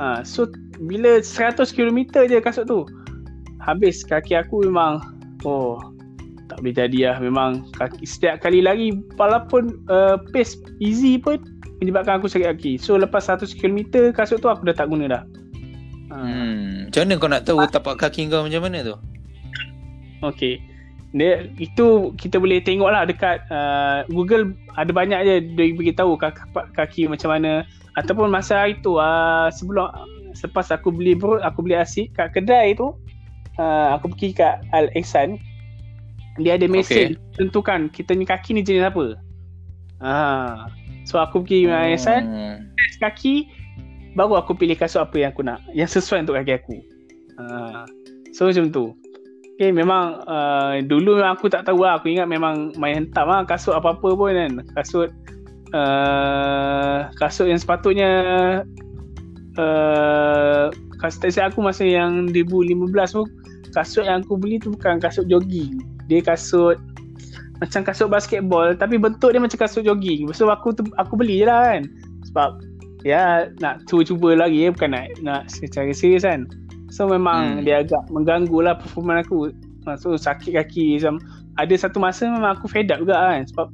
Ha, 0.00 0.24
so 0.24 0.48
bila 0.80 1.20
100 1.20 1.60
km 1.76 2.24
je 2.24 2.40
kasut 2.40 2.64
tu. 2.64 2.88
Habis 3.60 4.00
kaki 4.04 4.32
aku 4.36 4.64
memang 4.64 5.04
oh 5.44 5.76
tak 6.48 6.64
boleh 6.64 6.72
jadi 6.72 7.12
lah 7.12 7.16
memang 7.20 7.68
kaki 7.76 8.08
setiap 8.08 8.40
kali 8.40 8.64
lari 8.64 8.96
walaupun 9.20 9.84
uh, 9.92 10.16
pace 10.32 10.56
easy 10.80 11.20
pun 11.20 11.36
menyebabkan 11.84 12.16
aku 12.20 12.32
sakit 12.32 12.48
kaki. 12.56 12.72
So 12.80 12.96
lepas 12.96 13.28
100 13.28 13.52
km 13.60 14.08
kasut 14.16 14.40
tu 14.40 14.48
aku 14.48 14.64
dah 14.64 14.76
tak 14.76 14.88
guna 14.88 15.04
dah. 15.08 15.22
Ha. 16.08 16.16
Hmm. 16.16 16.88
Macam 16.88 17.00
mana 17.04 17.14
kau 17.20 17.28
nak 17.28 17.44
tahu 17.44 17.60
ha? 17.60 17.68
tapak 17.68 18.00
kaki 18.00 18.32
kau 18.32 18.48
macam 18.48 18.64
mana 18.64 18.80
tu? 18.80 18.96
Okay. 20.24 20.67
Dia, 21.16 21.48
itu 21.56 22.12
kita 22.20 22.36
boleh 22.36 22.60
tengok 22.60 22.92
lah 22.92 23.08
dekat 23.08 23.40
uh, 23.48 24.04
Google 24.12 24.52
ada 24.76 24.92
banyak 24.92 25.20
je 25.24 25.34
dia 25.56 25.72
beritahu 25.72 26.20
kaki, 26.20 26.44
kaki 26.76 27.02
macam 27.08 27.32
mana. 27.32 27.64
Ataupun 27.96 28.28
masa 28.28 28.68
itu 28.68 29.00
uh, 29.00 29.48
sebelum 29.48 29.88
selepas 30.36 30.68
aku 30.68 30.92
beli 30.92 31.16
bro, 31.16 31.40
aku 31.40 31.64
beli 31.64 31.80
asyik 31.80 32.12
kat 32.12 32.36
kedai 32.36 32.76
tu 32.76 32.92
uh, 33.58 33.88
aku 33.96 34.12
pergi 34.12 34.36
kat 34.36 34.60
Al 34.76 34.92
Ihsan 34.94 35.40
dia 36.38 36.54
ada 36.54 36.70
mesin 36.70 37.18
okay. 37.18 37.36
tentukan. 37.40 37.90
Kita 37.90 38.14
ni 38.14 38.22
kaki 38.22 38.54
ni 38.54 38.62
jenis 38.62 38.86
apa? 38.86 39.18
Uh, 39.98 40.70
so 41.08 41.18
aku 41.18 41.42
pergi 41.42 41.66
hmm. 41.66 41.74
Al 41.74 41.96
Ihsan 41.96 42.22
test 42.76 43.00
kaki 43.02 43.48
baru 44.14 44.38
aku 44.38 44.54
pilih 44.54 44.76
kasut 44.78 45.02
apa 45.02 45.16
yang 45.18 45.30
aku 45.32 45.42
nak 45.42 45.64
yang 45.72 45.90
sesuai 45.90 46.28
untuk 46.28 46.38
kaki 46.38 46.52
aku. 46.54 46.76
Uh, 47.40 47.82
so 48.30 48.46
macam 48.46 48.70
tu 48.70 48.92
Okay, 49.58 49.74
memang 49.74 50.22
uh, 50.30 50.78
dulu 50.86 51.18
memang 51.18 51.34
aku 51.34 51.50
tak 51.50 51.66
tahu 51.66 51.82
lah. 51.82 51.98
Aku 51.98 52.06
ingat 52.06 52.30
memang 52.30 52.70
main 52.78 53.02
hentam 53.02 53.26
lah 53.26 53.42
kasut 53.42 53.74
apa-apa 53.74 54.14
pun 54.14 54.30
kan. 54.30 54.62
Kasut 54.78 55.10
uh, 55.74 57.10
kasut 57.18 57.50
yang 57.50 57.58
sepatutnya 57.58 58.10
uh, 59.58 60.70
kasut 61.02 61.18
taxi 61.26 61.42
aku 61.42 61.58
masa 61.58 61.82
yang 61.82 62.30
2015 62.30 62.86
tu 63.18 63.26
kasut 63.74 64.06
yang 64.06 64.22
aku 64.22 64.38
beli 64.38 64.62
tu 64.62 64.78
bukan 64.78 65.02
kasut 65.02 65.26
jogging. 65.26 65.82
Dia 66.06 66.22
kasut 66.22 66.78
macam 67.58 67.82
kasut 67.82 68.06
basketball 68.06 68.78
tapi 68.78 68.94
bentuk 68.94 69.34
dia 69.34 69.42
macam 69.42 69.58
kasut 69.58 69.82
jogging. 69.82 70.30
So 70.38 70.46
aku 70.54 70.70
aku 71.02 71.18
beli 71.18 71.42
je 71.42 71.50
lah 71.50 71.74
kan. 71.74 71.82
Sebab 72.30 72.62
ya 73.02 73.50
nak 73.58 73.90
cuba-cuba 73.90 74.38
lagi 74.38 74.70
ya. 74.70 74.70
bukan 74.70 74.94
nak 74.94 75.18
nak 75.18 75.50
secara 75.50 75.90
serius 75.90 76.22
kan. 76.22 76.46
So 76.88 77.08
memang 77.08 77.60
hmm. 77.60 77.64
dia 77.68 77.84
agak 77.84 78.08
mengganggu 78.08 78.58
lah 78.64 78.74
performa 78.80 79.20
aku 79.20 79.52
So 79.96 80.16
sakit 80.16 80.52
kaki 80.56 81.00
macam 81.00 81.20
Ada 81.56 81.88
satu 81.88 82.00
masa 82.02 82.28
memang 82.28 82.60
aku 82.60 82.68
fed 82.68 82.92
up 82.92 83.00
juga 83.00 83.16
kan 83.16 83.44
Sebab 83.48 83.68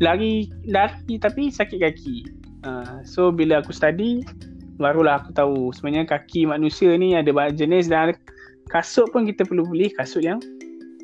lari 0.00 0.52
lari 0.68 1.16
tapi 1.16 1.48
sakit 1.48 1.78
kaki 1.80 2.16
uh, 2.68 3.00
So 3.04 3.32
bila 3.32 3.64
aku 3.64 3.72
study 3.72 4.24
Barulah 4.76 5.24
aku 5.24 5.32
tahu 5.32 5.72
sebenarnya 5.72 6.08
kaki 6.08 6.48
manusia 6.48 6.92
ni 6.96 7.16
ada 7.16 7.32
banyak 7.32 7.56
jenis 7.56 7.88
Dan 7.88 8.12
kasut 8.68 9.08
pun 9.10 9.24
kita 9.24 9.48
perlu 9.48 9.64
beli 9.64 9.88
kasut 9.96 10.20
yang 10.24 10.40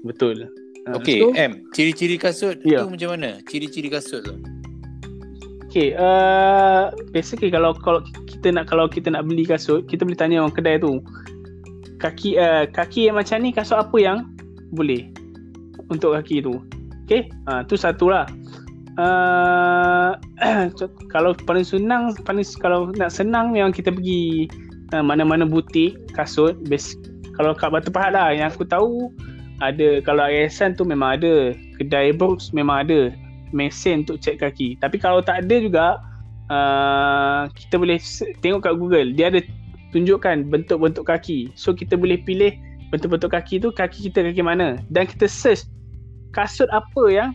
betul 0.05 0.49
uh, 0.89 0.95
Okay 1.01 1.25
so, 1.25 1.33
M 1.33 1.65
Ciri-ciri 1.73 2.21
kasut 2.21 2.61
yeah. 2.65 2.85
tu 2.85 2.93
macam 2.93 3.17
mana? 3.17 3.41
Ciri-ciri 3.49 3.89
kasut 3.89 4.25
tu 4.25 4.37
Okay, 5.75 5.91
uh, 5.99 6.95
basically 7.11 7.51
kalau 7.51 7.75
kalau 7.75 7.99
kita 8.31 8.55
nak 8.55 8.71
kalau 8.71 8.87
kita 8.87 9.11
nak 9.11 9.27
beli 9.27 9.43
kasut, 9.43 9.83
kita 9.91 10.07
boleh 10.07 10.15
tanya 10.15 10.39
orang 10.39 10.55
kedai 10.55 10.79
tu 10.79 11.03
kaki 12.05 12.37
uh, 12.37 12.69
kaki 12.69 13.09
yang 13.09 13.17
macam 13.17 13.41
ni 13.41 13.57
kasut 13.57 13.81
apa 13.81 13.97
yang 13.97 14.29
boleh 14.77 15.09
untuk 15.89 16.13
kaki 16.13 16.45
tu? 16.45 16.61
Okey 17.09 17.33
ha 17.49 17.65
tu 17.65 17.81
satulah 17.81 18.29
uh, 19.01 20.13
kalau 21.15 21.33
paling 21.49 21.65
senang 21.65 22.13
paling 22.29 22.45
kalau 22.61 22.93
nak 23.01 23.09
senang 23.09 23.57
memang 23.57 23.73
kita 23.73 23.89
pergi 23.89 24.53
uh, 24.93 25.01
mana-mana 25.01 25.49
butik 25.49 25.97
kasut 26.13 26.61
base 26.69 26.93
kalau 27.41 27.57
kat 27.57 27.73
Batu 27.73 27.89
Pahat 27.89 28.13
lah 28.13 28.31
yang 28.37 28.53
aku 28.53 28.69
tahu 28.69 29.09
ada 29.63 30.03
kalau 30.05 30.29
Ayasan 30.29 30.77
tu 30.77 30.85
memang 30.85 31.17
ada 31.17 31.57
kedai 31.81 32.13
Brooks 32.13 32.53
memang 32.53 32.87
ada 32.87 33.11
mesin 33.55 34.03
untuk 34.03 34.19
cek 34.19 34.43
kaki. 34.43 34.77
Tapi 34.83 34.99
kalau 34.99 35.23
tak 35.23 35.47
ada 35.47 35.57
juga 35.63 35.87
uh, 36.51 37.47
kita 37.55 37.79
boleh 37.79 38.03
tengok 38.43 38.67
kat 38.67 38.75
Google. 38.75 39.09
Dia 39.15 39.31
ada 39.31 39.41
tunjukkan 39.95 40.51
bentuk-bentuk 40.51 41.07
kaki. 41.07 41.55
So 41.55 41.71
kita 41.71 41.95
boleh 41.95 42.19
pilih 42.27 42.59
bentuk-bentuk 42.91 43.31
kaki 43.31 43.63
tu 43.63 43.71
kaki 43.71 44.11
kita 44.11 44.27
kaki 44.27 44.43
mana 44.43 44.83
dan 44.91 45.07
kita 45.07 45.31
search 45.31 45.71
kasut 46.35 46.67
apa 46.75 47.03
yang 47.09 47.31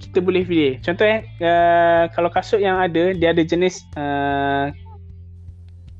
kita 0.00 0.24
boleh 0.24 0.48
pilih. 0.48 0.80
Contoh 0.80 1.04
eh 1.04 1.20
uh, 1.44 2.08
kalau 2.16 2.32
kasut 2.32 2.64
yang 2.64 2.80
ada 2.80 3.12
dia 3.12 3.36
ada 3.36 3.44
jenis 3.44 3.84
uh, 4.00 4.72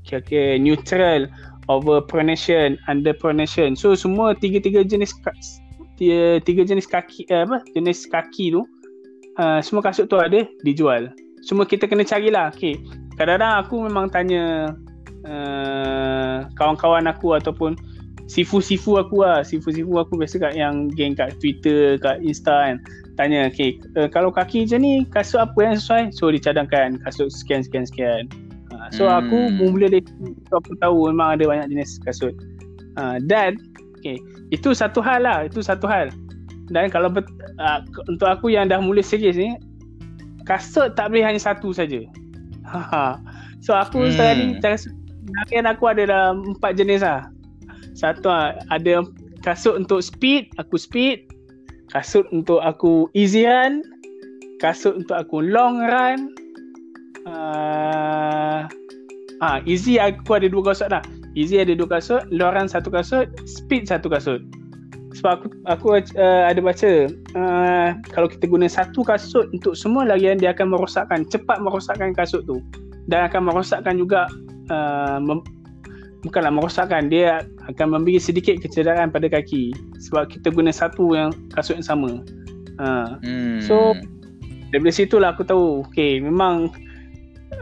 okay, 0.00 0.24
okay, 0.24 0.48
neutral, 0.56 1.28
overpronation, 1.68 2.80
underpronation. 2.88 3.76
So 3.76 3.92
semua 3.92 4.32
tiga-tiga 4.32 4.80
jenis 4.80 5.12
tiga 5.98 6.62
jenis 6.64 6.88
kaki 6.88 7.28
uh, 7.28 7.44
apa 7.44 7.60
jenis 7.76 8.08
kaki 8.08 8.56
tu 8.56 8.64
uh, 9.36 9.60
semua 9.60 9.84
kasut 9.84 10.08
tu 10.08 10.16
ada 10.16 10.48
dijual. 10.64 11.12
Semua 11.44 11.68
kita 11.68 11.84
kena 11.86 12.02
carilah. 12.02 12.50
Okey. 12.54 12.80
Kadang-kadang 13.18 13.52
aku 13.66 13.74
memang 13.82 14.06
tanya 14.10 14.74
Uh, 15.28 16.48
kawan-kawan 16.56 17.04
aku 17.04 17.36
ataupun 17.36 17.76
sifu-sifu 18.28 18.96
aku 18.96 19.24
lah. 19.24 19.44
Sifu-sifu 19.44 19.92
aku 20.00 20.16
biasa 20.16 20.40
kat 20.40 20.54
yang 20.56 20.88
geng 20.92 21.12
kat 21.16 21.36
Twitter 21.40 22.00
kat 22.00 22.24
Insta 22.24 22.72
kan. 22.72 22.76
Tanya 23.20 23.50
okay, 23.50 23.76
uh, 23.98 24.06
kalau 24.06 24.30
kaki 24.30 24.64
macam 24.64 24.80
ni 24.80 24.92
kasut 25.10 25.42
apa 25.42 25.58
yang 25.58 25.76
sesuai? 25.76 26.14
So 26.14 26.30
dicadangkan 26.30 27.02
kasut 27.02 27.28
sekian 27.34 27.60
sekian 27.66 27.84
sekian. 27.84 28.22
Uh, 28.72 28.88
so 28.94 29.04
hmm. 29.04 29.18
aku 29.20 29.38
mula 29.58 29.90
dari 29.90 30.04
aku 30.54 30.72
tahu 30.78 31.10
memang 31.10 31.40
ada 31.40 31.44
banyak 31.44 31.66
jenis 31.76 31.98
kasut. 32.06 32.32
Uh, 32.96 33.18
dan 33.26 33.58
okay, 33.98 34.16
itu 34.54 34.72
satu 34.72 35.02
hal 35.02 35.26
lah 35.26 35.44
itu 35.44 35.60
satu 35.60 35.84
hal. 35.84 36.08
Dan 36.68 36.92
kalau 36.92 37.08
bet, 37.08 37.24
uh, 37.58 37.80
untuk 38.06 38.28
aku 38.28 38.52
yang 38.52 38.68
dah 38.68 38.78
mula 38.78 39.00
serius 39.00 39.34
ni 39.34 39.56
kasut 40.44 40.94
tak 40.94 41.10
boleh 41.10 41.24
hanya 41.26 41.40
satu 41.40 41.74
saja. 41.74 42.04
so 43.64 43.72
aku 43.74 44.04
hmm. 44.04 44.12
sekali 44.14 44.44
Harian 45.36 45.68
aku 45.68 45.84
ada 45.90 46.02
dalam 46.08 46.56
empat 46.56 46.80
jenis 46.80 47.04
lah. 47.04 47.28
Satu 47.98 48.30
ada 48.70 49.04
kasut 49.42 49.74
untuk 49.74 50.00
speed, 50.00 50.50
aku 50.56 50.78
speed. 50.78 51.28
Kasut 51.88 52.28
untuk 52.30 52.60
aku 52.60 53.08
easy 53.16 53.48
run. 53.48 53.80
Kasut 54.60 55.00
untuk 55.04 55.16
aku 55.16 55.40
long 55.40 55.80
run. 55.82 56.32
Uh, 57.28 58.64
ah, 59.44 59.58
easy 59.68 60.00
aku 60.00 60.38
ada 60.38 60.48
dua 60.48 60.72
kasut 60.72 60.88
lah. 60.92 61.04
Easy 61.36 61.60
ada 61.60 61.76
dua 61.76 61.98
kasut, 62.00 62.24
long 62.32 62.56
run 62.56 62.68
satu 62.68 62.88
kasut, 62.88 63.28
speed 63.44 63.88
satu 63.88 64.08
kasut. 64.10 64.40
Sebab 65.16 65.40
aku 65.40 65.48
aku 65.66 65.86
uh, 66.20 66.44
ada 66.46 66.60
baca 66.60 67.08
uh, 67.34 67.88
kalau 68.12 68.28
kita 68.28 68.44
guna 68.44 68.68
satu 68.68 69.00
kasut 69.02 69.48
untuk 69.50 69.72
semua 69.72 70.04
larian 70.04 70.36
dia 70.36 70.52
akan 70.52 70.76
merosakkan 70.76 71.24
cepat 71.26 71.58
merosakkan 71.64 72.12
kasut 72.12 72.44
tu 72.44 72.60
dan 73.08 73.26
akan 73.26 73.48
merosakkan 73.48 73.96
juga 73.96 74.28
uh, 74.70 75.18
mem- 75.20 75.46
bukanlah 76.26 76.50
merosakkan 76.50 77.06
dia 77.06 77.46
akan 77.70 77.98
memberi 77.98 78.18
sedikit 78.18 78.58
kecederaan 78.58 79.12
pada 79.12 79.30
kaki 79.30 79.70
sebab 80.02 80.30
kita 80.32 80.50
guna 80.50 80.74
satu 80.74 81.14
yang 81.14 81.30
kasut 81.54 81.78
yang 81.78 81.86
sama. 81.86 82.22
Uh, 82.78 83.18
hmm. 83.22 83.58
So 83.62 83.94
dari 84.70 84.92
situ 84.92 85.16
lah 85.16 85.32
aku 85.32 85.44
tahu 85.44 85.88
okay 85.88 86.20
memang 86.20 86.68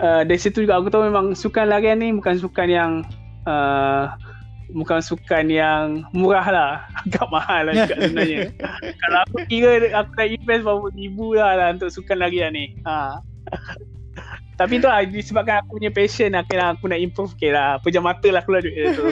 uh, 0.02 0.22
dari 0.26 0.40
situ 0.40 0.66
juga 0.66 0.78
aku 0.82 0.90
tahu 0.90 1.06
memang 1.06 1.32
sukan 1.38 1.70
larian 1.70 2.02
ni 2.02 2.10
bukan 2.10 2.36
sukan 2.38 2.68
yang 2.68 2.92
uh, 3.46 4.10
bukan 4.74 4.98
sukan 4.98 5.46
yang 5.46 6.02
murah 6.10 6.46
lah 6.50 6.72
agak 7.06 7.26
mahal 7.30 7.70
lah 7.70 7.86
juga 7.86 7.96
sebenarnya 8.02 8.50
kalau 9.02 9.18
aku 9.30 9.38
kira 9.46 9.94
aku 9.94 10.10
nak 10.18 10.28
invest 10.34 10.62
berapa 10.66 10.86
ribu 10.98 11.26
lah, 11.38 11.52
lah 11.54 11.68
untuk 11.78 11.90
sukan 11.94 12.18
larian 12.18 12.50
ni 12.52 12.74
ha. 12.82 13.22
Tapi 14.56 14.80
tu 14.80 14.88
lah 14.88 15.04
disebabkan 15.04 15.60
aku 15.60 15.76
punya 15.76 15.92
passion 15.92 16.32
lah 16.32 16.40
kira 16.48 16.72
aku 16.72 16.88
nak 16.88 16.96
improve 16.96 17.36
okay 17.36 17.52
lah. 17.52 17.76
Pejam 17.84 18.08
mata 18.08 18.24
lah 18.32 18.40
keluar 18.40 18.64
duit 18.64 18.96
tu. 18.96 19.04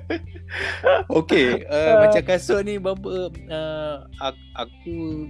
okay. 1.18 1.66
Uh, 1.66 1.74
uh, 1.74 1.94
macam 2.06 2.22
kasut 2.22 2.62
ni 2.62 2.78
berapa 2.78 3.30
uh, 3.50 3.94
aku 4.54 5.26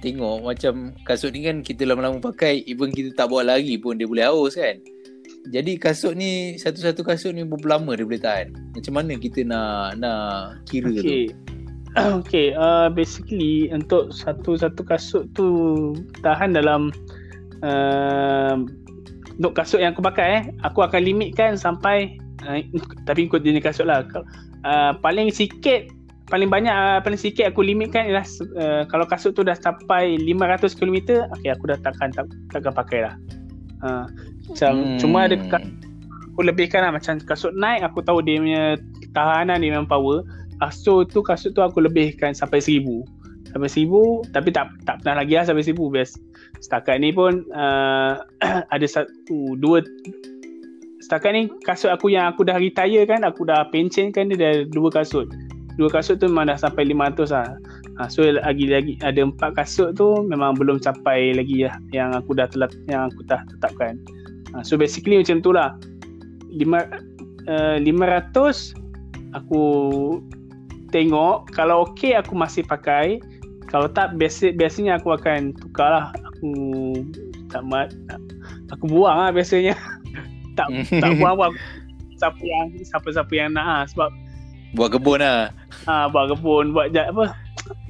tengok 0.00 0.48
macam 0.48 0.96
kasut 1.04 1.30
ni 1.36 1.44
kan 1.44 1.60
kita 1.60 1.84
lama-lama 1.84 2.18
pakai 2.18 2.64
even 2.64 2.90
kita 2.90 3.12
tak 3.12 3.28
bawa 3.28 3.54
lagi 3.54 3.76
pun 3.76 4.00
dia 4.00 4.08
boleh 4.08 4.24
haus 4.24 4.56
kan. 4.56 4.80
Jadi 5.52 5.76
kasut 5.76 6.16
ni 6.16 6.56
satu-satu 6.56 7.04
kasut 7.04 7.36
ni 7.36 7.44
berapa 7.44 7.76
lama 7.76 7.92
dia 7.92 8.08
boleh 8.08 8.22
tahan? 8.22 8.56
Macam 8.72 8.92
mana 8.96 9.12
kita 9.20 9.44
nak 9.44 10.00
nak 10.00 10.64
kira 10.64 10.96
okay. 10.96 11.28
tu? 11.28 11.52
okay, 12.24 12.56
uh, 12.56 12.88
basically 12.88 13.68
untuk 13.68 14.16
satu-satu 14.16 14.80
kasut 14.80 15.28
tu 15.36 15.92
tahan 16.24 16.56
dalam 16.56 16.88
uh, 17.62 18.54
untuk 19.38 19.56
kasut 19.56 19.80
yang 19.80 19.96
aku 19.96 20.04
pakai 20.04 20.26
eh, 20.38 20.42
aku 20.62 20.84
akan 20.84 21.00
limitkan 21.02 21.56
sampai 21.56 22.18
uh, 22.46 22.60
tapi 23.08 23.26
ikut 23.26 23.42
jenis 23.42 23.64
kasut 23.64 23.88
lah 23.88 24.04
uh, 24.66 24.92
paling 25.00 25.32
sikit 25.32 25.88
paling 26.30 26.48
banyak 26.48 26.72
uh, 26.72 27.00
paling 27.02 27.18
sikit 27.18 27.50
aku 27.50 27.64
limitkan 27.64 28.06
ialah 28.08 28.26
uh, 28.58 28.82
kalau 28.86 29.08
kasut 29.08 29.34
tu 29.34 29.42
dah 29.42 29.56
sampai 29.56 30.16
500 30.20 30.78
km 30.78 31.26
okay, 31.32 31.50
aku 31.50 31.70
dah 31.70 31.78
takkan 31.80 32.12
tak, 32.12 32.28
takkan 32.52 32.72
pakai 32.72 33.00
lah 33.08 33.16
Ha. 33.82 34.06
Macam 34.46 34.72
hmm. 34.78 34.98
cuma 35.02 35.26
ada 35.26 35.36
aku 36.32 36.40
lebihkan 36.46 36.86
lah 36.86 36.94
macam 36.94 37.18
kasut 37.18 37.50
naik 37.58 37.82
aku 37.82 37.98
tahu 38.06 38.22
dia 38.22 38.38
punya 38.38 38.64
tahanan 39.10 39.58
dia 39.60 39.74
memang 39.74 39.90
power. 39.90 40.22
Kasut 40.62 41.10
tu 41.10 41.18
kasut 41.26 41.50
tu 41.50 41.62
aku 41.66 41.82
lebihkan 41.82 42.30
sampai 42.30 42.62
seribu 42.62 43.02
sampai 43.52 43.68
seribu 43.68 44.24
tapi 44.32 44.48
tak 44.54 44.70
tak 44.88 45.04
pernah 45.04 45.20
lagi 45.20 45.36
lah 45.36 45.44
sampai 45.44 45.66
seribu 45.66 45.92
best 45.92 46.16
setakat 46.62 47.02
ni 47.02 47.10
pun 47.10 47.42
uh, 47.50 48.22
ada 48.74 48.86
satu 48.86 49.58
dua 49.58 49.82
setakat 51.02 51.34
ni 51.34 51.42
kasut 51.66 51.90
aku 51.90 52.14
yang 52.14 52.30
aku 52.30 52.46
dah 52.46 52.56
retire 52.56 53.02
kan 53.04 53.26
aku 53.26 53.42
dah 53.42 53.66
pencen 53.68 54.14
kan 54.14 54.30
dia 54.30 54.38
dah 54.38 54.52
dua 54.70 54.88
kasut. 54.88 55.26
Dua 55.76 55.88
kasut 55.90 56.20
tu 56.22 56.28
memang 56.28 56.52
dah 56.52 56.60
sampai 56.60 56.84
500 56.92 57.32
lah. 57.32 57.56
Ha, 58.00 58.08
so 58.08 58.24
lagi-lagi 58.24 58.96
ada 59.04 59.24
empat 59.24 59.56
kasut 59.56 59.96
tu 59.96 60.24
memang 60.24 60.56
belum 60.56 60.80
capai 60.80 61.32
lagi 61.36 61.68
lah 61.68 61.76
yang 61.92 62.12
aku 62.16 62.36
dah 62.36 62.48
telat 62.48 62.72
yang 62.88 63.08
aku 63.10 63.24
dah 63.26 63.40
tetapkan. 63.50 63.98
Ha, 64.52 64.62
so 64.62 64.76
basically 64.76 65.18
macam 65.18 65.40
tu 65.40 65.50
lah. 65.52 65.74
Lima, 66.52 66.84
uh, 67.48 67.80
500 67.80 68.76
aku 69.32 69.64
tengok 70.92 71.48
kalau 71.56 71.88
okey 71.88 72.12
aku 72.12 72.36
masih 72.36 72.62
pakai 72.68 73.18
kalau 73.72 73.88
tak 73.88 74.20
biasa 74.20 74.52
biasanya 74.52 75.00
aku 75.00 75.16
akan 75.16 75.56
tukar 75.56 75.88
lah 75.88 76.06
aku 76.42 76.98
tak 77.46 77.62
mat 77.62 77.94
aku 78.74 78.90
buang 78.90 79.14
lah 79.14 79.30
biasanya. 79.30 79.78
Tak 80.52 80.68
tak 81.00 81.16
buang 81.16 81.32
buang. 81.40 81.54
Siapa 82.20 82.44
yang 82.44 82.76
siapa 82.84 83.08
siapa 83.08 83.32
yang 83.32 83.56
nak 83.56 83.64
lah 83.64 83.82
sebab 83.88 84.10
buat 84.76 84.92
kebun 84.92 85.24
lah. 85.24 85.48
ha, 85.88 86.12
buat 86.12 86.28
kebun 86.28 86.76
buat 86.76 86.92
apa? 86.92 87.32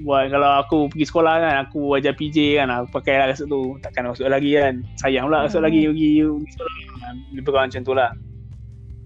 Buat 0.06 0.30
kalau 0.30 0.62
aku 0.62 0.86
pergi 0.94 1.10
sekolah 1.10 1.42
kan 1.42 1.54
aku 1.66 1.98
ajar 1.98 2.14
PJ 2.14 2.62
kan 2.62 2.70
aku 2.70 3.02
pakai 3.02 3.18
lah 3.18 3.26
kasut 3.34 3.50
tu. 3.50 3.82
Takkan 3.82 4.14
masuk 4.14 4.30
lagi 4.30 4.54
kan. 4.54 4.78
Sayang 4.94 5.26
pula 5.26 5.50
kasut 5.50 5.58
hmm. 5.58 5.66
lagi 5.66 5.80
pergi, 5.90 6.10
pergi 6.22 6.50
sekolah. 6.54 6.74
Lebih 7.34 7.50
kurang 7.50 7.66
macam 7.66 7.82
tu 7.82 7.94
lah. 7.98 8.10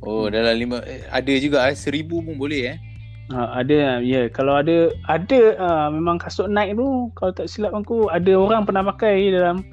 Oh 0.04 0.28
dalam 0.28 0.52
lima 0.52 0.84
eh, 0.84 1.00
ada 1.08 1.32
juga 1.40 1.64
eh 1.72 1.76
seribu 1.80 2.20
pun 2.20 2.36
boleh 2.36 2.76
eh 2.76 2.78
Ha, 3.26 3.58
ada 3.58 3.98
ya 3.98 4.22
yeah. 4.22 4.26
kalau 4.30 4.54
ada 4.54 4.94
ada 5.10 5.40
uh, 5.58 5.88
memang 5.90 6.14
kasut 6.22 6.46
Nike 6.46 6.78
tu 6.78 7.10
kalau 7.18 7.34
tak 7.34 7.50
silap 7.50 7.74
aku 7.74 8.06
ada 8.06 8.38
orang 8.38 8.62
pernah 8.62 8.86
pakai 8.86 9.34
dalam 9.34 9.66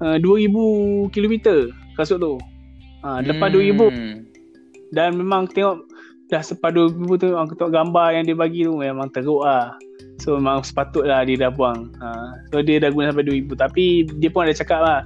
uh, 0.00 0.16
2000 0.16 1.12
km 1.12 1.34
kasut 2.00 2.16
tu. 2.16 2.40
Ha, 3.04 3.20
lepas 3.20 3.52
hmm. 3.52 3.76
2000 4.88 4.96
dan 4.96 5.12
memang 5.12 5.44
tengok 5.52 5.84
dah 6.32 6.42
sepas 6.42 6.72
2000 6.72 7.22
tu 7.22 7.28
aku 7.36 7.52
tengok 7.54 7.72
gambar 7.76 8.16
yang 8.16 8.24
dia 8.24 8.36
bagi 8.36 8.64
tu 8.64 8.74
memang 8.80 9.12
teruk 9.12 9.44
lah. 9.44 9.76
So 10.16 10.40
memang 10.40 10.64
sepatutlah 10.64 11.28
dia 11.28 11.36
dah 11.36 11.52
buang. 11.52 11.92
Ha, 12.00 12.06
so 12.48 12.64
dia 12.64 12.80
dah 12.80 12.88
guna 12.88 13.12
sampai 13.12 13.28
2000 13.28 13.60
tapi 13.60 14.08
dia 14.16 14.32
pun 14.32 14.48
ada 14.48 14.56
cakap 14.56 14.80
lah 14.80 15.00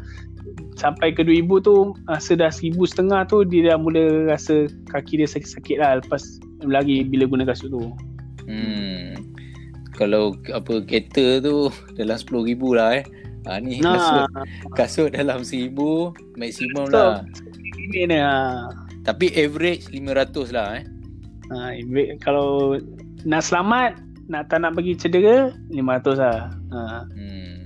sampai 0.80 1.12
ke 1.12 1.20
2000 1.26 1.66
tu 1.66 1.92
rasa 2.08 2.32
dah 2.38 2.48
1000 2.48 2.76
setengah 2.88 3.20
tu 3.28 3.44
dia 3.44 3.72
dah 3.72 3.76
mula 3.76 4.30
rasa 4.30 4.70
kaki 4.88 5.20
dia 5.20 5.28
sakit-sakit 5.28 5.76
lah 5.76 6.00
lepas 6.00 6.40
lagi 6.64 7.04
bila 7.04 7.28
guna 7.28 7.44
kasut 7.48 7.72
tu. 7.72 7.92
Hmm. 8.48 9.16
Kalau 9.96 10.32
apa 10.56 10.80
kereta 10.84 11.44
tu 11.44 11.68
dalam 11.96 12.16
10,000 12.16 12.56
lah 12.72 12.90
eh. 13.00 13.04
Ha, 13.48 13.56
ni 13.56 13.80
nah. 13.80 13.96
kasut, 13.96 14.28
kasut 14.76 15.08
dalam 15.16 15.44
1,000 15.44 15.72
maksimum 16.36 16.86
so, 16.88 16.96
lah. 16.96 17.14
Ini 17.76 18.00
ni 18.08 18.18
ha. 18.20 18.68
Tapi 19.04 19.32
average 19.32 19.88
500 19.92 20.56
lah 20.56 20.68
eh. 20.80 20.84
Ha, 21.50 21.76
kalau 22.20 22.78
nak 23.24 23.42
selamat, 23.42 23.98
nak 24.30 24.48
tak 24.52 24.62
nak 24.62 24.76
pergi 24.76 24.94
cedera, 24.96 25.52
500 25.72 26.20
lah. 26.20 26.38
Ha. 26.72 26.80
Hmm. 27.10 27.59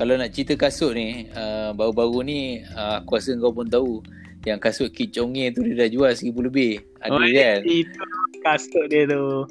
Kalau 0.00 0.16
nak 0.16 0.32
cerita 0.32 0.56
kasut 0.56 0.96
ni, 0.96 1.28
uh, 1.36 1.76
baru-baru 1.76 2.24
ni 2.24 2.40
uh, 2.72 3.04
aku 3.04 3.20
rasa 3.20 3.36
kau 3.36 3.52
pun 3.52 3.68
tahu 3.68 4.00
yang 4.48 4.56
kasut 4.56 4.88
Kit 4.96 5.12
Chongye 5.12 5.52
tu 5.52 5.60
dia 5.60 5.84
dah 5.84 5.88
jual 5.92 6.08
seribu 6.16 6.48
lebih. 6.48 6.80
Ada 7.04 7.12
oh, 7.12 7.20
kan? 7.20 7.58
Itu 7.68 8.04
kasut 8.40 8.88
dia 8.88 9.04
tu. 9.04 9.44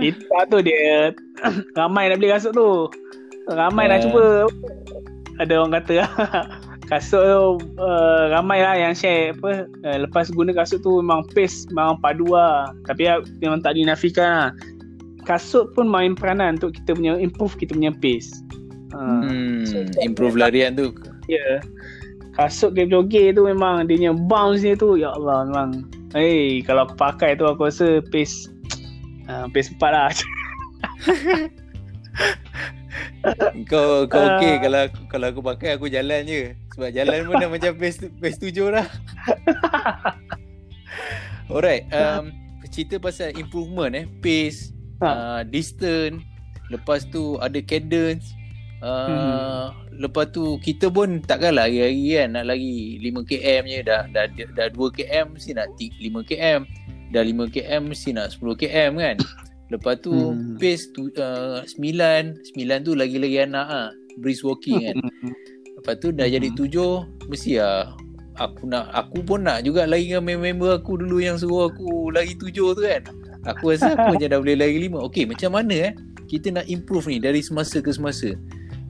itu 0.00 0.24
tu 0.24 0.58
dia 0.64 1.12
ramai 1.78 2.08
nak 2.08 2.24
beli 2.24 2.32
kasut 2.32 2.56
tu. 2.56 2.88
Ramai 3.52 3.84
uh. 3.84 3.88
nak 3.92 4.00
cuba. 4.08 4.24
Ada 5.36 5.52
orang 5.60 5.76
kata 5.76 6.08
kasut 6.92 7.20
tu 7.20 7.44
uh, 7.76 8.32
ramai 8.32 8.64
lah 8.64 8.80
yang 8.80 8.96
share 8.96 9.36
apa 9.36 9.68
uh, 9.68 9.98
lepas 10.08 10.32
guna 10.32 10.56
kasut 10.56 10.80
tu 10.80 11.04
memang 11.04 11.28
pace 11.36 11.68
memang 11.68 12.00
padu 12.00 12.32
lah. 12.32 12.72
Tapi 12.88 13.12
uh, 13.12 13.20
memang 13.44 13.60
tak 13.60 13.76
dinafikan 13.76 14.28
lah. 14.32 14.48
Kasut 15.28 15.68
pun 15.76 15.84
main 15.84 16.16
peranan 16.16 16.56
untuk 16.56 16.80
kita 16.80 16.96
punya 16.96 17.20
improve 17.20 17.60
kita 17.60 17.76
punya 17.76 17.92
pace. 17.92 18.40
Uh, 18.92 19.24
hmm, 19.24 19.64
so, 19.64 19.76
improve 20.04 20.36
larian 20.36 20.76
tu. 20.76 20.92
Ya. 21.26 21.40
Yeah 21.40 21.58
kasut 22.32 22.72
game 22.72 22.88
joget 22.88 23.36
tu 23.36 23.44
memang 23.44 23.84
dia 23.84 23.96
punya 23.96 24.12
bounce 24.16 24.64
dia 24.64 24.74
tu 24.76 24.96
ya 24.96 25.12
Allah 25.12 25.44
memang. 25.48 25.84
Hey 26.16 26.64
kalau 26.64 26.88
aku 26.88 26.96
pakai 26.96 27.36
tu 27.36 27.44
aku 27.44 27.68
rasa 27.68 28.00
pace 28.08 28.48
uh, 29.28 29.48
pace 29.52 29.68
empat 29.76 29.90
lah. 29.92 30.10
Kau 33.70 34.04
kau 34.10 34.18
uh, 34.18 34.36
okey 34.36 34.58
kalau 34.58 34.80
aku, 34.90 35.00
kalau 35.06 35.26
aku 35.30 35.40
pakai 35.44 35.78
aku 35.78 35.86
jalan 35.86 36.26
je. 36.26 36.58
Sebab 36.74 36.90
jalan 36.90 37.18
pun 37.28 37.34
dah 37.38 37.48
macam 37.52 37.72
pace 37.76 38.08
pace 38.18 38.40
tujuh 38.40 38.72
lah 38.72 38.88
alright 41.52 41.84
um, 41.92 42.32
cerita 42.72 42.96
pasal 42.96 43.36
improvement 43.36 43.92
eh. 43.92 44.08
Pace 44.24 44.72
uh, 45.04 45.44
distance 45.44 46.24
lepas 46.72 47.04
tu 47.12 47.36
ada 47.44 47.60
cadence 47.60 48.32
Uh, 48.82 49.06
hmm. 49.06 50.02
Lepas 50.02 50.34
tu 50.34 50.58
kita 50.58 50.90
pun 50.90 51.22
takkan 51.22 51.54
lari-lari 51.54 52.18
kan 52.18 52.34
Nak 52.34 52.50
lari 52.50 52.98
5km 52.98 53.62
je. 53.70 53.80
Dah, 53.86 54.10
dah, 54.10 54.26
dah 54.26 54.66
2km 54.74 55.38
mesti 55.38 55.54
nak 55.54 55.70
5km 55.78 56.66
Dah 57.14 57.22
5km 57.22 57.80
mesti 57.86 58.10
nak 58.10 58.34
10km 58.34 58.92
kan. 58.98 59.16
Lepas 59.70 59.94
tu 60.02 60.10
hmm. 60.10 60.58
pace 60.58 60.90
tu, 60.90 61.08
uh, 61.14 61.62
9 61.62 62.58
9 62.58 62.82
tu 62.82 62.92
lagi-lagi 62.98 63.38
anak 63.46 63.66
ah 63.70 63.88
Brisk 64.18 64.44
walking 64.44 64.82
kan 64.90 64.98
Lepas 65.78 65.94
tu 66.02 66.10
dah 66.10 66.26
hmm. 66.26 66.34
jadi 66.34 66.48
7 66.50 67.30
Mesti 67.30 67.52
lah 67.62 67.94
Aku 68.42 68.64
nak 68.66 68.90
aku 68.90 69.22
pun 69.22 69.44
nak 69.44 69.62
juga 69.62 69.84
lari 69.84 70.08
dengan 70.08 70.24
member 70.24 70.80
aku 70.80 70.96
dulu 70.96 71.20
yang 71.20 71.36
suruh 71.36 71.68
aku 71.68 72.08
lari 72.10 72.32
7 72.32 72.48
tu 72.48 72.80
kan. 72.80 73.04
Aku 73.44 73.76
rasa 73.76 73.92
aku 73.92 74.08
macam 74.16 74.28
dah 74.32 74.40
boleh 74.40 74.56
lari 74.56 74.88
5 74.88 75.08
Okay 75.12 75.24
macam 75.28 75.52
mana 75.52 75.92
eh? 75.92 75.92
Kita 76.26 76.48
nak 76.48 76.64
improve 76.64 77.12
ni 77.12 77.20
dari 77.20 77.44
semasa 77.44 77.84
ke 77.84 77.92
semasa 77.92 78.32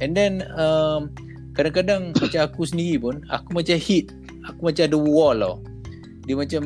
And 0.03 0.19
then 0.19 0.43
um, 0.59 1.15
Kadang-kadang 1.55 2.11
macam 2.23 2.41
aku 2.43 2.67
sendiri 2.67 2.99
pun 2.99 3.23
Aku 3.31 3.55
macam 3.55 3.79
hit. 3.79 4.11
Aku 4.51 4.69
macam 4.69 4.85
ada 4.91 4.99
wall 4.99 5.39
tau. 5.39 5.57
Dia 6.27 6.35
macam 6.35 6.63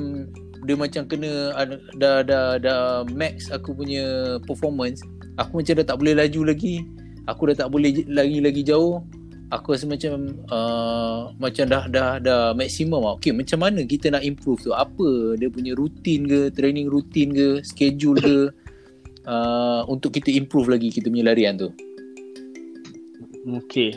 Dia 0.65 0.75
macam 0.75 1.03
kena 1.05 1.53
Dah 2.01 2.25
dah 2.25 2.57
dah 2.57 3.05
max 3.13 3.53
aku 3.53 3.77
punya 3.77 4.37
performance. 4.49 5.05
Aku 5.37 5.61
macam 5.61 5.77
dah 5.77 5.87
tak 5.87 6.01
boleh 6.01 6.17
laju 6.17 6.49
lagi. 6.49 6.81
Aku 7.29 7.53
dah 7.53 7.57
tak 7.59 7.69
boleh 7.69 7.93
lagi 8.09 8.41
lagi 8.41 8.63
jauh. 8.65 9.05
Aku 9.53 9.77
rasa 9.77 9.87
macam 9.87 10.43
uh, 10.51 11.31
Macam 11.39 11.69
dah 11.69 11.87
dah 11.87 12.19
dah 12.19 12.57
maksimum 12.57 13.05
lah. 13.05 13.15
Okay 13.21 13.31
macam 13.31 13.63
mana 13.63 13.85
kita 13.85 14.11
nak 14.11 14.25
improve 14.25 14.59
tu? 14.65 14.73
Apa 14.75 15.39
dia 15.39 15.47
punya 15.53 15.77
rutin 15.77 16.27
ke 16.27 16.51
Training 16.51 16.91
rutin 16.91 17.31
ke 17.31 17.63
Schedule 17.63 18.19
ke 18.19 18.37
uh, 19.31 19.87
Untuk 19.87 20.19
kita 20.19 20.35
improve 20.35 20.67
lagi 20.75 20.91
Kita 20.91 21.07
punya 21.13 21.31
larian 21.31 21.55
tu 21.55 21.71
Okey. 23.47 23.95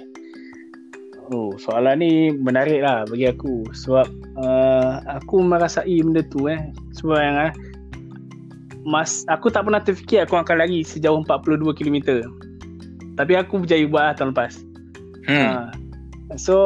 Oh, 1.33 1.57
soalan 1.57 2.01
ni 2.01 2.29
menarik 2.33 2.85
lah 2.85 3.05
bagi 3.05 3.29
aku 3.29 3.65
sebab 3.73 4.05
uh, 4.37 5.01
aku 5.09 5.41
merasai 5.41 6.01
benda 6.05 6.21
tu 6.25 6.45
eh. 6.45 6.61
Sebab 6.97 7.17
yang 7.17 7.37
eh, 7.49 7.53
mas 8.85 9.25
aku 9.25 9.49
tak 9.49 9.65
pernah 9.65 9.81
terfikir 9.81 10.21
aku 10.21 10.37
akan 10.37 10.61
lari 10.61 10.85
sejauh 10.85 11.25
42 11.25 11.77
km. 11.77 11.97
Tapi 13.17 13.33
aku 13.37 13.65
berjaya 13.65 13.85
buat 13.89 14.03
lah 14.05 14.13
tahun 14.13 14.37
lepas. 14.37 14.53
Hmm. 15.25 15.45
Uh, 15.49 15.69
so 16.37 16.57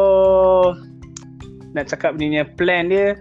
nak 1.72 1.88
cakap 1.88 2.20
ni 2.20 2.36
plan 2.60 2.92
dia 2.92 3.16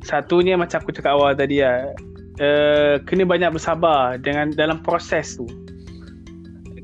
satunya 0.00 0.56
macam 0.56 0.80
aku 0.80 0.96
cakap 0.96 1.12
awal 1.12 1.36
tadi 1.36 1.60
lah. 1.60 1.92
Uh, 2.40 2.96
kena 3.04 3.28
banyak 3.28 3.52
bersabar 3.52 4.16
dengan 4.16 4.48
dalam 4.56 4.80
proses 4.80 5.36
tu 5.36 5.44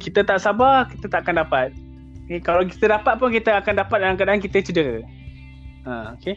kita 0.08 0.24
tak 0.24 0.40
sabar 0.40 0.88
kita 0.88 1.04
tak 1.12 1.28
akan 1.28 1.44
dapat. 1.44 1.68
Okay, 2.24 2.40
kalau 2.40 2.64
kita 2.64 2.96
dapat 2.96 3.20
pun 3.20 3.28
kita 3.28 3.60
akan 3.60 3.84
dapat 3.84 3.96
dalam 4.00 4.16
keadaan 4.16 4.40
kita 4.40 4.64
cedera. 4.64 5.04
Ha, 5.84 6.16
okay. 6.16 6.36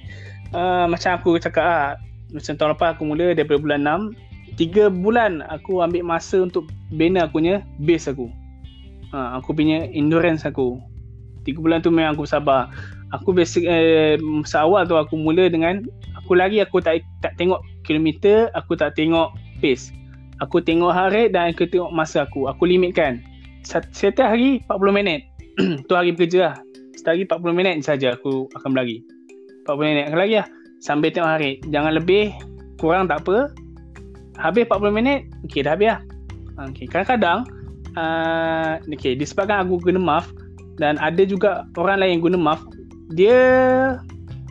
uh, 0.52 0.88
macam 0.92 1.16
aku 1.16 1.40
cakap 1.40 1.64
lah, 1.64 1.88
macam 2.32 2.54
tahun 2.56 2.72
lepas 2.76 2.90
aku 2.96 3.04
mula 3.08 3.36
daripada 3.36 3.60
bulan 3.60 3.84
6 3.84 4.60
3 4.60 4.92
bulan 5.04 5.32
aku 5.48 5.80
ambil 5.80 6.04
masa 6.04 6.44
untuk 6.44 6.68
bina 6.92 7.24
aku 7.28 7.40
punya 7.40 7.64
base 7.80 8.12
aku. 8.12 8.28
Ha, 9.16 9.40
aku 9.40 9.56
punya 9.56 9.88
endurance 9.92 10.44
aku. 10.44 10.80
3 11.48 11.56
bulan 11.60 11.80
tu 11.80 11.92
memang 11.92 12.20
aku 12.20 12.28
sabar. 12.28 12.72
Aku 13.12 13.36
basic 13.36 13.68
eh, 13.68 14.16
masa 14.20 14.64
awal 14.64 14.88
tu 14.88 14.96
aku 14.96 15.20
mula 15.20 15.48
dengan 15.52 15.84
aku 16.16 16.36
lagi 16.36 16.64
aku 16.64 16.80
tak 16.80 17.04
tak 17.20 17.36
tengok 17.36 17.60
kilometer 17.84 18.52
aku 18.56 18.76
tak 18.76 18.96
tengok 18.96 19.32
pace. 19.64 19.92
Aku 20.40 20.64
tengok 20.64 20.92
heart 20.92 21.12
rate 21.12 21.32
dan 21.36 21.52
aku 21.52 21.68
tengok 21.68 21.92
masa 21.92 22.24
aku. 22.24 22.48
Aku 22.48 22.64
limitkan 22.64 23.20
setiap 23.66 24.34
hari 24.34 24.62
40 24.68 24.98
minit. 24.98 25.22
Tu 25.88 25.94
hari 25.94 26.14
bekerja 26.16 26.40
lah. 26.52 26.56
Setiap 26.98 27.14
hari 27.16 27.24
40 27.28 27.58
minit 27.58 27.76
saja 27.86 28.16
aku 28.16 28.50
akan 28.58 28.70
berlari. 28.74 29.04
40 29.66 29.82
minit 29.82 30.06
lagi 30.14 30.36
lah. 30.42 30.48
Sambil 30.82 31.14
tengok 31.14 31.32
hari. 31.38 31.52
Jangan 31.70 31.98
lebih 31.98 32.34
kurang 32.82 33.06
tak 33.10 33.26
apa. 33.26 33.54
Habis 34.42 34.66
40 34.70 34.98
minit 34.98 35.20
okey 35.50 35.62
dah 35.62 35.78
habis 35.78 35.94
lah. 35.94 36.02
Okey 36.72 36.86
kadang-kadang 36.90 37.46
uh, 37.98 38.82
okey 38.90 39.14
disebabkan 39.14 39.66
aku 39.66 39.78
guna 39.82 40.02
muff 40.02 40.30
dan 40.82 40.98
ada 40.98 41.22
juga 41.22 41.70
orang 41.78 42.02
lain 42.02 42.18
guna 42.24 42.38
muff 42.38 42.62
dia 43.14 43.38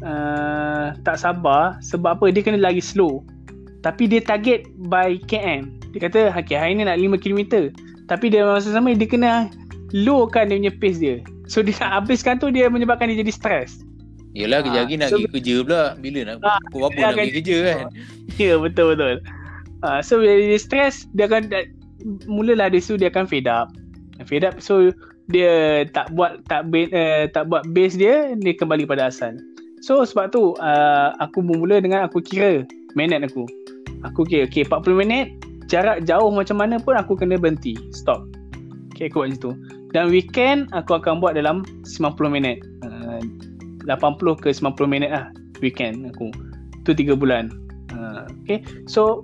uh, 0.07 0.95
tak 1.03 1.17
sabar 1.19 1.81
sebab 1.83 2.21
apa? 2.21 2.31
Dia 2.31 2.47
kena 2.47 2.63
lagi 2.63 2.83
slow. 2.83 3.27
Tapi 3.81 4.13
dia 4.13 4.21
target 4.21 4.69
by 4.93 5.17
km 5.25 5.81
dia 5.91 6.07
kata 6.07 6.21
okay, 6.35 6.55
hari 6.55 6.79
ni 6.79 6.87
nak 6.87 6.99
5 6.99 7.19
km 7.19 7.71
tapi 8.11 8.27
dia 8.27 8.43
masa 8.43 8.75
sama 8.75 8.91
dia 8.91 9.07
kena 9.07 9.47
lowkan 9.95 10.51
dia 10.51 10.59
punya 10.59 10.73
pace 10.83 10.99
dia. 10.99 11.23
So 11.47 11.63
dia 11.63 11.79
nak 11.79 12.03
habiskan 12.03 12.43
tu 12.43 12.51
dia 12.51 12.67
menyebabkan 12.67 13.07
dia 13.07 13.23
jadi 13.23 13.31
stress. 13.31 13.87
Yelah 14.35 14.63
kejap 14.63 14.87
lagi 14.87 14.95
ha, 14.99 15.01
nak 15.03 15.09
so, 15.11 15.17
pergi 15.19 15.31
kerja 15.31 15.55
pula. 15.63 15.83
Bila 15.99 16.19
nak 16.27 16.37
ha, 16.43 16.59
pukul 16.71 16.91
apa 16.91 16.99
nak 16.99 17.13
pergi 17.15 17.35
kerja 17.39 17.57
kan? 17.63 17.85
Ya 18.43 18.55
betul 18.59 18.95
betul. 18.95 19.15
Uh, 19.83 20.01
So 20.03 20.23
bila 20.23 20.39
dia 20.39 20.59
stress 20.61 21.07
Dia 21.19 21.27
akan 21.27 21.51
Mulalah 22.31 22.71
dia 22.71 22.79
so 22.79 22.95
dia 22.95 23.11
akan 23.11 23.27
fade 23.27 23.51
up. 23.51 23.75
Fade 24.27 24.47
up 24.47 24.63
so 24.63 24.95
Dia 25.35 25.83
tak 25.91 26.15
buat 26.15 26.47
Tak 26.47 26.71
uh, 26.71 27.27
tak 27.35 27.51
buat 27.51 27.67
base 27.75 27.99
dia 27.99 28.39
Dia 28.39 28.55
kembali 28.55 28.87
pada 28.87 29.11
asal. 29.11 29.35
So 29.83 30.07
sebab 30.07 30.31
tu 30.31 30.55
uh, 30.63 31.11
Aku 31.19 31.43
bermula 31.43 31.83
dengan 31.83 32.07
aku 32.07 32.23
kira 32.23 32.63
Minit 32.95 33.27
aku. 33.27 33.51
Aku 34.07 34.23
kira 34.23 34.47
okay 34.47 34.63
40 34.63 34.95
minit 34.95 35.50
Jarak 35.71 36.03
jauh 36.03 36.35
macam 36.35 36.59
mana 36.59 36.83
pun 36.83 36.99
Aku 36.99 37.15
kena 37.15 37.39
berhenti. 37.39 37.79
Stop. 37.95 38.27
Okay 38.91 39.07
aku 39.07 39.23
buat 39.23 39.31
macam 39.31 39.39
tu. 39.39 39.53
Dan 39.95 40.11
weekend 40.11 40.67
Aku 40.75 40.99
akan 40.99 41.23
buat 41.23 41.39
dalam 41.39 41.63
90 41.87 42.27
minit. 42.27 42.59
Uh, 42.83 43.23
80 43.87 44.43
ke 44.43 44.51
90 44.51 44.91
minit 44.91 45.15
lah 45.15 45.31
weekend 45.63 46.11
aku. 46.11 46.35
Tu 46.83 46.93
3 46.93 47.15
bulan. 47.15 47.55
Uh, 47.95 48.27
okay. 48.43 48.67
So 48.91 49.23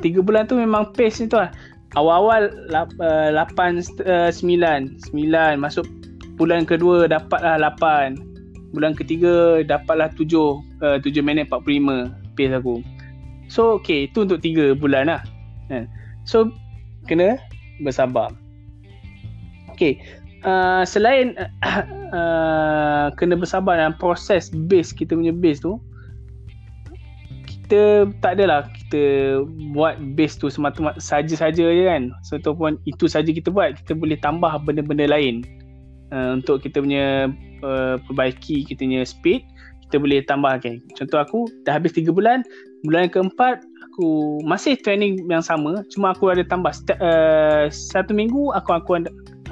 3 0.00 0.24
bulan 0.24 0.48
tu 0.48 0.56
memang 0.56 0.96
pace 0.96 1.20
ni 1.20 1.28
tu 1.28 1.36
lah. 1.36 1.52
Awal-awal 1.94 2.50
8 2.72 3.36
uh, 4.02 4.30
9 4.32 4.34
9 4.34 5.62
masuk 5.62 5.86
bulan 6.34 6.66
kedua 6.66 7.06
dapatlah 7.06 7.60
8 7.78 8.18
bulan 8.74 8.90
ketiga 8.98 9.62
dapatlah 9.62 10.10
7 10.18 10.26
uh, 10.82 10.98
7 10.98 11.22
minit 11.22 11.46
45 11.52 12.34
pace 12.34 12.54
aku. 12.56 12.82
So 13.46 13.78
okay 13.78 14.10
tu 14.10 14.26
untuk 14.26 14.42
3 14.42 14.74
bulan 14.74 15.06
lah 15.12 15.22
uh. 15.70 15.86
so 16.24 16.50
kena 17.06 17.40
bersabar. 17.80 18.32
Okay. 19.74 20.00
Uh, 20.44 20.84
selain 20.84 21.34
uh, 22.16 23.08
kena 23.16 23.34
bersabar 23.34 23.80
dalam 23.80 23.96
proses 23.96 24.52
base 24.68 24.92
kita 24.92 25.16
punya 25.16 25.32
base 25.32 25.64
tu 25.64 25.80
kita 27.48 28.12
tak 28.20 28.36
adalah 28.36 28.68
kita 28.68 29.40
buat 29.72 29.96
base 30.12 30.36
tu 30.36 30.52
semata-mata 30.52 31.00
saja-saja 31.00 31.64
je 31.64 31.84
kan. 31.88 32.12
So, 32.20 32.36
ataupun 32.36 32.76
itu 32.84 33.08
saja 33.08 33.32
kita 33.32 33.48
buat 33.48 33.80
kita 33.80 33.96
boleh 33.96 34.20
tambah 34.20 34.52
benda-benda 34.68 35.08
lain. 35.08 35.42
Uh, 36.12 36.36
untuk 36.36 36.60
kita 36.60 36.84
punya 36.84 37.32
uh, 37.64 37.96
perbaiki 38.04 38.68
kita 38.68 38.84
punya 38.84 39.02
speed 39.08 39.42
kita 39.88 39.96
boleh 40.02 40.20
tambah 40.26 40.58
kan 40.58 40.82
contoh 40.98 41.18
aku 41.22 41.40
dah 41.64 41.78
habis 41.78 41.96
3 41.96 42.12
bulan 42.12 42.44
bulan 42.84 43.08
keempat 43.08 43.64
aku 43.94 44.42
masih 44.42 44.74
training 44.74 45.22
yang 45.30 45.38
sama 45.38 45.86
cuma 45.86 46.10
aku 46.10 46.26
ada 46.26 46.42
tambah 46.42 46.74
uh, 46.98 47.70
satu 47.70 48.10
minggu 48.10 48.50
aku 48.58 48.74
aku 48.74 48.90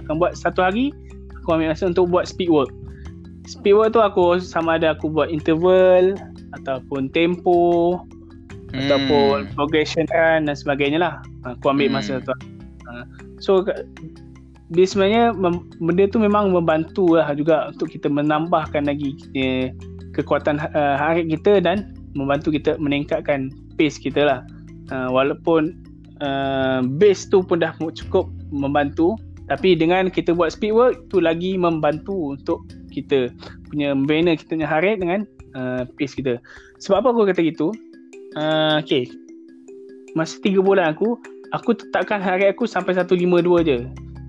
akan 0.03 0.14
buat 0.18 0.34
satu 0.34 0.66
hari 0.66 0.90
aku 1.30 1.55
ambil 1.55 1.70
masa 1.70 1.86
untuk 1.86 2.11
buat 2.11 2.26
speed 2.26 2.51
work 2.51 2.74
speed 3.47 3.78
work 3.78 3.95
tu 3.95 4.03
aku 4.03 4.43
sama 4.43 4.82
ada 4.82 4.99
aku 4.99 5.07
buat 5.07 5.30
interval 5.30 6.18
ataupun 6.59 7.07
tempo 7.14 8.03
hmm. 8.74 8.82
ataupun 8.82 9.47
progression 9.55 10.11
run 10.11 10.51
dan 10.51 10.59
sebagainya 10.59 10.99
lah 10.99 11.14
aku 11.47 11.70
ambil 11.70 11.95
hmm. 11.95 12.03
masa 12.03 12.18
tu 12.18 12.34
ha. 12.90 13.07
so 13.38 13.62
dia 14.74 14.86
sebenarnya 14.90 15.38
benda 15.78 16.11
tu 16.11 16.18
memang 16.18 16.51
membantu 16.51 17.14
lah 17.14 17.30
juga 17.38 17.70
untuk 17.70 17.95
kita 17.95 18.11
menambahkan 18.11 18.90
lagi 18.90 19.14
kekuatan 20.18 20.59
uh, 20.59 20.99
harik 20.99 21.30
kita 21.30 21.62
dan 21.62 21.95
membantu 22.18 22.51
kita 22.51 22.74
meningkatkan 22.82 23.55
pace 23.74 24.00
kita 24.00 24.22
lah 24.24 24.40
uh, 24.92 25.08
walaupun 25.10 25.76
uh, 26.20 26.80
base 27.00 27.28
tu 27.28 27.42
pun 27.42 27.60
dah 27.60 27.72
cukup 27.96 28.28
membantu 28.52 29.16
tapi 29.50 29.74
dengan 29.74 30.08
kita 30.08 30.32
buat 30.32 30.54
speed 30.54 30.72
work 30.72 30.94
tu 31.10 31.18
lagi 31.18 31.58
membantu 31.58 32.32
untuk 32.32 32.64
kita 32.92 33.32
punya 33.68 33.96
membina 33.96 34.36
kita 34.36 34.54
punya 34.54 34.68
heart 34.68 35.00
dengan 35.00 35.20
uh, 35.56 35.82
pace 35.96 36.14
kita. 36.14 36.38
Sebab 36.80 37.02
apa 37.02 37.08
aku 37.12 37.28
kata 37.28 37.40
gitu? 37.42 37.68
Uh, 38.36 38.80
okay. 38.80 39.08
Masa 40.16 40.40
3 40.44 40.60
bulan 40.60 40.92
aku, 40.92 41.16
aku 41.56 41.76
tetapkan 41.76 42.20
heart 42.20 42.44
aku 42.48 42.68
sampai 42.68 42.96
152 42.96 43.68
je. 43.68 43.78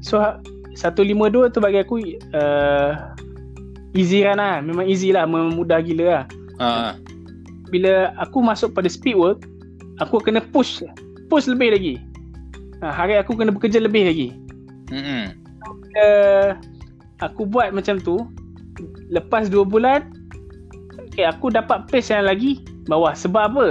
So 0.03 0.19
152 0.75 1.53
tu 1.53 1.59
bagi 1.61 1.79
aku 1.83 2.01
uh, 2.33 2.91
easy 3.93 4.25
run 4.25 4.41
lah. 4.41 4.63
Memang 4.63 4.87
easy 4.89 5.13
lah. 5.13 5.23
Memang 5.23 5.53
mudah 5.55 5.79
gila 5.83 6.05
lah. 6.07 6.25
Uh. 6.57 6.91
Bila 7.73 8.13
aku 8.21 8.45
masuk 8.45 8.77
pada 8.77 8.85
speed 8.85 9.17
work, 9.17 9.49
aku 9.97 10.21
kena 10.21 10.45
push. 10.53 10.85
Push 11.33 11.49
lebih 11.49 11.73
lagi. 11.73 11.95
Uh, 12.85 12.93
hari 12.93 13.17
aku 13.17 13.33
kena 13.33 13.49
bekerja 13.49 13.81
lebih 13.81 14.05
lagi. 14.05 14.27
Mm-hmm. 14.93 15.23
Uh, 15.97 16.53
aku 17.25 17.49
buat 17.49 17.73
macam 17.73 17.97
tu 17.97 18.21
lepas 19.09 19.47
2 19.49 19.65
bulan 19.65 20.09
okay, 21.13 21.29
aku 21.29 21.53
dapat 21.53 21.85
pace 21.87 22.09
yang 22.09 22.25
lagi 22.25 22.65
bawah 22.89 23.13
sebab 23.13 23.53
apa 23.53 23.67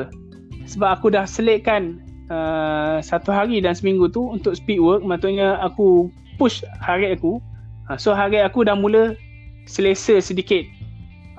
sebab 0.64 0.88
aku 0.94 1.10
dah 1.10 1.26
selitkan 1.26 1.98
uh, 2.30 3.02
satu 3.02 3.34
hari 3.34 3.58
dan 3.58 3.74
seminggu 3.74 4.06
tu 4.08 4.22
untuk 4.30 4.54
speed 4.54 4.78
work 4.78 5.02
maksudnya 5.02 5.58
aku 5.58 6.08
push 6.38 6.62
hari 6.78 7.12
aku 7.12 7.42
uh, 7.90 7.98
so 7.98 8.14
hari 8.14 8.38
aku 8.38 8.62
dah 8.62 8.78
mula 8.78 9.18
selesa 9.66 10.22
sedikit 10.22 10.62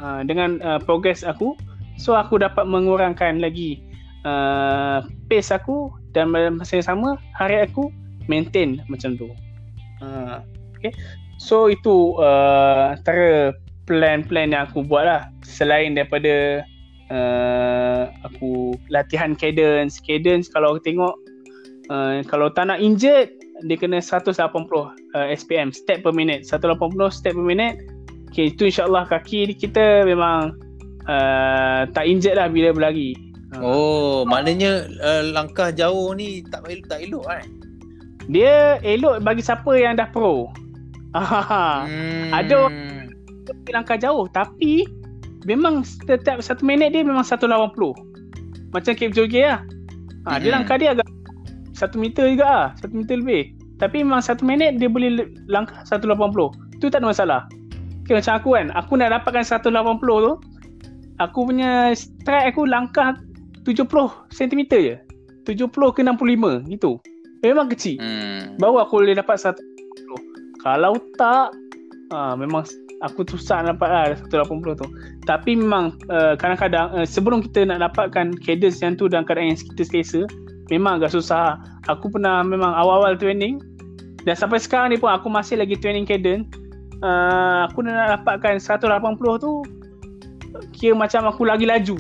uh, 0.04 0.22
dengan 0.28 0.60
uh, 0.60 0.78
progress 0.84 1.24
aku 1.24 1.56
so 1.98 2.18
aku 2.18 2.42
dapat 2.42 2.66
mengurangkan 2.66 3.40
lagi 3.40 3.82
uh, 4.28 5.06
pace 5.30 5.54
aku 5.54 5.92
dan 6.14 6.32
masa 6.32 6.80
yang 6.80 6.88
sama 6.88 7.10
hari 7.36 7.62
aku 7.64 7.92
maintain 8.28 8.80
macam 8.88 9.16
tu. 9.20 9.30
Ha, 10.04 10.42
okay. 10.76 10.92
So 11.40 11.68
itu 11.68 12.16
uh, 12.20 12.96
antara 12.96 13.56
plan-plan 13.90 14.56
yang 14.56 14.70
aku 14.72 14.84
buat 14.86 15.04
lah. 15.06 15.22
Selain 15.44 15.96
daripada 15.96 16.64
uh, 17.12 18.08
aku 18.24 18.78
latihan 18.88 19.36
cadence. 19.36 20.00
Cadence 20.00 20.48
kalau 20.48 20.78
aku 20.78 20.82
tengok 20.88 21.16
uh, 21.92 22.24
Kalau 22.24 22.48
tak 22.48 22.72
nak 22.72 22.80
injured 22.80 23.28
Dia 23.68 23.76
kena 23.76 24.00
180 24.00 24.40
uh, 24.40 24.92
SPM 25.36 25.76
Step 25.76 26.04
per 26.04 26.16
minute. 26.16 26.48
180 26.48 26.80
step 27.12 27.34
per 27.36 27.44
minute. 27.44 27.76
Okay 28.34 28.50
itu 28.50 28.66
insyaAllah 28.66 29.06
kaki 29.06 29.54
kita 29.54 30.08
memang 30.10 30.58
uh, 31.08 31.88
Tak 31.92 32.04
injured 32.04 32.38
lah 32.38 32.48
bila 32.48 32.72
berlari 32.76 33.34
Oh 33.62 34.26
maknanya 34.26 34.90
uh, 35.04 35.22
langkah 35.30 35.70
jauh 35.70 36.16
ni 36.18 36.42
tak, 36.50 36.66
tak 36.90 37.06
elok 37.06 37.30
kan? 37.30 37.46
Dia 38.32 38.80
elok 38.82 39.22
bagi 39.22 39.44
siapa 39.44 39.70
yang 39.78 40.00
dah 40.00 40.10
pro. 40.10 40.50
hmm. 41.86 42.34
Ada 42.34 42.72
langkah 43.70 44.00
jauh 44.00 44.26
tapi 44.32 44.88
memang 45.46 45.84
setiap 45.84 46.40
satu 46.40 46.64
minit 46.64 46.96
dia 46.96 47.06
memang 47.06 47.22
180. 47.22 47.46
Macam 48.74 48.94
Cape 48.98 49.14
Joge 49.14 49.44
lah. 49.46 49.62
Ha, 50.26 50.30
hmm. 50.34 50.40
Dia 50.42 50.50
langkah 50.50 50.76
dia 50.80 50.98
agak 50.98 51.06
satu 51.78 52.00
meter 52.00 52.32
juga 52.32 52.48
lah. 52.48 52.68
Satu 52.80 52.96
meter 52.96 53.22
lebih. 53.22 53.54
Tapi 53.78 54.02
memang 54.02 54.24
satu 54.24 54.48
minit 54.48 54.80
dia 54.80 54.90
boleh 54.90 55.30
langkah 55.52 55.84
180. 55.86 56.10
Itu 56.80 56.90
tak 56.90 57.04
ada 57.04 57.12
masalah. 57.12 57.42
Okay, 58.04 58.18
macam 58.18 58.34
aku 58.40 58.50
kan. 58.56 58.68
Aku 58.74 58.98
nak 58.98 59.12
dapatkan 59.14 59.44
180 59.44 59.70
tu. 60.02 60.34
Aku 61.22 61.46
punya 61.46 61.94
strike 61.94 62.56
aku 62.56 62.66
langkah 62.66 63.18
70 63.66 63.86
cm 64.34 64.62
je. 64.72 64.96
70 65.46 65.70
ke 65.70 66.02
65 66.02 66.72
gitu. 66.72 66.98
Memang 67.44 67.68
kecil. 67.68 68.00
Hmm. 68.00 68.56
Baru 68.58 68.80
aku 68.80 69.04
boleh 69.04 69.20
dapat 69.20 69.36
satu. 69.38 69.62
Kalau 70.64 70.96
tak, 71.20 71.52
uh, 72.16 72.34
memang 72.40 72.64
aku 73.04 73.28
susah 73.28 73.68
nak 73.68 73.78
dapat 73.78 73.90
lah 73.92 74.04
180 74.48 74.80
tu. 74.80 74.88
Tapi 75.28 75.60
memang 75.60 76.00
uh, 76.08 76.40
kadang-kadang 76.40 76.96
uh, 76.96 77.04
sebelum 77.04 77.44
kita 77.44 77.68
nak 77.68 77.84
dapatkan 77.92 78.40
cadence 78.40 78.80
yang 78.80 78.96
tu 78.96 79.12
dalam 79.12 79.28
keadaan 79.28 79.52
yang 79.52 79.60
kita 79.60 79.84
selesa, 79.84 80.24
memang 80.72 81.04
agak 81.04 81.12
susah. 81.12 81.60
Aku 81.92 82.08
pernah 82.08 82.40
memang 82.48 82.72
awal-awal 82.72 83.20
training 83.20 83.60
dan 84.24 84.40
sampai 84.40 84.64
sekarang 84.64 84.96
ni 84.96 84.98
pun 84.98 85.12
aku 85.12 85.28
masih 85.28 85.60
lagi 85.60 85.76
training 85.76 86.08
cadence. 86.08 86.48
Uh, 87.04 87.68
aku 87.68 87.84
nak 87.84 88.24
dapatkan 88.24 88.64
180 88.64 88.88
tu 89.44 89.68
kira 90.72 90.96
macam 90.96 91.28
aku 91.28 91.44
lagi 91.44 91.68
laju. 91.68 91.98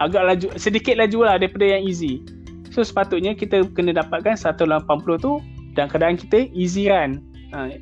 Agak 0.00 0.22
laju, 0.24 0.48
sedikit 0.56 0.96
laju 0.96 1.28
lah 1.28 1.36
daripada 1.36 1.76
yang 1.76 1.84
easy. 1.84 2.24
So 2.72 2.80
sepatutnya 2.80 3.36
kita 3.36 3.66
kena 3.74 3.92
dapatkan 3.92 4.38
180 4.38 4.86
tu 5.20 5.32
dan 5.76 5.90
keadaan 5.90 6.16
kita 6.16 6.48
easy 6.56 6.88
run. 6.88 7.20
Ha. 7.52 7.76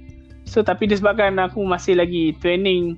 So 0.49 0.65
tapi 0.65 0.89
disebabkan 0.89 1.37
aku 1.39 1.61
masih 1.63 2.01
lagi 2.01 2.33
training 2.41 2.97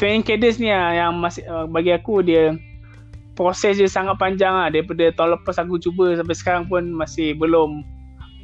training 0.00 0.24
cadence 0.24 0.56
ni 0.56 0.72
lah 0.72 0.96
yang 0.96 1.20
masih 1.20 1.44
uh, 1.46 1.68
bagi 1.68 1.92
aku 1.92 2.24
dia 2.24 2.56
proses 3.36 3.76
dia 3.76 3.86
sangat 3.86 4.16
panjang 4.16 4.50
lah 4.50 4.72
daripada 4.72 5.12
tahun 5.12 5.36
lepas 5.36 5.60
aku 5.60 5.76
cuba 5.76 6.16
sampai 6.16 6.36
sekarang 6.36 6.64
pun 6.66 6.88
masih 6.88 7.36
belum 7.36 7.84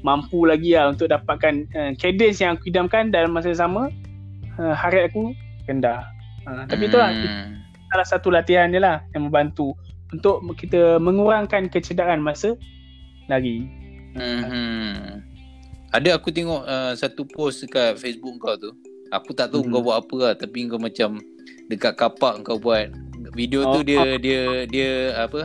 mampu 0.05 0.45
lagi 0.45 0.77
lah 0.77 0.93
untuk 0.93 1.09
dapatkan 1.09 1.65
uh, 1.73 1.91
cadence 1.97 2.45
yang 2.45 2.61
aku 2.61 2.69
idamkan 2.69 3.09
dalam 3.09 3.33
masa 3.33 3.51
yang 3.51 3.61
sama 3.67 3.89
uh, 4.61 4.75
harat 4.77 5.09
aku 5.11 5.33
rendah 5.67 6.05
uh, 6.45 6.63
tapi 6.69 6.87
hmm. 6.87 6.91
itulah 6.93 7.11
salah 7.91 8.07
satu 8.07 8.29
latihan 8.33 8.71
dia 8.71 8.83
lah 8.83 8.97
yang 9.15 9.31
membantu 9.31 9.75
untuk 10.15 10.43
kita 10.59 11.03
mengurangkan 11.03 11.67
kecederaan 11.67 12.23
masa 12.23 12.55
lagi 13.27 13.67
hmm. 14.15 15.23
ada 15.91 16.15
aku 16.15 16.31
tengok 16.31 16.63
uh, 16.63 16.95
satu 16.95 17.27
post 17.27 17.67
dekat 17.67 17.99
Facebook 17.99 18.39
kau 18.39 18.55
tu. 18.59 18.71
Aku 19.15 19.31
tak 19.35 19.55
tahu 19.55 19.67
hmm. 19.67 19.71
kau 19.71 19.83
buat 19.87 19.97
apa 20.03 20.17
lah 20.19 20.35
tapi 20.35 20.67
kau 20.67 20.83
macam 20.83 21.23
dekat 21.71 21.95
kapak 21.95 22.43
kau 22.47 22.59
buat. 22.59 22.91
Video 23.37 23.69
oh, 23.69 23.81
tu 23.81 23.81
dia 23.85 24.01
oh. 24.01 24.17
dia 24.17 24.65
dia 24.65 24.91
apa? 25.21 25.45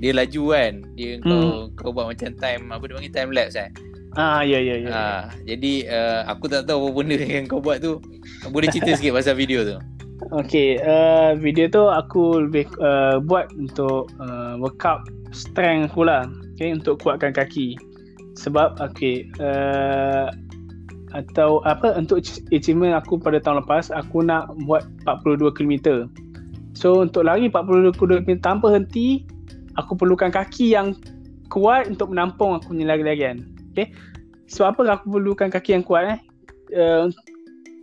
Dia 0.00 0.10
laju 0.16 0.42
kan? 0.54 0.72
Dia 0.94 1.10
hmm. 1.20 1.24
kau 1.26 1.44
kau 1.76 1.90
buat 1.92 2.06
macam 2.12 2.30
time 2.38 2.62
apa 2.70 2.82
dia 2.86 2.94
panggil 2.96 3.14
time 3.14 3.30
lapse 3.34 3.56
kan? 3.58 3.70
Ah 4.16 4.40
ya 4.40 4.58
ya 4.62 4.74
ya. 4.80 4.88
Ah 4.90 5.22
jadi 5.44 5.72
uh, 5.90 6.20
aku 6.30 6.48
tak 6.48 6.64
tahu 6.64 6.88
apa 6.88 6.90
benda 6.96 7.16
yang 7.20 7.44
kau 7.50 7.60
buat 7.60 7.82
tu. 7.82 8.00
Boleh 8.48 8.70
cerita 8.70 8.94
sikit 8.98 9.16
pasal 9.18 9.36
video 9.36 9.66
tu 9.66 9.95
Okay, 10.16 10.80
uh, 10.80 11.36
video 11.36 11.68
tu 11.68 11.84
aku 11.92 12.48
lebih 12.48 12.64
uh, 12.80 13.20
buat 13.20 13.52
untuk 13.52 14.08
uh, 14.16 14.56
workout 14.56 15.04
strength 15.36 15.92
pula, 15.92 16.24
okay, 16.56 16.72
untuk 16.72 17.04
kuatkan 17.04 17.36
kaki. 17.36 17.76
Sebab, 18.36 18.80
okay, 18.80 19.28
uh, 19.40 20.32
atau 21.12 21.60
apa 21.68 21.96
untuk 21.96 22.24
achievement 22.52 22.96
aku 22.96 23.20
pada 23.20 23.40
tahun 23.40 23.64
lepas, 23.64 23.92
aku 23.92 24.24
nak 24.24 24.52
buat 24.64 24.88
42 25.04 25.52
km. 25.52 26.08
So 26.76 27.00
untuk 27.00 27.24
lari 27.24 27.48
42 27.48 27.96
km 27.96 28.36
tanpa 28.36 28.68
henti 28.68 29.24
Aku 29.80 29.96
perlukan 29.96 30.28
kaki 30.28 30.76
yang 30.76 30.92
kuat 31.48 31.88
untuk 31.88 32.12
menampung 32.12 32.60
aku 32.60 32.76
punya 32.76 32.92
lari-larian 32.92 33.48
Okay 33.72 33.96
So 34.44 34.68
apa 34.68 34.84
aku 34.84 35.16
perlukan 35.16 35.48
kaki 35.48 35.72
yang 35.72 35.84
kuat 35.88 36.04
eh 36.04 36.18
uh, 36.76 37.08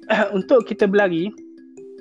Untuk 0.37 0.69
kita 0.69 0.85
berlari 0.85 1.33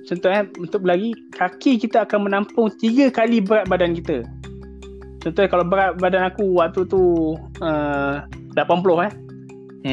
Contohnya 0.03 0.51
untuk 0.59 0.83
berlari 0.83 1.15
Kaki 1.31 1.79
kita 1.79 2.03
akan 2.07 2.27
menampung 2.27 2.71
3 2.75 3.15
kali 3.15 3.39
berat 3.43 3.71
badan 3.71 3.95
kita 3.95 4.27
Contohnya 5.23 5.49
kalau 5.51 5.65
berat 5.67 5.99
badan 6.03 6.27
aku 6.27 6.59
waktu 6.59 6.83
tu 6.91 7.35
uh, 7.63 8.27
80 8.59 9.07
eh 9.07 9.13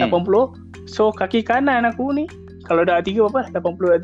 hmm. 0.01 0.09
80 0.09 0.89
So 0.89 1.13
kaki 1.13 1.45
kanan 1.45 1.85
aku 1.85 2.09
ni 2.13 2.25
Kalau 2.65 2.81
dah 2.81 3.01
3 3.01 3.13
berapa 3.29 3.53
80 3.53 3.93
dah 3.93 4.01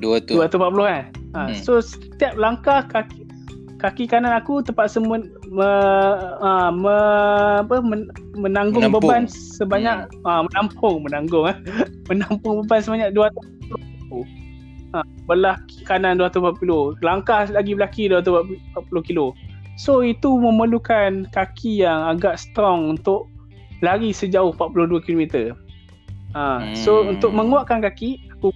240 0.00 0.88
eh 0.88 1.04
Ha, 1.34 1.50
hmm. 1.50 1.66
So 1.66 1.82
setiap 1.82 2.38
langkah 2.38 2.86
kaki 2.86 3.26
kaki 3.82 4.06
kanan 4.08 4.32
aku 4.32 4.64
terpaksa 4.64 5.02
men, 5.02 5.28
me, 5.50 5.66
ha, 6.40 6.72
me, 6.72 6.96
apa, 7.60 7.82
men, 7.84 8.08
menanggung 8.32 8.86
menampung. 8.86 9.02
beban 9.02 9.26
sebanyak 9.28 10.08
hmm. 10.08 10.24
ha, 10.24 10.46
menampung 10.46 11.02
menanggung 11.02 11.50
eh. 11.50 11.56
menampung 12.08 12.62
beban 12.62 12.80
sebanyak 12.80 13.10
240 13.12 14.43
ha, 14.94 15.02
belah 15.26 15.58
kanan 15.84 16.22
240 16.22 17.02
langkah 17.02 17.50
lagi 17.50 17.74
belaki 17.74 18.06
240 18.06 19.02
kilo 19.02 19.34
so 19.74 20.00
itu 20.06 20.38
memerlukan 20.38 21.26
kaki 21.34 21.82
yang 21.82 22.06
agak 22.06 22.38
strong 22.38 22.94
untuk 22.94 23.26
lari 23.82 24.14
sejauh 24.14 24.54
42 24.54 25.02
km 25.02 25.52
ha, 26.38 26.62
hmm. 26.62 26.78
so 26.78 27.02
untuk 27.02 27.34
menguatkan 27.34 27.82
kaki 27.82 28.22
aku 28.38 28.54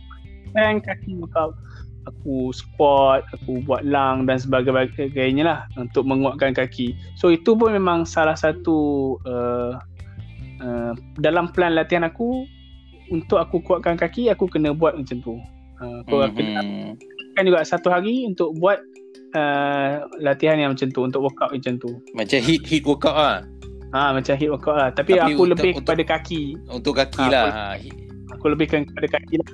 hang 0.54 0.78
kaki 0.78 1.18
workout 1.18 1.58
aku 2.08 2.50
squat, 2.56 3.20
aku 3.36 3.60
buat 3.68 3.84
lung 3.84 4.24
dan 4.24 4.40
sebagainya 4.40 5.44
lah 5.44 5.60
untuk 5.76 6.08
menguatkan 6.08 6.56
kaki. 6.56 6.96
So 7.20 7.28
itu 7.28 7.52
pun 7.52 7.76
memang 7.76 8.08
salah 8.08 8.32
satu 8.32 9.20
uh, 9.28 9.76
uh, 10.64 10.92
dalam 11.20 11.52
plan 11.52 11.76
latihan 11.76 12.08
aku 12.08 12.48
untuk 13.12 13.40
aku 13.40 13.60
kuatkan 13.64 14.00
kaki 14.00 14.32
aku 14.32 14.48
kena 14.48 14.72
buat 14.72 14.96
macam 14.96 15.20
tu. 15.20 15.36
Uh, 15.78 16.02
aku 16.02 16.14
mm-hmm. 16.18 16.34
kena 16.34 16.62
kan 17.38 17.46
juga 17.46 17.62
satu 17.62 17.88
hari 17.94 18.26
untuk 18.26 18.50
buat 18.58 18.82
uh, 19.38 20.02
latihan 20.18 20.58
yang 20.58 20.74
macam 20.74 20.90
tu 20.90 21.06
untuk 21.06 21.30
workout 21.30 21.54
macam 21.54 21.78
tu. 21.78 21.90
Macam 22.18 22.38
hit 22.42 22.66
hit 22.66 22.82
workout 22.82 23.14
ah. 23.14 23.46
Ha 23.94 24.12
macam 24.12 24.34
hit 24.34 24.50
workout 24.50 24.76
lah. 24.76 24.90
Tapi, 24.90 25.14
Tapi 25.16 25.32
aku 25.32 25.46
untuk, 25.46 25.54
lebih 25.54 25.70
untuk, 25.78 25.86
kepada 25.86 26.02
kaki. 26.18 26.42
Untuk 26.66 26.92
kaki 26.98 27.24
ha, 27.24 27.30
lah. 27.30 27.46
Aku, 27.78 27.88
ha. 27.94 28.34
aku 28.34 28.44
lebihkan 28.50 28.80
kepada 28.90 29.06
kaki 29.16 29.34
lah 29.38 29.50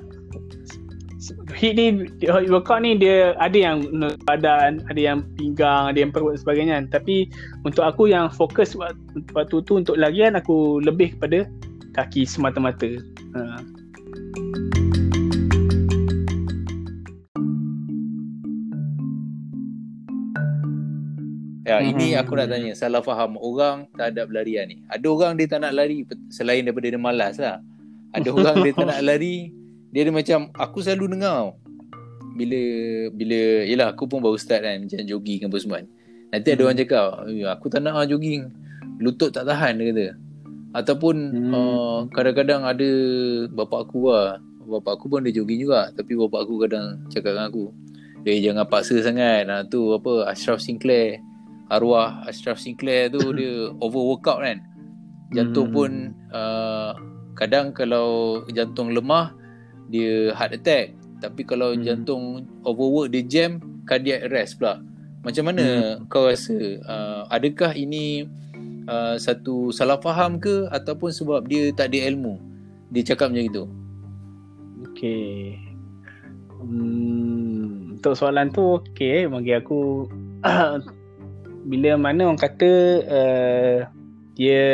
hit 1.56 1.72
ni 1.78 2.04
hit 2.20 2.50
workout 2.50 2.84
ni 2.84 2.98
dia 2.98 3.32
ada 3.40 3.56
yang 3.56 3.88
badan 4.28 4.84
ada 4.90 5.00
yang 5.00 5.24
pinggang 5.38 5.88
ada 5.88 5.98
yang 6.04 6.12
perut 6.12 6.36
dan 6.36 6.40
sebagainya 6.42 6.76
tapi 6.90 7.30
untuk 7.64 7.86
aku 7.86 8.10
yang 8.10 8.28
fokus 8.28 8.76
waktu 8.76 9.56
tu 9.64 9.80
untuk 9.80 9.96
larian 9.96 10.36
aku 10.36 10.82
lebih 10.82 11.16
kepada 11.16 11.48
kaki 11.96 12.26
semata-mata 12.28 12.98
ha. 13.38 13.62
Ya, 21.64 21.80
hmm. 21.80 21.90
ini 21.96 22.06
aku 22.12 22.36
nak 22.36 22.52
tanya 22.52 22.76
salah 22.76 23.00
faham 23.00 23.40
orang 23.40 23.88
terhadap 23.96 24.28
larian 24.28 24.68
ni. 24.68 24.84
Ada 24.92 25.06
orang 25.08 25.32
dia 25.40 25.48
tak 25.48 25.64
nak 25.64 25.72
lari 25.72 26.04
selain 26.28 26.60
daripada 26.60 26.92
dia 26.92 27.00
malas 27.00 27.40
lah. 27.40 27.64
Ada 28.12 28.28
orang 28.36 28.60
dia 28.60 28.72
tak 28.76 28.86
nak 28.92 29.00
lari 29.00 29.64
dia 29.94 30.02
ada 30.02 30.10
macam 30.10 30.50
aku 30.58 30.82
selalu 30.82 31.14
dengar 31.14 31.54
bila 32.34 32.60
bila 33.14 33.38
yalah 33.62 33.94
aku 33.94 34.10
pun 34.10 34.18
baru 34.18 34.34
start 34.34 34.66
kan 34.66 34.82
macam 34.82 35.06
jogging 35.06 35.46
apa 35.46 35.56
semua 35.62 35.86
nanti 36.34 36.50
hmm. 36.50 36.54
ada 36.58 36.62
orang 36.66 36.78
cakap 36.82 37.06
aku 37.54 37.66
tak 37.70 37.80
nak 37.86 38.10
jogging 38.10 38.50
lutut 38.98 39.30
tak 39.30 39.46
tahan 39.46 39.78
dia 39.78 39.94
kata 39.94 40.06
ataupun 40.74 41.14
hmm. 41.30 41.54
uh, 41.54 41.98
kadang-kadang 42.10 42.66
ada 42.66 42.90
bapak 43.54 43.86
aku 43.86 44.10
lah 44.10 44.42
bapak 44.66 44.98
aku 44.98 45.06
pun 45.06 45.22
dia 45.22 45.30
jogging 45.30 45.62
juga 45.62 45.94
tapi 45.94 46.18
bapak 46.18 46.42
aku 46.42 46.54
kadang 46.66 46.98
cakap 47.06 47.38
dengan 47.38 47.46
aku 47.46 47.70
dia 48.26 48.50
jangan 48.50 48.66
paksa 48.66 48.98
sangat 48.98 49.46
nah, 49.46 49.62
tu 49.62 49.94
apa 49.94 50.26
Ashraf 50.26 50.58
Sinclair 50.58 51.22
arwah 51.72 52.24
Ashraf 52.28 52.60
Sinclair 52.60 53.12
tu 53.12 53.20
dia 53.38 53.72
over 53.80 54.02
workout 54.02 54.40
kan 54.44 54.60
jantung 55.34 55.70
hmm. 55.70 55.76
pun 55.76 55.90
uh, 56.30 56.92
kadang 57.34 57.74
kalau 57.74 58.42
jantung 58.52 58.94
lemah 58.94 59.34
dia 59.90 60.32
heart 60.32 60.56
attack 60.56 60.94
tapi 61.18 61.42
kalau 61.42 61.74
hmm. 61.74 61.82
jantung 61.82 62.46
overwork 62.62 63.10
dia 63.10 63.22
jam 63.24 63.50
cardiac 63.84 64.28
arrest 64.28 64.60
pula 64.60 64.80
macam 65.24 65.48
mana 65.48 65.64
hmm. 65.64 66.12
kau 66.12 66.28
rasa 66.28 66.56
uh, 66.84 67.22
adakah 67.32 67.72
ini 67.72 68.28
uh, 68.88 69.16
satu 69.16 69.72
salah 69.72 69.98
faham 70.00 70.36
ke 70.36 70.68
ataupun 70.68 71.10
sebab 71.10 71.48
dia 71.48 71.72
tak 71.72 71.92
ada 71.92 72.12
ilmu 72.12 72.36
dia 72.92 73.02
cakap 73.02 73.32
macam 73.32 73.48
itu 73.48 73.64
okey 74.92 75.58
hmm, 76.60 77.98
untuk 77.98 78.14
soalan 78.14 78.52
tu 78.52 78.78
okey 78.80 79.26
bagi 79.26 79.52
aku 79.56 80.06
bila 81.64 81.96
mana 81.96 82.28
orang 82.28 82.40
kata 82.40 82.72
uh, 83.08 83.78
dia 84.36 84.64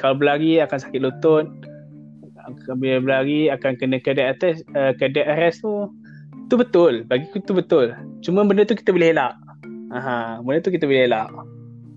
kalau 0.00 0.16
berlari 0.16 0.62
akan 0.62 0.78
sakit 0.80 1.00
lutut 1.02 1.46
bila 2.76 2.98
berlari 2.98 3.48
akan 3.52 3.78
kena 3.78 4.02
cardiac 4.02 4.40
arrest 4.40 4.66
uh, 4.74 4.92
cardiac 4.96 5.26
arrest 5.28 5.62
tu 5.62 5.88
tu 6.50 6.54
betul. 6.60 7.06
Bagi 7.08 7.24
aku 7.32 7.40
tu 7.40 7.56
betul. 7.56 7.96
Cuma 8.20 8.44
benda 8.44 8.68
tu 8.68 8.76
kita 8.76 8.92
boleh 8.92 9.14
elak. 9.14 9.32
Aha 9.94 10.42
benda 10.42 10.60
tu 10.64 10.72
kita 10.74 10.84
boleh 10.88 11.06
elak. 11.06 11.28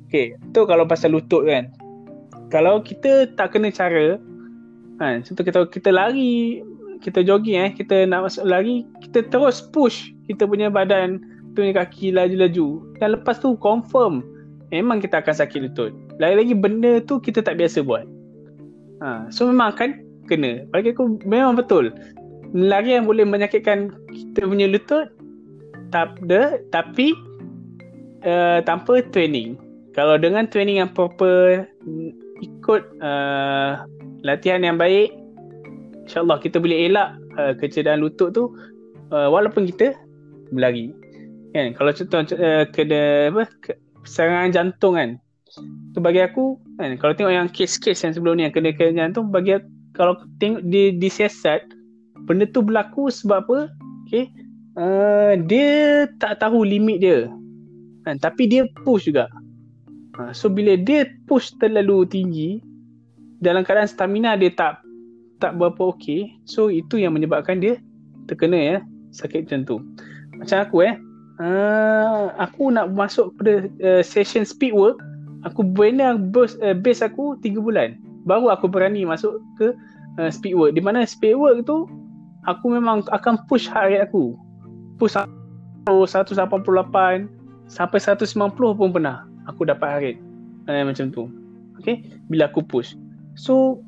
Okey 0.07 0.37
tu 0.53 0.61
kalau 0.67 0.85
pasal 0.85 1.15
lutut 1.15 1.47
kan. 1.47 1.71
Kalau 2.53 2.79
kita 2.83 3.31
tak 3.33 3.57
kena 3.57 3.73
cara 3.73 4.21
kan 4.99 5.23
contoh 5.27 5.43
kita 5.43 5.59
kita 5.71 5.89
lari 5.91 6.63
kita 7.03 7.21
jogging 7.21 7.59
eh 7.59 7.71
kita 7.75 8.07
nak 8.07 8.31
masuk 8.31 8.47
lari 8.47 8.87
kita 9.03 9.27
terus 9.27 9.59
push 9.75 10.15
kita 10.25 10.47
punya 10.47 10.71
badan 10.71 11.19
punya 11.55 11.73
kaki 11.73 12.11
laju-laju. 12.11 12.83
Dan 12.99 13.07
lepas 13.15 13.39
tu 13.39 13.55
confirm 13.57 14.21
memang 14.69 14.99
kita 14.99 15.23
akan 15.23 15.35
sakit 15.35 15.71
lutut. 15.71 15.95
Lagi-lagi 16.19 16.53
benda 16.53 16.99
tu 17.01 17.17
kita 17.23 17.39
tak 17.39 17.57
biasa 17.57 17.81
buat. 17.81 18.05
Ha, 19.03 19.31
so 19.31 19.47
memang 19.47 19.75
kan 19.75 20.03
kena. 20.27 20.67
Bagi 20.69 20.91
aku 20.91 21.19
memang 21.23 21.55
betul. 21.55 21.95
Lari 22.55 22.95
yang 22.95 23.07
boleh 23.07 23.27
menyakitkan 23.27 23.91
kita 24.11 24.47
punya 24.47 24.67
lutut 24.67 25.11
tak 25.91 26.19
ada 26.27 26.59
tapi 26.71 27.15
uh, 28.27 28.59
tanpa 28.63 29.03
training. 29.15 29.55
Kalau 29.95 30.19
dengan 30.19 30.47
training 30.47 30.83
yang 30.83 30.91
proper 30.91 31.67
ikut 32.43 32.83
uh, 32.99 33.87
latihan 34.25 34.65
yang 34.65 34.75
baik 34.75 35.13
insyaallah 36.05 36.41
kita 36.41 36.61
boleh 36.61 36.91
elak 36.91 37.17
uh, 37.37 37.53
kecederaan 37.57 38.03
lutut 38.03 38.33
tu 38.35 38.53
uh, 39.13 39.27
walaupun 39.29 39.69
kita 39.69 39.97
berlari 40.53 40.93
kan 41.55 41.71
kalau 41.71 41.95
contoh 41.95 42.35
uh, 42.35 42.67
kena 42.75 43.31
apa 43.31 43.47
ke, 43.63 43.79
serangan 44.03 44.51
jantung 44.51 44.99
kan 44.99 45.15
tu 45.95 46.03
bagi 46.03 46.19
aku 46.19 46.59
kan 46.75 46.99
kalau 46.99 47.15
tengok 47.15 47.31
yang 47.31 47.47
kes-kes 47.47 48.03
yang 48.03 48.11
sebelum 48.11 48.35
ni 48.35 48.43
yang 48.43 48.51
kena 48.51 48.75
kena 48.75 49.07
jantung 49.07 49.31
bagi 49.31 49.55
aku, 49.55 49.67
kalau 49.95 50.19
tengok 50.43 50.67
di 50.67 50.91
disiasat 50.99 51.63
benda 52.27 52.43
tu 52.51 52.59
berlaku 52.59 53.07
sebab 53.07 53.47
apa 53.47 53.57
okey 54.03 54.27
uh, 54.79 55.33
dia 55.47 56.05
tak 56.19 56.39
tahu 56.43 56.63
limit 56.63 57.01
dia. 57.01 57.31
Kan? 58.05 58.21
Tapi 58.21 58.45
dia 58.45 58.67
push 58.85 59.09
juga. 59.09 59.31
Uh, 60.19 60.31
so 60.31 60.47
bila 60.47 60.77
dia 60.77 61.09
push 61.25 61.55
terlalu 61.57 62.05
tinggi 62.07 62.61
dalam 63.43 63.65
keadaan 63.65 63.89
stamina 63.89 64.37
dia 64.39 64.51
tak 64.53 64.83
tak 65.43 65.57
berapa 65.59 65.95
okey. 65.95 66.31
So 66.47 66.71
itu 66.71 67.01
yang 67.01 67.15
menyebabkan 67.15 67.59
dia 67.59 67.79
terkena 68.29 68.57
ya 68.57 68.77
sakit 69.11 69.47
jantung. 69.49 69.83
Macam 70.35 70.63
aku 70.63 70.83
eh. 70.85 70.95
Uh, 71.35 72.31
aku 72.39 72.71
nak 72.71 72.95
masuk 72.95 73.35
pada 73.35 73.67
uh, 73.83 74.01
session 74.03 74.47
speed 74.47 74.71
work. 74.71 74.99
Aku 75.43 75.61
bina 75.61 76.15
base, 76.15 76.55
uh, 76.63 76.71
base 76.71 77.03
aku 77.03 77.35
3 77.43 77.59
bulan. 77.59 77.99
Baru 78.23 78.47
aku 78.49 78.71
berani 78.71 79.03
masuk 79.03 79.43
ke 79.59 79.75
uh, 80.17 80.31
speed 80.31 80.55
work. 80.55 80.73
Di 80.73 80.81
mana 80.81 81.03
speed 81.03 81.35
work 81.35 81.67
tu 81.67 81.85
aku 82.47 82.71
memang 82.71 83.03
akan 83.11 83.43
push 83.51 83.67
heart 83.67 83.91
rate 83.91 84.03
aku. 84.07 84.33
Push 84.95 85.19
188 85.91 86.39
sampai 87.67 87.99
190 87.99 88.79
pun 88.79 88.89
pernah 88.95 89.27
aku 89.45 89.67
dapat 89.67 89.87
heart 89.91 90.03
rate 90.07 90.21
uh, 90.71 90.83
macam 90.87 91.11
tu. 91.11 91.27
Okay? 91.83 91.99
Bila 92.31 92.47
aku 92.47 92.63
push. 92.63 92.95
So 93.35 93.83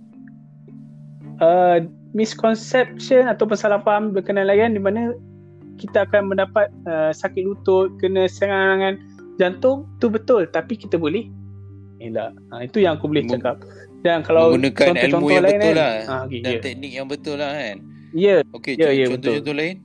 uh, 1.39 1.79
misconception 2.11 3.31
atau 3.31 3.47
salah 3.55 3.79
faham 3.81 4.11
berkenaan 4.11 4.51
layan 4.51 4.75
di 4.75 4.81
mana 4.83 5.15
kita 5.77 6.09
akan 6.09 6.33
mendapat 6.33 6.73
uh, 6.89 7.13
sakit 7.13 7.45
lutut 7.45 7.93
kena 8.01 8.25
serangan 8.25 8.97
jantung 9.37 9.85
tu 10.01 10.09
betul. 10.09 10.49
Tapi 10.49 10.75
kita 10.75 10.97
boleh 10.97 11.29
elak. 12.01 12.33
Ha, 12.53 12.65
itu 12.65 12.81
yang 12.81 12.97
aku 12.97 13.09
boleh 13.09 13.25
cakap. 13.29 13.61
Dan 14.01 14.21
kalau 14.21 14.53
menggunakan 14.53 14.93
ilmu 15.09 15.27
yang 15.33 15.45
betul 15.45 15.73
kan, 15.73 15.77
lah. 15.77 15.93
ha, 16.05 16.15
okay, 16.25 16.39
dan 16.45 16.51
yeah. 16.53 16.61
teknik 16.61 16.91
yang 16.93 17.07
betul 17.09 17.35
lah 17.37 17.51
kan. 17.53 17.77
Ya. 18.13 18.41
Yeah. 18.41 18.55
okey 18.55 18.73
yeah, 18.77 18.91
yeah, 18.93 19.07
contoh-contoh 19.09 19.55
lain? 19.57 19.77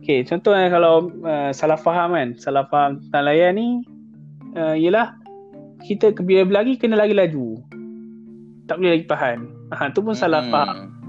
Okey 0.00 0.18
contohnya 0.26 0.68
kalau 0.72 0.94
uh, 1.24 1.50
salah 1.52 1.78
faham 1.78 2.16
kan 2.16 2.28
salah 2.40 2.64
faham 2.68 2.98
tentang 3.06 3.24
layan 3.28 3.52
ni 3.54 3.68
uh, 4.56 4.74
ialah 4.74 5.14
kita 5.84 6.12
bila 6.20 6.48
berlari 6.48 6.76
kena 6.76 6.96
lagi 6.96 7.12
laju. 7.16 7.60
Tak 8.66 8.80
boleh 8.80 8.90
lagi 8.98 9.06
tahan. 9.06 9.38
Ha 9.70 9.92
tu 9.94 10.00
pun 10.02 10.16
hmm. 10.16 10.20
salah 10.20 10.42
faham 10.50 10.99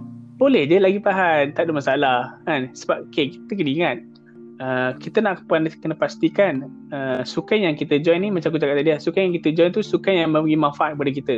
boleh 0.41 0.65
je 0.65 0.81
lagi 0.81 0.97
tahan 0.97 1.53
tak 1.53 1.69
ada 1.69 1.71
masalah 1.77 2.17
kan? 2.49 2.73
Sebab 2.73 3.13
okay, 3.13 3.29
kita 3.29 3.53
kena 3.53 3.71
ingat 3.71 3.97
Uh, 4.61 4.93
kita 5.01 5.25
nak 5.25 5.41
kena 5.49 5.97
pastikan 5.97 6.69
uh, 6.93 7.25
sukan 7.25 7.65
yang 7.65 7.73
kita 7.73 7.97
join 7.97 8.21
ni 8.21 8.29
macam 8.29 8.53
aku 8.53 8.61
cakap 8.61 8.77
tadi 8.77 8.93
lah, 8.93 9.01
sukan 9.01 9.21
yang 9.25 9.35
kita 9.41 9.49
join 9.57 9.73
tu 9.73 9.81
sukan 9.81 10.13
yang 10.13 10.29
memberi 10.37 10.53
manfaat 10.53 10.93
kepada 10.93 11.11
kita 11.17 11.37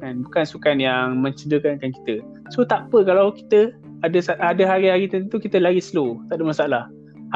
kan? 0.00 0.24
Bukan 0.24 0.44
sukan 0.48 0.80
yang 0.80 1.20
mencederakan 1.20 1.92
kita. 1.92 2.24
So 2.56 2.64
tak 2.64 2.88
apa 2.88 3.04
kalau 3.04 3.36
kita 3.36 3.76
ada 4.08 4.18
ada 4.40 4.62
hari-hari 4.64 5.04
tertentu 5.04 5.36
kita 5.36 5.60
lari 5.60 5.84
slow. 5.84 6.16
Tak 6.32 6.40
ada 6.40 6.44
masalah. 6.48 6.82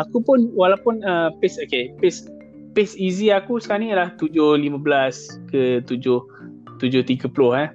Aku 0.00 0.24
pun 0.24 0.48
walaupun 0.56 1.04
uh, 1.04 1.28
pace 1.36 1.60
okay 1.60 1.92
pace 2.00 2.24
pace 2.72 2.96
easy 2.96 3.28
aku 3.28 3.60
sekarang 3.60 3.84
ni 3.84 3.88
ialah 3.92 4.16
7.15 4.16 5.52
ke 5.52 5.84
7 5.84 6.80
7.30 6.80 7.28
eh 7.60 7.68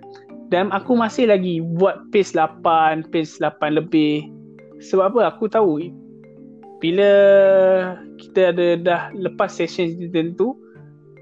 dan 0.53 0.69
aku 0.69 0.93
masih 0.93 1.25
lagi 1.29 1.61
buat 1.61 2.05
pace 2.13 2.37
8 2.37 3.09
pace 3.09 3.41
8 3.41 3.81
lebih. 3.81 4.29
Sebab 4.83 5.15
apa? 5.15 5.33
Aku 5.33 5.49
tahu 5.49 5.89
bila 6.83 7.11
kita 8.21 8.53
ada 8.53 8.67
dah 8.77 9.01
lepas 9.15 9.49
session 9.49 9.97
tertentu 9.97 10.53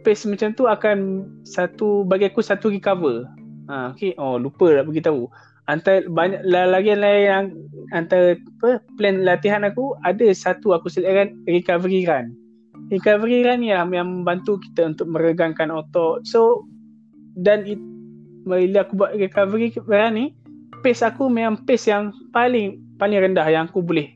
pace 0.04 0.28
macam 0.28 0.52
tu 0.52 0.68
akan 0.68 1.24
satu 1.48 2.04
bagi 2.04 2.28
aku 2.28 2.44
satu 2.44 2.68
recover. 2.68 3.24
Ha, 3.72 3.96
okay. 3.96 4.12
oh 4.20 4.36
lupa 4.36 4.84
nak 4.84 4.92
beritahu. 4.92 5.32
Antara 5.72 6.04
banyak 6.12 6.44
lagi 6.44 6.92
lain 6.92 7.24
yang 7.24 7.46
antara 7.96 8.36
apa, 8.36 8.84
plan 9.00 9.24
latihan 9.24 9.64
aku 9.64 9.96
ada 10.04 10.28
satu 10.36 10.76
aku 10.76 10.92
sediakan 10.92 11.40
recovery 11.48 12.04
run. 12.04 12.36
Recovery 12.92 13.48
run 13.48 13.64
yang, 13.64 13.96
yang 13.96 14.08
membantu 14.12 14.60
kita 14.60 14.92
untuk 14.92 15.08
meregangkan 15.08 15.72
otot. 15.72 16.28
So 16.28 16.68
dan 17.40 17.64
it, 17.64 17.80
bila 18.44 18.84
aku 18.84 18.94
buat 19.00 19.12
recovery 19.16 19.74
run 19.88 20.12
ni 20.16 20.26
pace 20.84 21.04
aku 21.04 21.32
memang 21.32 21.64
pace 21.64 21.88
yang 21.88 22.12
paling 22.36 22.80
paling 23.00 23.20
rendah 23.24 23.48
yang 23.48 23.72
aku 23.72 23.80
boleh 23.80 24.12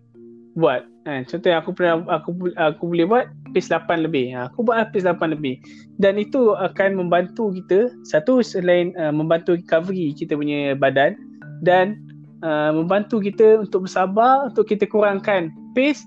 buat 0.58 0.84
Kan? 1.08 1.24
Contoh 1.24 1.48
yang 1.48 1.64
aku 1.64 1.72
pernah 1.72 2.04
aku 2.12 2.52
aku 2.60 2.84
boleh 2.92 3.08
buat 3.08 3.26
pace 3.56 3.72
8 3.72 4.04
lebih. 4.04 4.36
Ha, 4.36 4.52
aku 4.52 4.68
buat 4.68 4.92
pace 4.92 5.08
8 5.08 5.32
lebih. 5.32 5.56
Dan 6.04 6.20
itu 6.20 6.52
akan 6.60 7.00
membantu 7.00 7.56
kita 7.56 7.96
satu 8.04 8.44
selain 8.44 8.92
uh, 9.00 9.16
membantu 9.16 9.56
recovery 9.56 10.12
kita 10.12 10.36
punya 10.36 10.76
badan 10.76 11.16
dan 11.64 11.96
uh, 12.44 12.76
membantu 12.76 13.24
kita 13.24 13.64
untuk 13.64 13.88
bersabar 13.88 14.52
untuk 14.52 14.68
kita 14.68 14.84
kurangkan 14.84 15.48
pace 15.72 16.04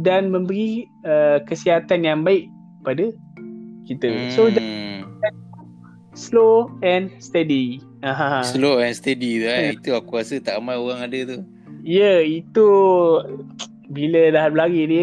dan 0.00 0.32
memberi 0.32 0.88
uh, 1.04 1.44
kesihatan 1.44 2.08
yang 2.08 2.24
baik 2.24 2.48
pada 2.88 3.12
kita. 3.84 4.08
Hmm. 4.08 4.87
Slow 6.18 6.66
and 6.82 7.14
steady. 7.22 7.78
Slow 8.42 8.82
and 8.82 8.90
steady 8.90 9.38
tu 9.38 9.46
eh. 9.46 9.78
Itu 9.78 9.94
aku 9.94 10.18
rasa 10.18 10.42
tak 10.42 10.58
ramai 10.58 10.74
orang 10.74 11.06
ada 11.06 11.18
tu. 11.22 11.38
Ya, 11.86 12.18
yeah, 12.18 12.42
itu 12.42 12.68
bila 13.86 14.34
dah 14.34 14.50
berlari 14.50 14.84
ni 14.90 15.02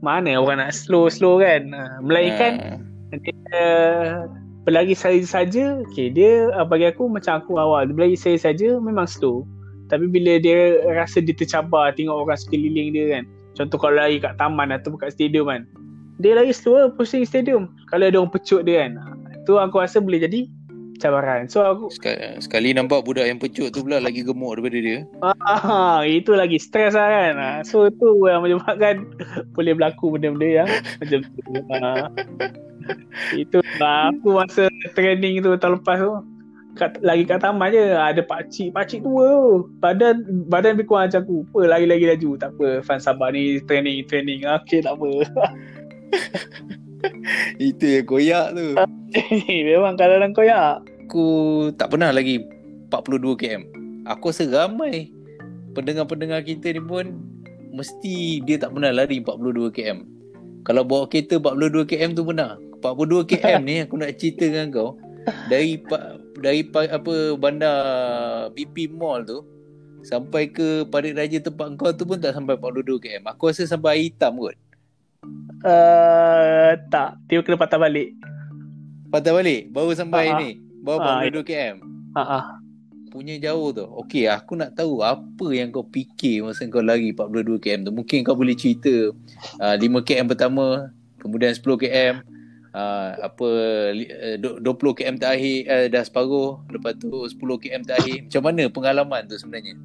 mana 0.00 0.36
orang 0.36 0.60
nak 0.60 0.72
slow-slow 0.72 1.40
kan 1.40 1.72
uh, 1.72 2.00
melainkan 2.04 2.80
uh. 3.12 3.18
dia 3.20 3.64
berlari 4.64 4.96
saja 4.96 5.80
okay, 5.84 6.12
dia 6.12 6.52
uh, 6.56 6.64
bagi 6.64 6.88
aku 6.88 7.08
macam 7.08 7.40
aku 7.40 7.56
awal 7.56 7.88
dia 7.88 7.96
berlari 7.96 8.16
saya 8.16 8.36
saja 8.36 8.76
memang 8.80 9.08
slow 9.08 9.44
tapi 9.88 10.08
bila 10.08 10.40
dia 10.40 10.80
rasa 10.92 11.20
dia 11.24 11.36
tercabar 11.36 11.92
tengok 11.96 12.28
orang 12.28 12.40
sekeliling 12.40 12.92
dia 12.92 13.04
kan 13.20 13.24
contoh 13.56 13.76
kalau 13.80 14.00
lari 14.00 14.20
kat 14.20 14.36
taman 14.36 14.72
atau 14.72 14.96
kat 14.96 15.12
stadium 15.12 15.48
kan 15.48 15.64
dia 16.20 16.36
lari 16.36 16.52
slow 16.52 16.92
pusing 16.96 17.24
stadium 17.24 17.72
kalau 17.88 18.08
ada 18.08 18.20
orang 18.20 18.32
pecut 18.32 18.64
dia 18.64 18.88
kan 18.88 19.00
tu 19.44 19.56
aku 19.56 19.80
rasa 19.80 20.02
boleh 20.02 20.20
jadi 20.22 20.48
cabaran. 21.00 21.48
So 21.48 21.64
aku 21.64 21.88
sekali, 21.88 22.20
sekali 22.44 22.68
nampak 22.76 23.08
budak 23.08 23.24
yang 23.24 23.40
pecut 23.40 23.72
tu 23.72 23.80
pula 23.80 23.98
lagi 23.98 24.20
gemuk 24.20 24.60
daripada 24.60 24.78
dia. 24.78 24.98
Ah, 25.24 26.04
itu 26.04 26.36
lagi 26.36 26.60
stres 26.60 26.92
lah 26.92 27.08
kan. 27.08 27.34
Ah, 27.40 27.58
so 27.64 27.88
tu 27.88 28.28
yang 28.28 28.44
menyebabkan 28.44 29.08
boleh 29.56 29.72
berlaku 29.72 30.14
benda-benda 30.14 30.64
yang 30.64 30.68
macam 31.00 31.20
tu. 31.24 31.40
Ah. 31.72 32.06
itu 33.38 33.62
lah 33.78 34.10
aku 34.10 34.34
masa 34.34 34.66
training 34.98 35.40
tu 35.40 35.54
tahun 35.56 35.78
lepas 35.78 35.96
tu 36.00 36.12
kat, 36.74 36.98
lagi 37.02 37.22
kat 37.26 37.38
taman 37.42 37.70
je 37.70 37.94
ada 37.94 38.18
pak 38.24 38.50
cik 38.50 38.74
pak 38.74 38.90
cik 38.90 39.06
tua 39.06 39.24
tu 39.30 39.44
badan 39.78 40.26
badan 40.50 40.74
lebih 40.74 40.90
kurang 40.90 41.06
macam 41.06 41.22
aku 41.22 41.36
apa 41.54 41.60
lagi-lagi 41.78 42.04
laju 42.10 42.30
tak 42.40 42.50
apa 42.56 42.68
fan 42.82 42.98
sabar 42.98 43.30
ni 43.30 43.62
training 43.62 44.02
training 44.06 44.42
okey 44.42 44.82
tak 44.82 44.98
apa 44.98 45.10
Itu 47.72 47.84
yang 47.84 48.06
koyak 48.06 48.46
tu. 48.52 48.66
Memang 49.48 49.94
kadang-kadang 49.96 50.34
koyak. 50.36 50.84
Aku 51.10 51.26
tak 51.74 51.90
pernah 51.90 52.14
lagi 52.14 52.38
42 52.94 53.34
km 53.34 53.62
Aku 54.06 54.30
rasa 54.30 54.46
ramai 54.46 55.10
Pendengar-pendengar 55.74 56.46
kita 56.46 56.70
ni 56.70 56.78
pun 56.78 57.18
Mesti 57.74 58.46
dia 58.46 58.62
tak 58.62 58.78
pernah 58.78 58.94
lari 58.94 59.18
42 59.18 59.74
km 59.74 60.06
Kalau 60.62 60.86
bawa 60.86 61.10
kereta 61.10 61.42
42 61.42 61.90
km 61.90 62.10
tu 62.14 62.22
pernah. 62.22 62.54
42 62.78 63.26
km 63.26 63.58
ni 63.66 63.82
aku 63.82 63.98
nak 63.98 64.22
cerita 64.22 64.46
dengan 64.46 64.70
kau 64.70 64.90
Dari 65.50 65.82
dari 66.38 66.62
apa 66.70 67.14
bandar 67.34 67.78
BP 68.54 68.94
Mall 68.94 69.26
tu 69.26 69.42
Sampai 70.06 70.46
ke 70.46 70.86
Parit 70.86 71.18
Raja 71.18 71.42
tempat 71.42 71.74
kau 71.74 71.90
tu 71.90 72.06
pun 72.06 72.22
tak 72.22 72.38
sampai 72.38 72.54
42 72.54 73.02
km 73.02 73.34
Aku 73.34 73.50
rasa 73.50 73.66
sampai 73.66 74.06
hitam 74.06 74.38
kot 74.38 74.54
Uh, 75.60 76.72
tak, 76.88 77.20
dia 77.28 77.44
kena 77.44 77.60
patah 77.60 77.76
balik. 77.76 78.16
Patah 79.12 79.32
balik? 79.36 79.68
Baru 79.74 79.92
sampai 79.92 80.32
uh-huh. 80.32 80.40
ni? 80.40 80.50
Baru 80.80 81.04
uh, 81.04 81.20
42 81.28 81.44
km? 81.44 81.76
Uh-huh. 82.16 82.44
Punya 83.12 83.34
jauh 83.36 83.74
tu. 83.74 83.84
Okey, 83.84 84.30
aku 84.30 84.56
nak 84.56 84.78
tahu 84.78 85.04
apa 85.04 85.46
yang 85.52 85.68
kau 85.68 85.84
fikir 85.84 86.46
masa 86.46 86.64
kau 86.70 86.80
lari 86.80 87.12
42 87.12 87.60
km 87.60 87.80
tu. 87.90 87.92
Mungkin 87.92 88.18
kau 88.24 88.38
boleh 88.38 88.56
cerita 88.56 89.12
uh, 89.60 89.76
5 89.76 90.06
km 90.06 90.32
pertama, 90.32 90.88
kemudian 91.20 91.52
10 91.52 91.60
km, 91.60 92.14
uh, 92.72 93.10
apa 93.20 93.48
uh, 94.40 94.56
20 94.64 94.64
km 94.96 95.16
terakhir 95.20 95.58
uh, 95.68 95.86
dah 95.92 96.02
separuh, 96.06 96.62
lepas 96.72 96.96
tu 96.96 97.10
10 97.12 97.36
km 97.36 97.82
terakhir. 97.84 98.24
Macam 98.24 98.42
mana 98.48 98.62
pengalaman 98.72 99.28
tu 99.28 99.36
sebenarnya? 99.36 99.76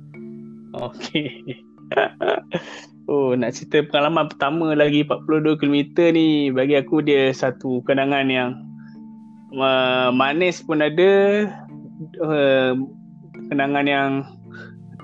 Okey. 0.72 1.60
Oh 3.06 3.38
nak 3.38 3.54
cerita 3.54 3.86
pengalaman 3.86 4.34
pertama 4.34 4.74
lagi 4.74 5.06
42 5.06 5.62
km 5.62 5.78
ni 6.10 6.50
bagi 6.50 6.74
aku 6.74 7.06
dia 7.06 7.30
satu 7.30 7.86
kenangan 7.86 8.26
yang 8.34 8.50
uh, 9.54 10.10
manis 10.10 10.66
pun 10.66 10.82
ada 10.82 11.46
uh, 12.26 12.74
kenangan 13.54 13.86
yang 13.86 14.10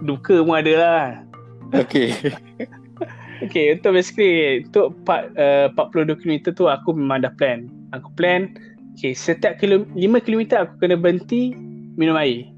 duka 0.02 0.42
pun 0.42 0.58
ada 0.58 0.74
lah. 0.74 1.04
Okay. 1.78 2.18
okay 3.46 3.78
untuk 3.78 3.94
basically 3.94 4.66
untuk 4.66 4.98
4, 5.06 5.70
uh, 5.78 5.94
42 5.94 6.26
km 6.26 6.34
tu 6.58 6.66
aku 6.66 6.98
memang 6.98 7.22
dah 7.22 7.34
plan. 7.38 7.70
Aku 7.94 8.10
plan 8.18 8.50
okay, 8.98 9.14
setiap 9.14 9.62
kilo, 9.62 9.86
5 9.94 10.26
km 10.26 10.42
aku 10.58 10.74
kena 10.82 10.98
berhenti 10.98 11.54
minum 12.02 12.18
air. 12.18 12.50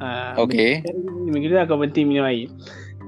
Uh, 0.00 0.32
okay. 0.40 0.80
5 0.80 1.28
km 1.28 1.60
aku 1.60 1.76
berhenti 1.76 2.08
minum 2.08 2.24
air. 2.24 2.48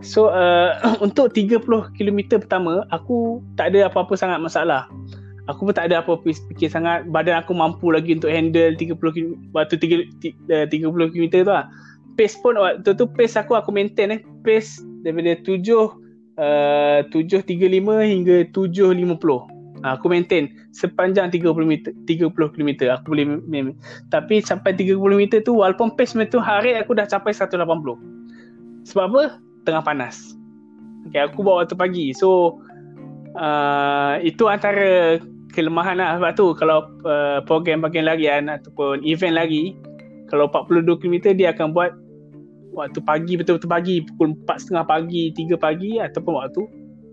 So 0.01 0.30
uh, 0.30 0.78
untuk 1.05 1.34
30 1.34 1.62
km 1.94 2.18
pertama 2.38 2.86
aku 2.94 3.42
tak 3.59 3.74
ada 3.74 3.90
apa-apa 3.90 4.14
sangat 4.14 4.38
masalah. 4.38 4.86
Aku 5.49 5.64
pun 5.64 5.72
tak 5.72 5.88
ada 5.88 6.05
apa 6.05 6.20
fikir 6.20 6.68
sangat 6.68 7.09
badan 7.09 7.40
aku 7.40 7.57
mampu 7.57 7.88
lagi 7.88 8.12
untuk 8.12 8.28
handle 8.28 8.76
30 8.76 9.01
km 9.01 9.32
waktu 9.57 9.80
30, 9.80 10.68
30 10.68 10.68
km 10.92 11.26
tu 11.40 11.53
lah. 11.53 11.72
Pace 12.20 12.36
pun 12.44 12.61
waktu 12.61 12.92
tu 12.92 13.09
pace 13.09 13.32
aku 13.40 13.57
aku 13.57 13.72
maintain 13.72 14.12
eh. 14.12 14.20
Pace 14.44 14.84
daripada 15.01 15.40
7 15.40 15.64
uh, 16.36 17.01
7.35 17.09 17.49
hingga 18.12 18.36
7.50. 18.53 19.57
Ha, 19.78 19.94
aku 19.94 20.11
maintain 20.11 20.51
sepanjang 20.74 21.30
30 21.30 21.55
km 21.55 21.74
30 22.05 22.28
km 22.34 22.70
aku 22.92 23.16
boleh 23.16 23.40
main. 23.49 23.72
Tapi 24.12 24.44
sampai 24.44 24.76
30 24.76 25.01
km 25.01 25.22
tu 25.40 25.64
walaupun 25.64 25.96
pace 25.96 26.12
tu 26.28 26.38
hari 26.44 26.76
aku 26.76 26.92
dah 26.92 27.09
capai 27.09 27.32
180. 27.32 27.57
Sebab 28.84 29.05
apa? 29.16 29.47
Tengah 29.65 29.83
panas. 29.83 30.39
Okay, 31.09 31.25
aku 31.25 31.41
bawa 31.41 31.65
waktu 31.65 31.79
pagi. 31.79 32.07
So, 32.13 32.61
uh, 33.39 34.21
itu 34.21 34.45
antara 34.51 35.17
kelemahan 35.57 35.97
lah. 35.97 36.21
Sebab 36.21 36.33
tu, 36.37 36.47
kalau 36.59 36.85
uh, 37.09 37.41
program 37.49 37.81
bagian 37.81 38.05
larian 38.05 38.53
ataupun 38.53 39.01
event 39.07 39.39
lagi, 39.39 39.79
kalau 40.29 40.51
42 40.53 41.01
km, 41.01 41.17
dia 41.33 41.55
akan 41.57 41.73
buat 41.73 41.97
waktu 42.77 43.01
pagi, 43.03 43.33
betul-betul 43.41 43.71
pagi. 43.71 44.05
Pukul 44.05 44.37
4.30 44.45 44.85
pagi, 44.85 45.23
3 45.33 45.57
pagi 45.57 45.93
ataupun 45.99 46.33
waktu 46.37 46.63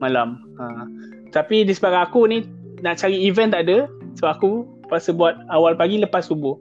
malam. 0.04 0.44
Uh, 0.60 0.86
tapi 1.32 1.64
disebabkan 1.64 2.10
aku 2.12 2.28
ni, 2.28 2.44
nak 2.84 3.00
cari 3.00 3.24
event 3.24 3.56
tak 3.56 3.66
ada. 3.70 3.88
So, 4.20 4.28
aku 4.28 4.68
pasal 4.92 5.16
buat 5.16 5.40
awal 5.50 5.80
pagi 5.80 6.04
lepas 6.04 6.28
subuh. 6.28 6.60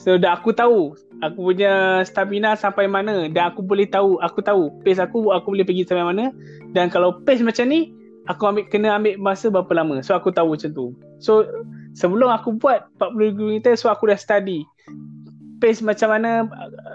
So, 0.00 0.16
dah 0.16 0.40
aku 0.40 0.50
tahu 0.56 0.96
aku 1.24 1.52
punya 1.52 2.04
stamina 2.04 2.52
sampai 2.52 2.84
mana 2.84 3.24
dan 3.32 3.48
aku 3.48 3.64
boleh 3.64 3.88
tahu 3.88 4.20
aku 4.20 4.44
tahu 4.44 4.68
pace 4.84 5.00
aku 5.00 5.32
aku 5.32 5.56
boleh 5.56 5.64
pergi 5.64 5.88
sampai 5.88 6.04
mana. 6.04 6.28
Dan 6.76 6.92
kalau 6.92 7.24
pace 7.24 7.40
macam 7.40 7.64
ni 7.72 7.88
aku 8.28 8.44
ambil 8.44 8.64
kena 8.68 9.00
ambil 9.00 9.16
masa 9.16 9.48
berapa 9.48 9.72
lama. 9.72 10.04
So 10.04 10.12
aku 10.12 10.28
tahu 10.28 10.52
macam 10.52 10.70
tu. 10.76 10.86
So 11.16 11.48
sebelum 11.96 12.28
aku 12.28 12.60
buat 12.60 12.92
40 13.00 13.40
km 13.40 13.72
so 13.78 13.88
aku 13.88 14.12
dah 14.12 14.18
study 14.20 14.68
pace 15.62 15.80
macam 15.80 16.12
mana 16.12 16.44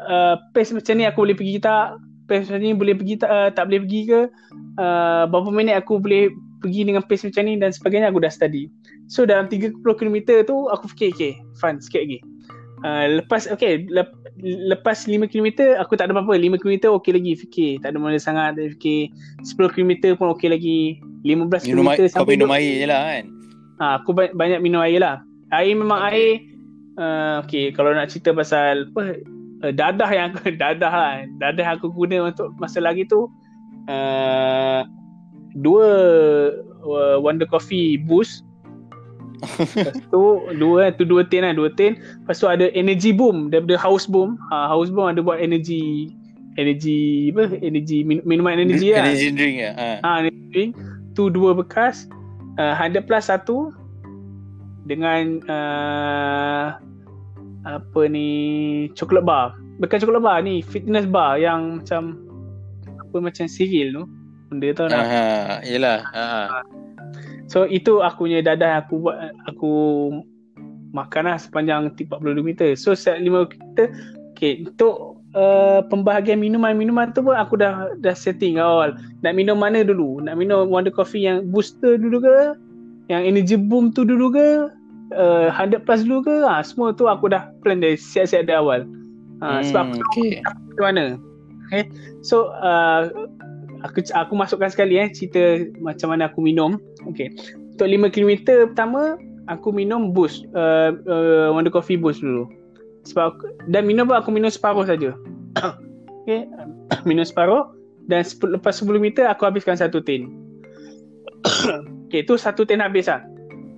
uh, 0.05 0.35
pace 0.53 0.69
macam 0.75 0.93
ni 0.99 1.09
aku 1.09 1.25
boleh 1.25 1.33
pergi 1.33 1.57
tak 1.57 1.97
pace 2.29 2.45
macam 2.51 2.61
ni 2.61 2.71
boleh 2.77 2.93
pergi 2.93 3.15
tak 3.17 3.29
uh, 3.31 3.49
tak 3.49 3.65
boleh 3.65 3.81
pergi 3.87 4.01
ke 4.05 4.19
uh, 4.77 5.23
berapa 5.25 5.49
minit 5.49 5.75
aku 5.79 5.97
boleh 5.97 6.29
pergi 6.61 6.85
dengan 6.85 7.01
pace 7.01 7.25
macam 7.25 7.43
ni 7.49 7.57
dan 7.57 7.73
sebagainya 7.73 8.13
aku 8.13 8.21
dah 8.21 8.29
study. 8.29 8.69
So 9.09 9.25
dalam 9.25 9.49
30 9.49 9.81
km 9.81 10.45
tu 10.45 10.69
aku 10.69 10.85
fikir 10.93 11.17
okay 11.17 11.33
fun 11.57 11.81
sikit 11.81 12.05
lagi 12.05 12.21
Uh, 12.79 13.19
lepas 13.19 13.43
okay 13.51 13.83
lep, 13.91 14.15
lepas 14.43 15.03
5 15.03 15.27
km 15.27 15.75
aku 15.75 15.99
tak 15.99 16.07
ada 16.07 16.15
apa-apa. 16.15 16.39
5 16.39 16.61
km 16.63 16.95
okey 16.99 17.11
lagi 17.11 17.31
fikir 17.35 17.71
tak 17.83 17.91
ada 17.91 17.97
mana 17.99 18.15
sangat 18.15 18.55
tak 18.55 18.71
fikir 18.79 19.11
10 19.43 19.75
km 19.75 19.91
pun 20.15 20.31
okey 20.35 20.49
lagi. 20.51 20.79
15 21.27 21.67
minum 21.67 21.83
km 21.91 22.07
sampai 22.07 22.39
minum 22.39 22.51
air 22.55 22.73
je 22.79 22.87
lah 22.87 23.01
kan? 23.03 23.23
Ha, 23.79 23.85
aku 23.99 24.15
ba- 24.15 24.31
banyak 24.31 24.63
minum 24.63 24.79
air 24.79 24.99
lah. 25.03 25.15
Air 25.51 25.75
memang 25.75 25.99
air. 26.07 26.43
Uh, 26.99 27.43
okey 27.47 27.71
kalau 27.75 27.95
nak 27.95 28.11
cerita 28.11 28.35
pasal 28.35 28.91
apa 28.91 29.23
uh, 29.63 29.71
dadah 29.71 30.09
yang 30.11 30.35
aku 30.35 30.51
dadah 30.61 30.91
lah 30.91 31.13
dadah 31.39 31.63
yang 31.63 31.75
aku 31.79 31.91
guna 31.91 32.31
untuk 32.31 32.51
masa 32.59 32.83
lagi 32.83 33.07
tu 33.07 33.31
uh, 33.87 34.83
dua 35.55 35.87
uh, 36.83 37.17
Wonder 37.23 37.47
Coffee 37.47 37.95
Boost 37.99 38.43
Tu 40.11 40.21
dua 40.57 40.91
tu 40.95 41.03
dua 41.07 41.21
tin 41.27 41.45
lah 41.45 41.53
dua 41.55 41.69
tin. 41.73 41.97
Lepas 41.97 42.39
tu 42.39 42.47
ada 42.47 42.71
energy 42.75 43.11
boom 43.15 43.49
daripada 43.49 43.79
house 43.79 44.05
boom. 44.05 44.35
Ha, 44.51 44.67
house 44.69 44.91
boom 44.91 45.07
ada 45.11 45.23
buat 45.23 45.39
energy 45.39 46.11
energy 46.59 47.31
apa 47.31 47.55
energy 47.63 48.03
min, 48.03 48.19
minuman 48.27 48.59
energy 48.59 48.91
lah. 48.91 49.07
Energy 49.07 49.29
drink 49.31 49.55
ya. 49.63 49.71
Ha. 49.75 49.87
ha 50.03 50.09
energy 50.25 50.43
drink. 50.51 50.71
Tu 51.15 51.31
dua 51.31 51.55
bekas. 51.55 52.07
Uh, 52.59 52.75
100 52.75 53.07
plus 53.07 53.31
satu 53.31 53.71
dengan 54.83 55.39
uh, 55.47 56.75
apa 57.63 58.01
ni 58.11 58.27
coklat 58.99 59.23
bar. 59.23 59.55
Bukan 59.79 59.95
coklat 60.03 60.19
bar 60.19 60.37
ni 60.43 60.59
fitness 60.59 61.07
bar 61.07 61.39
yang 61.39 61.79
macam 61.79 62.19
apa 62.99 63.15
macam 63.23 63.45
Cyril 63.47 63.95
tu. 63.95 64.03
Benda 64.49 64.67
tu 64.73 64.83
nak. 64.89 65.05
Ha, 65.05 65.23
yalah. 65.63 65.99
Ha. 66.11 66.25
So 67.49 67.65
itu 67.65 68.05
aku 68.05 68.29
punya 68.29 68.45
dadah 68.45 68.85
aku 68.85 69.09
buat 69.09 69.17
aku 69.49 69.73
makan 70.93 71.29
lah 71.29 71.37
sepanjang 71.41 71.89
42 71.97 72.45
meter. 72.45 72.69
So 72.77 72.93
set 72.93 73.21
5 73.21 73.25
meter 73.25 73.89
okay, 74.33 74.63
untuk 74.63 75.19
uh, 75.35 75.83
pembahagian 75.89 76.39
minuman-minuman 76.39 77.11
tu 77.11 77.25
pun 77.25 77.35
aku 77.35 77.59
dah 77.59 77.91
dah 77.99 78.15
setting 78.15 78.61
awal. 78.61 78.95
Nak 79.25 79.33
minum 79.35 79.59
mana 79.59 79.83
dulu? 79.83 80.23
Nak 80.23 80.39
minum 80.39 80.69
Wonder 80.69 80.93
Coffee 80.93 81.25
yang 81.25 81.49
booster 81.51 81.99
dulu 81.99 82.23
ke? 82.23 82.37
Yang 83.09 83.21
energy 83.25 83.55
boom 83.59 83.91
tu 83.91 84.05
dulu 84.05 84.31
ke? 84.31 84.47
Uh, 85.09 85.49
100 85.51 85.83
plus 85.83 86.05
dulu 86.05 86.23
ke? 86.23 86.35
Ha, 86.45 86.61
semua 86.61 86.93
tu 86.93 87.09
aku 87.09 87.33
dah 87.33 87.49
plan 87.65 87.81
dari 87.81 87.97
siap-siap 87.97 88.45
dari 88.45 88.57
awal. 88.61 88.85
Ha, 89.41 89.59
hmm, 89.59 89.61
sebab 89.67 89.83
aku 89.91 89.99
tahu 90.77 90.85
mana. 90.85 91.05
Okay. 91.69 91.85
So 92.25 92.49
uh, 92.61 93.28
aku 93.83 94.03
aku 94.11 94.33
masukkan 94.35 94.69
sekali 94.71 94.99
eh 94.99 95.07
cerita 95.11 95.63
macam 95.79 96.11
mana 96.11 96.27
aku 96.27 96.43
minum. 96.43 96.79
Okey. 97.07 97.31
Untuk 97.75 97.87
5 97.87 98.11
km 98.11 98.31
pertama 98.67 99.15
aku 99.47 99.71
minum 99.71 100.11
boost 100.11 100.45
uh, 100.53 100.93
uh, 101.07 101.49
Wonder 101.55 101.71
Coffee 101.71 101.99
boost 101.99 102.19
dulu. 102.19 102.49
Sebab 103.07 103.35
aku, 103.35 103.43
dan 103.71 103.87
minum 103.87 104.05
pun 104.05 104.19
aku 104.19 104.29
minum 104.29 104.51
separuh 104.51 104.83
saja. 104.83 105.15
Okey, 106.25 106.45
minum 107.09 107.23
separuh 107.23 107.71
dan 108.11 108.25
sep- 108.25 108.49
lepas 108.49 108.75
10 108.75 108.99
meter 108.99 109.25
aku 109.29 109.47
habiskan 109.47 109.79
satu 109.79 110.03
tin. 110.03 110.29
Okey, 112.09 112.27
tu 112.27 112.35
satu 112.35 112.67
tin 112.67 112.83
habis 112.83 113.07
lah. 113.07 113.23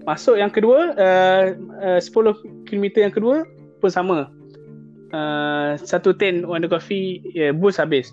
Masuk 0.01 0.41
yang 0.41 0.49
kedua 0.49 0.97
uh, 0.97 1.53
uh, 1.77 1.99
10 2.01 2.65
km 2.65 2.85
yang 2.97 3.13
kedua 3.13 3.45
pun 3.77 3.91
sama. 3.93 4.33
Uh, 5.11 5.75
satu 5.75 6.15
tin 6.15 6.47
Wonder 6.47 6.71
Coffee 6.71 7.21
uh, 7.37 7.53
boost 7.53 7.77
habis. 7.77 8.09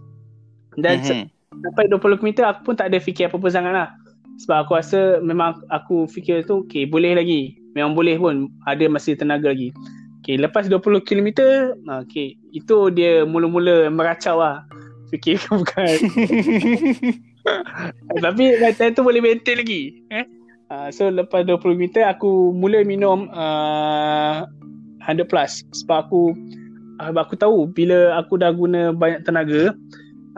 Dan 0.77 1.01
mm-hmm 1.01 1.38
sampai 1.63 1.91
20 1.91 2.21
km 2.21 2.31
aku 2.47 2.61
pun 2.73 2.75
tak 2.79 2.91
ada 2.93 2.99
fikir 3.03 3.29
apa-apa 3.29 3.49
sangat 3.51 3.73
lah. 3.75 3.89
Sebab 4.39 4.57
aku 4.67 4.73
rasa 4.79 5.19
memang 5.19 5.59
aku 5.75 6.07
fikir 6.07 6.47
tu 6.47 6.63
okay 6.63 6.87
boleh 6.87 7.19
lagi. 7.19 7.59
Memang 7.75 7.99
boleh 7.99 8.15
pun 8.19 8.47
ada 8.71 8.87
masih 8.87 9.19
tenaga 9.19 9.51
lagi. 9.51 9.75
Okay 10.23 10.39
lepas 10.39 10.71
20 10.71 11.03
km 11.03 11.29
okay 11.89 12.39
itu 12.55 12.93
dia 12.95 13.27
mula-mula 13.27 13.91
meracau 13.91 14.39
lah. 14.39 14.63
Fikir 15.11 15.41
bukan. 15.51 15.95
Tapi 18.25 18.45
time 18.77 18.93
tu 18.93 19.03
boleh 19.03 19.25
maintain 19.25 19.57
lagi 19.59 20.05
eh? 20.13 20.27
Uh, 20.69 20.93
so 20.93 21.09
lepas 21.09 21.49
20 21.49 21.65
km 21.65 21.85
aku 22.05 22.53
mula 22.53 22.85
minum 22.85 23.27
uh, 23.33 24.45
100 25.03 25.25
plus. 25.27 25.65
Sebab 25.83 25.99
aku 26.07 26.37
uh, 27.03 27.11
aku 27.17 27.35
tahu 27.35 27.67
bila 27.73 28.21
aku 28.21 28.39
dah 28.39 28.53
guna 28.55 28.95
banyak 28.95 29.25
tenaga 29.27 29.75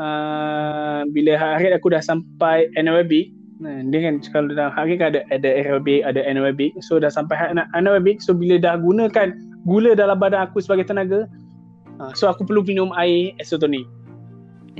uh, 0.01 1.05
bila 1.13 1.37
hari 1.37 1.69
aku 1.77 1.93
dah 1.93 2.01
sampai 2.01 2.73
anaerobic 2.81 3.37
Nah, 3.61 3.85
dia 3.93 4.09
kan 4.09 4.25
kalau 4.33 4.49
dalam 4.57 4.73
hari 4.73 4.97
kan 4.97 5.13
ada 5.13 5.21
ada 5.29 5.49
aerobic, 5.53 6.01
ada 6.01 6.25
anaerobic. 6.25 6.73
So 6.81 6.97
dah 6.97 7.13
sampai 7.13 7.37
anaerobic, 7.77 8.25
so 8.25 8.33
bila 8.33 8.57
dah 8.57 8.81
gunakan 8.81 9.37
gula 9.69 9.93
dalam 9.93 10.17
badan 10.17 10.49
aku 10.49 10.65
sebagai 10.65 10.89
tenaga, 10.89 11.29
uh, 12.01 12.13
so 12.17 12.25
aku 12.33 12.49
perlu 12.49 12.65
minum 12.65 12.89
air 12.97 13.37
isotonic. 13.37 13.85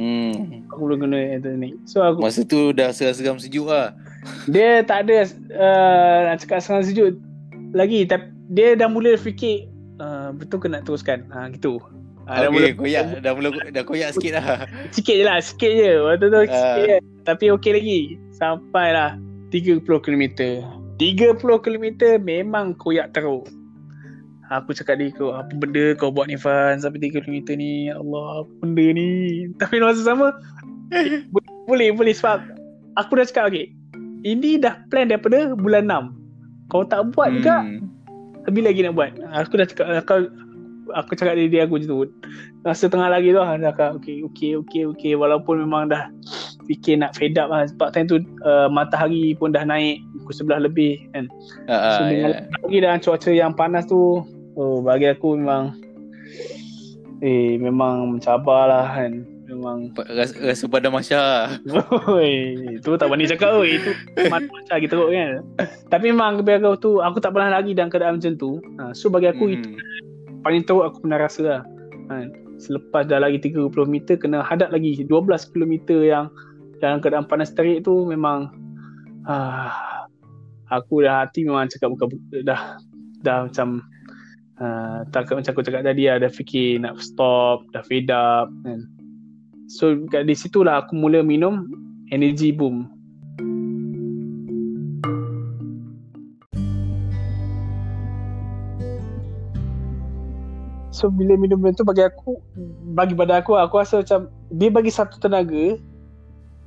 Hmm. 0.01 0.65
Aku 0.73 0.89
perlu 0.89 0.97
guna 0.97 1.37
isotonic. 1.37 1.77
So 1.85 2.01
aku 2.01 2.25
Masa 2.25 2.41
tu 2.41 2.73
dah 2.73 2.89
seram-seram 2.89 3.37
sejuk 3.37 3.69
lah. 3.69 3.93
Dia 4.49 4.81
tak 4.81 5.05
ada 5.07 5.29
uh, 5.53 6.19
nak 6.33 6.37
cakap 6.41 6.65
seram 6.65 6.81
sejuk 6.81 7.21
lagi 7.77 8.09
tapi 8.09 8.33
dia 8.51 8.75
dah 8.81 8.89
mula 8.89 9.15
fikir 9.21 9.69
uh, 10.01 10.33
betul 10.33 10.57
ke 10.57 10.73
nak 10.73 10.89
teruskan. 10.89 11.29
Ha 11.37 11.45
uh, 11.45 11.47
gitu. 11.53 11.77
Ha, 12.31 12.47
okay, 12.47 12.51
mula, 12.55 12.69
koyak. 12.79 13.05
Dah 13.27 13.33
mula 13.35 13.49
dah 13.75 13.83
koyak 13.83 14.15
sikit 14.15 14.39
lah. 14.39 14.63
sikit 14.95 15.15
je 15.19 15.25
lah. 15.27 15.39
Sikit 15.43 15.73
je. 15.75 15.93
Waktu 15.99 16.27
tu 16.31 16.39
uh. 16.39 16.47
sikit 16.47 16.83
je. 16.87 16.97
Tapi 17.27 17.45
okey 17.59 17.73
lagi. 17.75 18.01
Sampailah 18.39 19.19
30 19.51 19.83
km. 19.83 20.25
30 20.95 21.35
km 21.43 21.87
memang 22.23 22.79
koyak 22.79 23.11
teruk. 23.11 23.51
Aku 24.51 24.75
cakap 24.75 24.99
dia 24.99 25.15
kau 25.15 25.35
apa 25.35 25.51
benda 25.55 25.95
kau 25.95 26.11
buat 26.11 26.27
ni 26.27 26.35
Fan 26.39 26.79
sampai 26.79 27.03
30 27.03 27.27
km 27.27 27.39
ni. 27.59 27.91
Ya 27.91 27.99
Allah, 27.99 28.47
apa 28.47 28.53
benda 28.63 28.87
ni. 28.95 29.11
Tapi 29.61 29.83
masa 29.83 30.07
sama 30.07 30.31
boleh 31.67 31.91
boleh 31.91 32.15
sebab 32.15 32.47
aku 32.95 33.19
dah 33.19 33.27
cakap 33.27 33.51
okey. 33.51 33.75
Ini 34.23 34.63
dah 34.63 34.79
plan 34.87 35.11
daripada 35.11 35.51
bulan 35.59 35.91
6. 35.91 36.71
Kau 36.71 36.87
tak 36.87 37.11
buat 37.11 37.35
hmm. 37.35 37.37
juga. 37.43 37.57
Lebih 38.47 38.63
lagi 38.71 38.81
nak 38.87 38.95
buat. 38.95 39.11
Aku 39.35 39.59
dah 39.59 39.67
cakap 39.67 39.87
kau 40.07 40.31
aku 40.95 41.17
cakap 41.17 41.35
dia 41.39 41.47
dia 41.47 41.61
aku 41.67 41.79
macam 41.79 41.89
tu 41.89 41.99
rasa 42.67 42.85
tengah 42.91 43.09
lagi 43.09 43.33
tu 43.33 43.41
dia 43.41 43.71
cakap 43.73 43.91
okey 44.01 44.17
okey 44.31 44.51
okey 44.61 44.83
okey 44.95 45.13
walaupun 45.17 45.63
memang 45.63 45.91
dah 45.91 46.11
fikir 46.71 47.03
nak 47.03 47.19
fed 47.19 47.35
up 47.41 47.51
lah 47.51 47.67
sebab 47.67 47.91
time 47.91 48.07
tu 48.07 48.23
uh, 48.47 48.71
matahari 48.71 49.35
pun 49.35 49.51
dah 49.51 49.67
naik 49.67 49.99
pukul 50.23 50.35
sebelah 50.35 50.61
lebih 50.63 51.03
kan 51.17 51.27
uh, 51.67 51.99
so, 51.99 52.01
yeah. 52.11 52.47
lagi 52.63 52.79
dalam 52.79 52.99
cuaca 53.03 53.31
yang 53.35 53.53
panas 53.57 53.91
tu 53.91 54.23
oh 54.55 54.79
bagi 54.85 55.11
aku 55.11 55.35
memang 55.35 55.75
eh 57.21 57.59
memang 57.59 58.17
mencabar 58.17 58.71
lah 58.71 58.87
kan 58.87 59.27
memang 59.51 59.91
rasa, 60.15 60.35
rasa 60.39 60.65
pada 60.71 60.89
Masya. 60.89 61.23
Oi, 62.15 62.55
tu 62.87 62.95
tak 62.95 63.11
berani 63.11 63.27
cakap 63.27 63.59
oi. 63.59 63.83
Itu 63.83 63.91
macam 64.31 64.79
kita 64.79 64.95
teruk 64.95 65.11
kan. 65.11 65.43
Tapi 65.91 66.15
memang 66.15 66.39
bagi 66.47 66.63
aku 66.63 66.79
tu 66.79 67.03
aku 67.03 67.19
tak 67.19 67.35
pernah 67.35 67.59
lagi 67.59 67.75
dalam 67.75 67.91
keadaan 67.91 68.23
macam 68.23 68.39
tu. 68.39 68.63
Ha, 68.79 68.95
so 68.95 69.11
bagi 69.11 69.27
aku 69.27 69.51
hmm. 69.51 69.55
itu 69.59 69.71
paling 70.43 70.63
teruk 70.65 70.85
aku 70.89 71.05
pernah 71.05 71.21
rasa 71.21 71.41
lah. 71.43 71.63
Ha, 72.11 72.27
selepas 72.61 73.09
dah 73.09 73.23
lagi 73.23 73.41
30 73.41 73.73
meter 73.89 74.21
kena 74.21 74.45
hadap 74.45 74.75
lagi 74.75 75.01
12 75.01 75.09
km 75.55 75.75
yang 76.05 76.27
dalam 76.81 77.01
keadaan 77.01 77.29
panas 77.29 77.53
terik 77.53 77.85
tu 77.85 78.05
memang 78.09 78.53
ha, 79.25 79.69
aku 80.73 81.05
dah 81.05 81.25
hati 81.25 81.45
memang 81.45 81.69
cakap 81.69 81.93
buka, 81.93 82.05
buka 82.09 82.37
dah 82.45 82.61
dah 83.21 83.49
macam 83.49 83.85
uh, 84.61 85.05
tak 85.13 85.29
macam 85.33 85.53
aku 85.53 85.65
cakap 85.65 85.83
tadi 85.85 86.09
lah, 86.09 86.17
dah 86.21 86.31
fikir 86.33 86.81
nak 86.81 87.01
stop, 87.01 87.65
dah 87.73 87.85
fed 87.85 88.09
up 88.13 88.49
kan. 88.65 88.87
So 89.71 90.03
kat 90.11 90.27
di 90.27 90.35
situlah 90.35 90.85
aku 90.87 90.99
mula 90.99 91.25
minum 91.25 91.69
energy 92.11 92.51
boom. 92.51 92.91
So 101.01 101.09
bila 101.09 101.33
minum 101.41 101.65
tu 101.73 101.81
bagi 101.81 102.05
aku 102.05 102.37
bagi 102.93 103.17
pada 103.17 103.41
aku 103.41 103.57
aku 103.57 103.81
rasa 103.81 104.05
macam 104.05 104.29
dia 104.53 104.69
bagi 104.69 104.93
satu 104.93 105.17
tenaga 105.17 105.81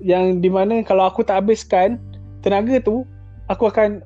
yang 0.01 0.41
di 0.41 0.49
mana 0.49 0.81
kalau 0.81 1.05
aku 1.05 1.21
tak 1.21 1.45
habiskan 1.45 2.01
tenaga 2.41 2.81
tu 2.81 3.05
aku 3.45 3.69
akan 3.69 4.01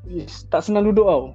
tak 0.52 0.68
senang 0.68 0.84
duduk 0.92 1.08
tau. 1.08 1.32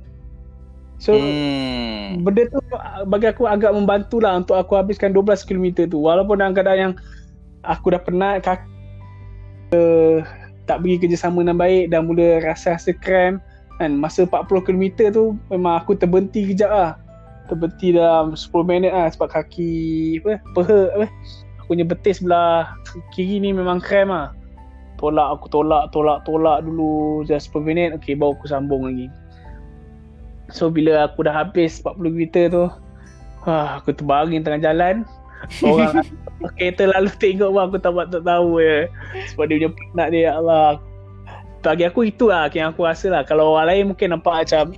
So 1.01 1.17
hmm. 1.17 2.21
benda 2.21 2.53
tu 2.53 2.61
bagi 3.09 3.33
aku 3.33 3.49
agak 3.49 3.73
membantu 3.73 4.21
lah 4.21 4.37
untuk 4.37 4.61
aku 4.61 4.77
habiskan 4.77 5.17
12 5.17 5.49
km 5.49 5.89
tu 5.89 5.97
walaupun 5.97 6.37
dalam 6.37 6.53
keadaan 6.53 6.79
yang 6.79 6.95
aku 7.65 7.97
dah 7.97 8.03
penat 8.05 8.45
kaki 8.45 8.69
uh, 9.73 10.21
tak 10.69 10.85
pergi 10.85 11.09
kerjasama 11.09 11.43
dengan 11.43 11.59
baik 11.59 11.91
dan 11.91 12.07
mula 12.07 12.45
rasa-rasa 12.45 12.95
cramp 12.95 13.43
kan 13.81 13.99
masa 13.99 14.29
40 14.29 14.47
km 14.63 14.85
tu 15.11 15.25
memang 15.51 15.81
aku 15.81 15.99
terberhenti 15.99 16.55
kejap 16.55 16.71
lah 16.71 17.02
terberhenti 17.51 17.97
dalam 17.97 18.35
10 18.35 18.51
minit 18.65 18.93
lah 18.95 19.09
sebab 19.11 19.29
kaki 19.33 19.73
apa 20.23 20.39
peha 20.55 20.81
apa 20.95 21.07
aku 21.59 21.75
punya 21.75 21.85
betis 21.87 22.23
sebelah 22.23 22.75
kiri 23.15 23.43
ni 23.43 23.51
memang 23.51 23.83
cramp 23.83 24.11
lah 24.11 24.29
tolak 25.01 25.39
aku 25.39 25.51
tolak 25.51 25.91
tolak 25.91 26.23
tolak 26.23 26.63
dulu 26.63 27.27
just 27.27 27.51
10 27.51 27.67
minit 27.67 27.89
ok 27.97 28.15
baru 28.15 28.39
aku 28.39 28.47
sambung 28.47 28.87
lagi 28.87 29.11
so 30.53 30.71
bila 30.71 31.11
aku 31.11 31.27
dah 31.27 31.35
habis 31.35 31.83
40 31.83 31.99
km 32.15 32.23
tu 32.51 32.65
ah, 33.51 33.83
aku 33.83 33.91
terbaring 33.95 34.43
tengah 34.47 34.63
jalan 34.63 35.03
orang 35.67 36.07
kereta 36.59 36.91
lalu 36.91 37.11
tengok 37.19 37.51
pun 37.55 37.63
aku 37.71 37.77
tak 37.79 37.93
tak 38.11 38.25
tahu 38.27 38.59
ya. 38.59 38.91
Sebab 39.33 39.45
dia 39.47 39.57
punya 39.59 39.69
penat 39.71 40.09
dia 40.11 40.23
ya 40.27 40.31
Allah. 40.39 40.69
Bagi 41.63 41.85
aku 41.87 42.11
itu 42.11 42.27
lah 42.27 42.51
yang 42.51 42.75
aku 42.75 42.83
rasa 42.83 43.07
lah. 43.11 43.23
Kalau 43.23 43.55
orang 43.55 43.71
lain 43.71 43.85
mungkin 43.95 44.15
nampak 44.15 44.47
macam 44.47 44.75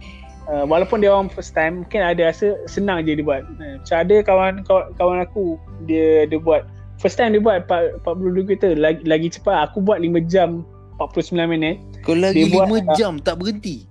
uh, 0.51 0.65
walaupun 0.65 1.01
dia 1.01 1.11
orang 1.13 1.31
first 1.33 1.53
time 1.53 1.85
mungkin 1.85 2.01
ada 2.05 2.31
rasa 2.31 2.59
senang 2.69 3.05
je 3.05 3.17
dia 3.17 3.25
buat. 3.25 3.43
Uh, 3.61 3.81
macam 3.81 3.97
ada 4.01 4.17
kawan, 4.25 4.53
kawan 4.97 5.19
aku 5.25 5.61
dia 5.89 6.25
dia 6.29 6.39
buat 6.41 6.67
first 7.01 7.21
time 7.21 7.37
dia 7.37 7.43
buat 7.43 7.67
42 7.69 8.49
kereta 8.49 8.69
lagi 8.77 9.03
lagi 9.05 9.29
cepat. 9.33 9.71
Aku 9.71 9.85
buat 9.85 10.01
5 10.01 10.15
jam 10.31 10.65
49 11.01 11.51
minit. 11.51 11.77
Kau 12.05 12.17
lagi 12.17 12.49
dia 12.49 12.65
5 12.65 12.71
buat, 12.71 12.85
jam 12.97 13.19
tak 13.21 13.41
berhenti. 13.41 13.85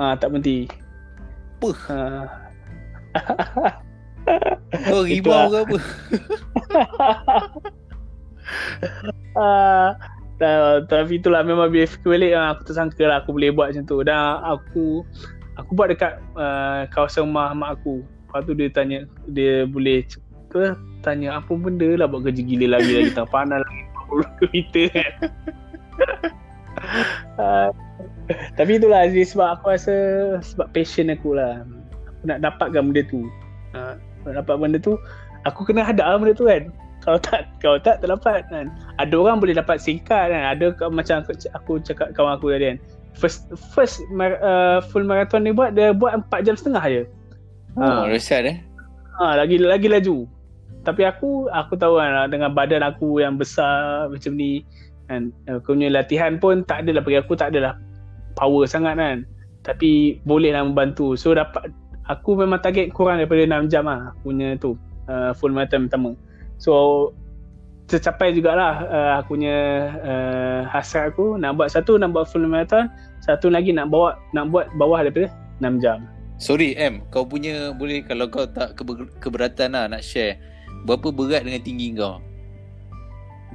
Ah 0.00 0.12
uh, 0.12 0.14
tak 0.18 0.32
berhenti. 0.34 0.66
Puh. 1.62 1.76
Uh, 1.88 2.26
Oh 4.90 5.04
ribau 5.04 5.52
ke 5.52 5.56
apa 5.60 5.76
uh, 9.38 9.88
Tapi 10.88 11.12
itulah 11.20 11.44
memang 11.44 11.70
fikir 11.70 12.08
balik 12.08 12.32
uh, 12.32 12.56
Aku 12.56 12.62
tersangka 12.66 13.04
lah 13.04 13.22
aku 13.22 13.36
boleh 13.36 13.52
buat 13.52 13.70
macam 13.72 13.84
tu 13.84 14.00
Dan 14.02 14.16
aku 14.42 15.04
Aku 15.54 15.78
buat 15.78 15.86
dekat 15.90 16.18
uh, 16.34 16.90
kawasan 16.90 17.30
rumah 17.30 17.54
mak 17.54 17.78
aku. 17.78 18.02
Lepas 18.02 18.40
tu 18.50 18.52
dia 18.58 18.66
tanya 18.74 19.06
Dia 19.30 19.62
boleh 19.62 20.02
ke 20.50 20.74
Tanya 21.06 21.38
apa 21.38 21.54
benda 21.54 21.86
lah 21.94 22.10
buat 22.10 22.26
kerja 22.26 22.42
gila 22.42 22.78
lagi 22.78 22.90
Lagi 22.98 23.12
tak 23.14 23.30
panas 23.30 23.62
lagi 23.62 23.82
40 24.10 24.38
km 24.42 24.56
kan. 24.90 25.12
Uh, 27.38 27.68
Tapi 28.58 28.82
itulah 28.82 29.06
sebab 29.06 29.48
aku 29.54 29.64
rasa 29.70 29.94
Sebab 30.42 30.74
passion 30.74 31.14
aku 31.14 31.38
lah. 31.38 31.62
Aku 32.10 32.22
nak 32.26 32.42
dapatkan 32.42 32.90
benda 32.90 33.02
tu. 33.06 33.30
Uh, 33.74 33.94
dapat 34.26 34.54
benda 34.58 34.78
tu 34.82 34.98
aku 35.44 35.62
kena 35.68 35.86
hadap 35.86 36.08
lah 36.10 36.18
benda 36.18 36.34
tu 36.34 36.50
kan. 36.50 36.74
Kalau 37.04 37.20
tak 37.20 37.52
kalau 37.62 37.78
tak 37.78 38.02
tak 38.02 38.10
dapat 38.10 38.42
kan. 38.50 38.66
Ada 38.98 39.14
orang 39.14 39.38
boleh 39.38 39.54
dapat 39.54 39.78
singkat 39.78 40.34
kan. 40.34 40.42
Ada 40.56 40.74
macam 40.90 41.22
aku, 41.22 41.32
aku 41.54 41.72
cakap 41.84 42.10
kawan 42.16 42.34
aku 42.34 42.50
tadi 42.50 42.74
kan 42.74 42.78
first 43.14 43.46
first 43.72 44.02
uh, 44.18 44.82
full 44.90 45.06
marathon 45.06 45.46
ni 45.46 45.54
buat 45.54 45.74
dia 45.74 45.94
buat 45.94 46.18
4 46.28 46.46
jam 46.46 46.54
setengah 46.58 46.84
je. 46.90 47.02
Oh 47.78 47.82
ha. 47.82 48.10
resat 48.10 48.42
eh? 48.46 48.56
Ha, 49.18 49.38
lagi 49.38 49.58
lagi 49.62 49.86
laju. 49.86 50.26
Tapi 50.84 51.02
aku 51.06 51.48
aku 51.48 51.78
tahu 51.78 51.96
kan 51.96 52.28
dengan 52.28 52.52
badan 52.52 52.84
aku 52.84 53.22
yang 53.22 53.38
besar 53.40 54.10
macam 54.10 54.34
ni 54.36 54.66
kan 55.08 55.32
aku 55.48 55.76
punya 55.76 55.88
latihan 55.92 56.36
pun 56.36 56.64
tak 56.64 56.84
adalah 56.84 57.02
bagi 57.04 57.18
aku 57.20 57.32
tak 57.38 57.54
adalah 57.54 57.78
power 58.34 58.66
sangat 58.66 58.98
kan. 58.98 59.18
Tapi 59.64 60.20
bolehlah 60.28 60.66
membantu. 60.66 61.16
So 61.16 61.32
dapat 61.32 61.72
aku 62.10 62.36
memang 62.36 62.60
target 62.60 62.92
kurang 62.92 63.22
daripada 63.22 63.46
6 63.48 63.72
jam 63.72 63.88
lah 63.88 64.12
punya 64.20 64.58
tu 64.60 64.76
uh, 65.08 65.32
full 65.32 65.54
marathon 65.54 65.88
pertama. 65.88 66.12
So 66.58 67.10
tercapai 67.84 68.32
jugalah 68.32 68.88
uh, 68.88 69.12
aku 69.20 69.36
punya 69.36 69.56
uh, 70.00 70.60
hasrat 70.68 71.12
aku. 71.12 71.36
Nak 71.36 71.60
buat 71.60 71.68
satu 71.72 72.00
nak 72.00 72.16
buat 72.16 72.28
full 72.28 72.46
marathon. 72.48 72.88
Satu 73.24 73.48
lagi 73.48 73.72
nak 73.72 73.92
bawa 73.92 74.16
nak 74.36 74.52
buat 74.52 74.68
bawah 74.76 75.04
daripada 75.04 75.32
6 75.60 75.82
jam. 75.84 76.04
Sorry 76.36 76.74
M 76.74 77.06
kau 77.14 77.22
punya 77.22 77.70
boleh 77.70 78.02
kalau 78.02 78.26
kau 78.26 78.44
tak 78.44 78.74
keberatan 79.22 79.78
lah 79.78 79.86
nak 79.86 80.02
share 80.02 80.36
berapa 80.84 81.14
berat 81.14 81.46
dengan 81.46 81.62
tinggi 81.62 81.94
kau? 81.94 82.18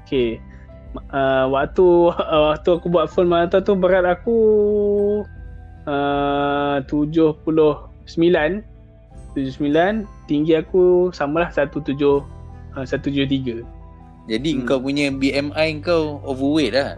Okay 0.06 0.40
uh, 1.14 1.46
waktu 1.50 1.86
uh, 2.10 2.42
waktu 2.54 2.70
aku 2.74 2.88
buat 2.90 3.12
full 3.12 3.30
marathon 3.30 3.62
tu 3.62 3.74
berat 3.78 4.06
aku 4.06 4.38
uh, 5.86 6.82
70 6.88 7.46
sembilan. 8.10 8.66
Tujuh 9.30 9.54
sembilan 9.62 10.10
tinggi 10.26 10.58
aku 10.58 11.14
samalah 11.14 11.54
satu 11.54 11.86
tujuh 11.86 12.18
uh, 12.74 12.86
satu 12.86 13.14
tujuh 13.14 13.30
tiga 13.30 13.62
jadi 14.26 14.52
hmm. 14.58 14.66
kau 14.68 14.80
punya 14.82 15.14
BMI 15.14 15.70
kau 15.86 16.20
overweight 16.26 16.74
lah 16.76 16.98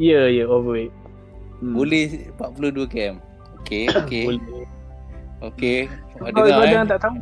ya 0.00 0.12
yeah, 0.12 0.24
ya 0.26 0.36
yeah, 0.42 0.46
overweight 0.48 0.92
hmm. 1.62 1.74
boleh 1.76 2.04
42 2.40 2.90
km 2.90 3.16
okey 3.62 3.84
okey 4.02 4.24
boleh 4.26 4.66
okey 5.52 5.78
kau 6.16 6.30
dengar 6.32 6.64
eh? 6.64 6.70
jangan 6.72 6.86
tak 6.88 7.00
tahu 7.04 7.16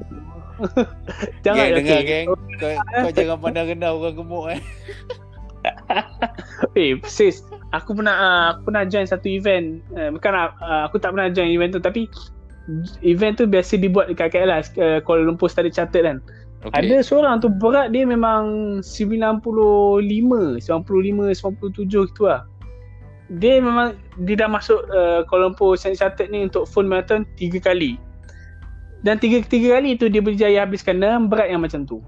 jangan 1.43 1.65
yeah, 1.67 1.77
dengar 1.77 1.99
okay. 2.01 2.23
kau, 2.25 2.37
kau 2.79 3.13
jangan 3.13 3.37
pandang 3.43 3.67
rendah 3.75 3.91
orang 3.93 4.15
gemuk 4.15 4.45
eh 4.55 4.63
Eh, 6.75 6.99
sis, 7.07 7.43
aku 7.73 7.97
pernah 7.97 8.15
uh, 8.15 8.45
aku 8.55 8.71
pernah 8.71 8.85
join 8.87 9.07
satu 9.07 9.27
event. 9.31 9.81
Uh, 9.95 10.11
bukan 10.15 10.33
uh, 10.35 10.83
aku 10.87 10.99
tak 10.99 11.15
pernah 11.15 11.31
join 11.31 11.51
event 11.51 11.75
tu 11.75 11.81
tapi 11.83 12.11
event 13.05 13.37
tu 13.37 13.45
biasa 13.45 13.77
dibuat 13.77 14.09
dekat 14.09 14.33
KL 14.33 14.49
lah 14.49 14.61
uh, 14.81 14.99
Kuala 15.05 15.29
Lumpur 15.29 15.53
Study 15.53 15.69
Chartered 15.69 16.05
kan 16.09 16.19
okay. 16.65 16.81
ada 16.81 16.97
seorang 17.05 17.39
tu 17.45 17.53
berat 17.53 17.93
dia 17.93 18.09
memang 18.09 18.81
95 18.81 19.45
95 19.45 20.61
97 20.65 22.11
gitu 22.11 22.23
lah 22.27 22.49
dia 23.41 23.57
memang 23.57 23.97
dia 24.21 24.37
dah 24.37 24.49
masuk 24.53 24.85
uh, 24.93 25.25
Kuala 25.29 25.49
Lumpur 25.49 25.81
Study 25.81 25.97
Chartered 25.97 26.29
ni 26.29 26.45
untuk 26.45 26.69
full 26.69 26.85
marathon 26.85 27.25
3 27.41 27.57
kali 27.61 27.97
dan 29.05 29.21
tiga 29.21 29.45
tiga 29.45 29.77
kali 29.77 30.01
tu 30.01 30.09
dia 30.09 30.25
berjaya 30.25 30.65
habiskan 30.65 30.97
dalam 30.97 31.29
berat 31.29 31.53
yang 31.53 31.61
macam 31.61 31.85
tu. 31.85 32.01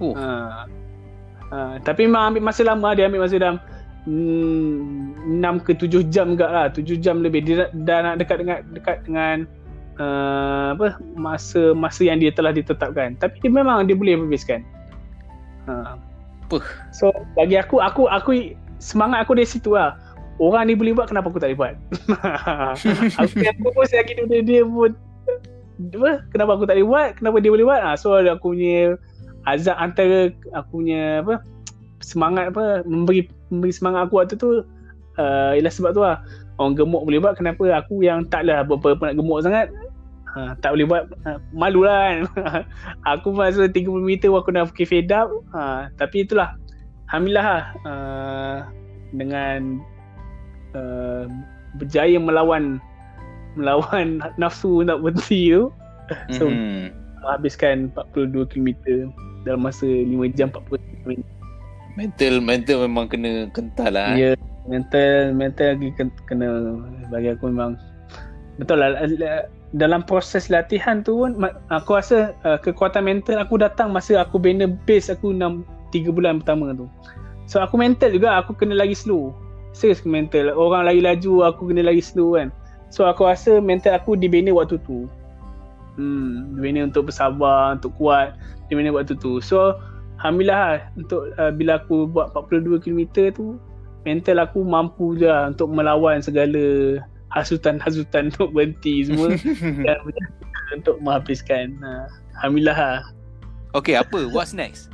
Oh. 0.00 0.16
Uh, 0.16 0.64
uh, 1.52 1.76
tapi 1.84 2.08
memang 2.08 2.32
ambil 2.32 2.48
masa 2.48 2.64
lama 2.64 2.96
dia 2.96 3.04
ambil 3.04 3.28
masa 3.28 3.36
dalam 3.36 3.60
hmm, 4.08 5.44
6 5.44 5.66
ke 5.68 5.72
7 5.76 6.08
jam 6.08 6.34
juga 6.34 6.48
lah 6.48 6.66
7 6.72 7.04
jam 7.04 7.20
lebih 7.20 7.44
dia 7.44 7.68
dah 7.84 8.00
nak 8.00 8.16
dekat 8.16 8.36
dengan 8.40 8.58
dekat 8.72 8.96
dengan 9.04 9.36
uh, 9.98 10.74
apa 10.74 10.98
masa 11.14 11.74
masa 11.74 12.06
yang 12.06 12.18
dia 12.22 12.30
telah 12.34 12.54
ditetapkan. 12.54 13.18
Tapi 13.18 13.38
dia 13.42 13.50
memang 13.50 13.86
dia 13.86 13.96
boleh 13.96 14.18
habiskan. 14.18 14.64
Uh. 15.64 15.96
so 16.92 17.08
bagi 17.34 17.56
aku 17.56 17.80
aku 17.80 18.04
aku 18.12 18.52
semangat 18.78 19.24
aku 19.24 19.38
dari 19.38 19.48
situ 19.48 19.74
lah. 19.74 19.96
Orang 20.42 20.66
ni 20.66 20.74
boleh 20.74 20.98
buat 20.98 21.06
kenapa 21.06 21.30
aku 21.30 21.38
tak 21.38 21.54
boleh 21.54 21.58
buat? 21.62 21.74
Aku 23.22 23.38
yang 23.38 23.54
pun 23.62 23.70
lagi 23.86 24.18
dia, 24.18 24.42
dia 24.42 24.62
pun 24.66 24.90
apa, 25.78 26.10
kenapa 26.30 26.50
aku 26.58 26.64
tak 26.66 26.74
boleh 26.78 26.88
buat? 26.90 27.10
Kenapa 27.18 27.36
dia 27.38 27.50
boleh 27.54 27.66
buat? 27.66 27.80
Ha, 27.82 27.94
so 27.98 28.14
aku 28.18 28.54
punya 28.54 28.98
azab 29.46 29.76
antara 29.76 30.32
aku 30.56 30.80
punya 30.80 31.20
apa 31.20 31.44
semangat 32.00 32.50
apa 32.50 32.82
memberi 32.88 33.28
memberi 33.52 33.72
semangat 33.74 34.08
aku 34.08 34.14
waktu 34.22 34.34
tu 34.38 34.50
uh, 35.18 35.52
ialah 35.54 35.72
sebab 35.72 35.90
tu 35.94 36.02
lah. 36.02 36.22
Orang 36.58 36.78
gemuk 36.78 37.02
boleh 37.02 37.18
buat 37.18 37.34
kenapa? 37.34 37.82
Aku 37.82 38.06
yang 38.06 38.26
taklah 38.30 38.62
berapa 38.62 38.94
nak 39.10 39.14
gemuk 39.18 39.42
sangat 39.42 39.66
ha, 40.34 40.58
tak 40.58 40.74
boleh 40.74 40.86
buat 40.86 41.04
ha, 41.24 41.38
malu 41.54 41.86
lah 41.86 41.98
kan. 42.10 42.18
Aku 43.16 43.32
masa 43.32 43.70
30 43.70 43.86
meter 44.02 44.28
aku 44.34 44.50
nak 44.50 44.74
fikir 44.74 44.86
fade 44.90 45.14
up. 45.14 45.30
Ha, 45.54 45.88
tapi 45.96 46.26
itulah. 46.26 46.58
Alhamdulillah 47.12 47.46
lah 47.46 47.64
uh, 47.86 48.58
dengan 49.14 49.78
uh, 50.74 51.30
berjaya 51.78 52.18
melawan 52.18 52.82
melawan 53.54 54.18
nafsu 54.42 54.82
nak 54.82 55.00
berhenti 55.00 55.54
tu. 55.54 55.70
So 56.36 56.52
mm-hmm. 56.52 56.92
habiskan 57.24 57.88
42 57.96 58.52
km 58.52 58.68
dalam 59.48 59.64
masa 59.64 59.88
5 59.88 60.36
jam 60.36 60.52
40 60.52 60.84
km 61.00 61.24
mental 61.94 62.34
mental 62.42 62.76
memang 62.84 63.06
kena 63.06 63.48
kental 63.54 63.94
lah 63.94 64.12
ya 64.18 64.34
yeah, 64.34 64.34
mental 64.68 65.32
mental 65.32 65.78
lagi 65.78 65.88
kena. 66.28 66.76
Bagi 67.08 67.32
aku 67.32 67.48
memang 67.48 67.78
betul 68.60 68.84
lah 68.84 69.00
dalam 69.74 70.06
proses 70.06 70.46
latihan 70.46 71.02
tu 71.02 71.26
pun 71.26 71.34
aku 71.74 71.98
rasa 71.98 72.30
uh, 72.46 72.54
kekuatan 72.62 73.02
mental 73.10 73.42
aku 73.42 73.58
datang 73.58 73.90
masa 73.90 74.22
aku 74.22 74.38
bina 74.38 74.70
base 74.86 75.10
aku 75.10 75.34
6 75.34 75.66
3 75.90 76.14
bulan 76.14 76.38
pertama 76.42 76.70
tu. 76.74 76.86
So 77.50 77.58
aku 77.58 77.78
mental 77.78 78.14
juga 78.14 78.38
aku 78.38 78.54
kena 78.54 78.78
lagi 78.78 78.94
slow. 78.94 79.34
Serius 79.74 80.06
mental. 80.06 80.54
Orang 80.54 80.86
lagi 80.86 81.02
laju 81.02 81.50
aku 81.50 81.70
kena 81.70 81.86
lagi 81.90 82.02
slow 82.02 82.38
kan. 82.38 82.54
So 82.94 83.06
aku 83.06 83.26
rasa 83.26 83.58
mental 83.58 83.98
aku 83.98 84.14
dibina 84.14 84.54
waktu 84.54 84.78
tu. 84.86 85.10
Hmm 85.98 86.54
dibina 86.54 86.86
untuk 86.86 87.10
bersabar 87.10 87.74
untuk 87.74 87.90
kuat 87.98 88.38
dibina 88.70 88.94
waktu 88.94 89.18
tu. 89.18 89.42
So 89.42 89.74
Alhamdulillah 90.22 90.78
lah, 90.78 90.94
untuk 90.94 91.34
uh, 91.36 91.50
bila 91.50 91.82
aku 91.82 92.06
buat 92.06 92.30
42 92.32 92.80
km 92.80 93.02
tu 93.34 93.58
mental 94.06 94.40
aku 94.40 94.62
mampu 94.62 95.18
je 95.18 95.26
lah 95.26 95.50
untuk 95.50 95.68
melawan 95.74 96.22
segala 96.22 96.96
hasutan-hasutan 97.34 98.30
untuk 98.30 98.54
berhenti 98.54 99.04
semua 99.04 99.34
dan 99.86 99.98
untuk 100.74 100.96
menghabiskan 101.02 101.74
uh, 101.82 102.06
Alhamdulillah 102.40 102.78
lah. 102.78 103.00
Okay 103.74 103.98
apa? 103.98 104.30
What's 104.30 104.54
next? 104.54 104.90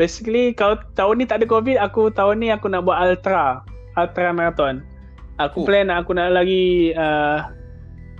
Basically 0.00 0.56
kalau 0.56 0.80
tahun 0.96 1.20
ni 1.20 1.24
tak 1.28 1.44
ada 1.44 1.46
covid 1.48 1.76
aku 1.76 2.08
tahun 2.12 2.40
ni 2.40 2.48
aku 2.48 2.72
nak 2.72 2.88
buat 2.88 2.96
ultra 2.96 3.60
ultra 3.96 4.32
marathon. 4.32 4.80
Aku 5.40 5.64
oh. 5.64 5.66
plan 5.68 5.88
aku 5.92 6.16
nak 6.16 6.32
lagi 6.36 6.92
uh, 6.96 7.48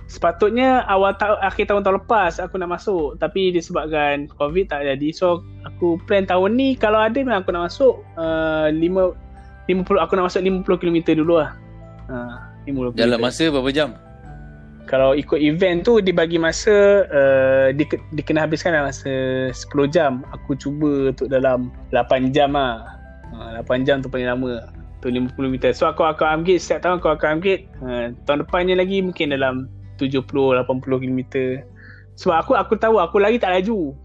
sepatutnya 0.09 0.85
awal 0.89 1.13
ta- 1.17 1.39
akhir 1.41 1.69
tahun 1.69 1.85
tahun 1.85 2.03
lepas 2.03 2.41
aku 2.41 2.59
nak 2.59 2.75
masuk 2.75 3.15
tapi 3.21 3.53
disebabkan 3.55 4.27
covid 4.35 4.67
tak 4.67 4.83
jadi 4.83 5.09
so 5.15 5.39
aku 5.63 5.95
plan 6.03 6.27
tahun 6.27 6.59
ni 6.59 6.75
kalau 6.75 6.99
ada 6.99 7.15
memang 7.15 7.45
aku 7.45 7.53
nak 7.55 7.71
masuk 7.71 8.03
uh, 8.19 8.67
5 8.69 8.81
50 9.69 10.03
aku 10.03 10.13
nak 10.17 10.25
masuk 10.27 10.41
50 10.43 10.81
km 10.81 10.97
dulu 11.23 11.39
lah. 11.39 11.55
Uh, 12.11 12.50
50 12.71 12.97
Dalam 12.97 13.19
masa 13.19 13.43
berapa 13.51 13.71
jam? 13.71 13.89
Kalau 14.89 15.15
ikut 15.15 15.39
event 15.39 15.85
tu 15.85 16.03
dibagi 16.03 16.35
masa 16.35 17.07
uh, 17.07 17.67
di, 17.71 17.87
dikena 18.17 18.43
habiskan 18.43 18.75
dalam 18.75 18.91
masa 18.91 19.13
10 19.53 19.55
jam. 19.93 20.25
Aku 20.35 20.57
cuba 20.57 21.13
untuk 21.15 21.31
dalam 21.31 21.71
8 21.95 22.35
jam 22.35 22.57
lah. 22.57 22.99
Uh, 23.31 23.63
8 23.63 23.87
jam 23.87 24.03
tu 24.03 24.11
paling 24.11 24.27
lama. 24.27 24.67
Tu 24.99 25.07
50 25.07 25.31
km. 25.37 25.71
So 25.71 25.87
aku 25.87 26.03
akan 26.03 26.43
ambil 26.43 26.57
setiap 26.59 26.83
tahun 26.83 26.99
aku 26.99 27.09
akan 27.13 27.29
ambil 27.39 27.57
uh, 27.85 28.05
tahun 28.27 28.37
depannya 28.43 28.75
lagi 28.77 28.99
mungkin 28.99 29.31
dalam 29.31 29.71
70 30.01 30.27
80 30.27 30.67
km. 30.81 31.21
Sebab 32.19 32.35
aku 32.35 32.51
aku 32.57 32.73
tahu 32.75 32.99
aku 32.99 33.17
lagi 33.21 33.37
tak 33.39 33.55
laju. 33.55 33.95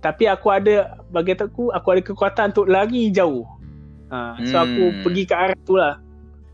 Tapi 0.00 0.28
aku 0.28 0.46
ada 0.52 0.98
bagi 1.08 1.38
aku 1.38 1.70
aku 1.70 1.86
ada 1.92 2.00
kekuatan 2.02 2.50
untuk 2.50 2.66
lagi 2.66 3.08
jauh. 3.14 3.46
Ha, 4.06 4.38
so 4.46 4.54
hmm. 4.54 4.62
aku 4.62 4.82
pergi 5.02 5.22
ke 5.26 5.34
arah 5.34 5.58
tu 5.66 5.74
lah. 5.74 5.98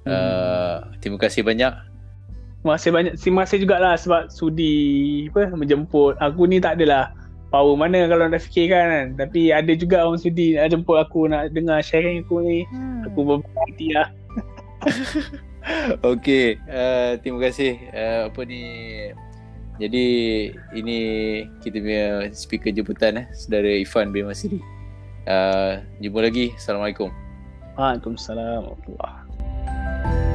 Uh, 0.03 0.83
terima 0.99 1.19
kasih 1.19 1.47
banyak. 1.47 1.73
Terima 2.63 2.73
kasih 2.79 2.91
banyak. 2.95 3.15
Terima 3.19 3.41
kasih 3.47 3.59
jugalah 3.63 3.95
sebab 3.99 4.31
sudi 4.31 4.75
apa 5.31 5.51
menjemput. 5.55 6.19
Aku 6.19 6.47
ni 6.47 6.63
tak 6.63 6.79
adalah 6.79 7.15
power 7.51 7.75
mana 7.77 8.09
kalau 8.09 8.27
nak 8.27 8.43
fikirkan 8.43 8.87
kan. 8.89 9.07
Tapi 9.27 9.51
ada 9.51 9.73
juga 9.75 10.07
orang 10.07 10.19
sudi 10.19 10.55
nak 10.59 10.71
jemput 10.71 10.99
aku 10.99 11.27
nak 11.31 11.51
dengar 11.55 11.83
sharing 11.83 12.23
aku 12.27 12.43
ni. 12.43 12.67
Hmm. 12.71 13.07
Aku 13.11 13.21
berhati 13.23 13.89
lah. 13.95 14.09
Okay, 16.03 16.59
uh, 16.67 17.15
terima 17.23 17.39
kasih. 17.39 17.79
Uh, 17.95 18.27
apa 18.27 18.41
ni? 18.43 18.63
Jadi 19.79 20.07
ini 20.75 20.99
kita 21.63 21.79
punya 21.79 22.07
speaker 22.35 22.75
jemputan 22.75 23.23
eh, 23.23 23.27
saudara 23.31 23.71
Ifan 23.71 24.11
bin 24.11 24.27
Masiri. 24.27 24.59
Uh, 25.23 25.79
jumpa 26.03 26.19
lagi. 26.19 26.51
Assalamualaikum. 26.59 27.15
Waalaikumsalam 27.79 28.69
warahmatullahi 28.69 29.22
Bye. 30.03 30.32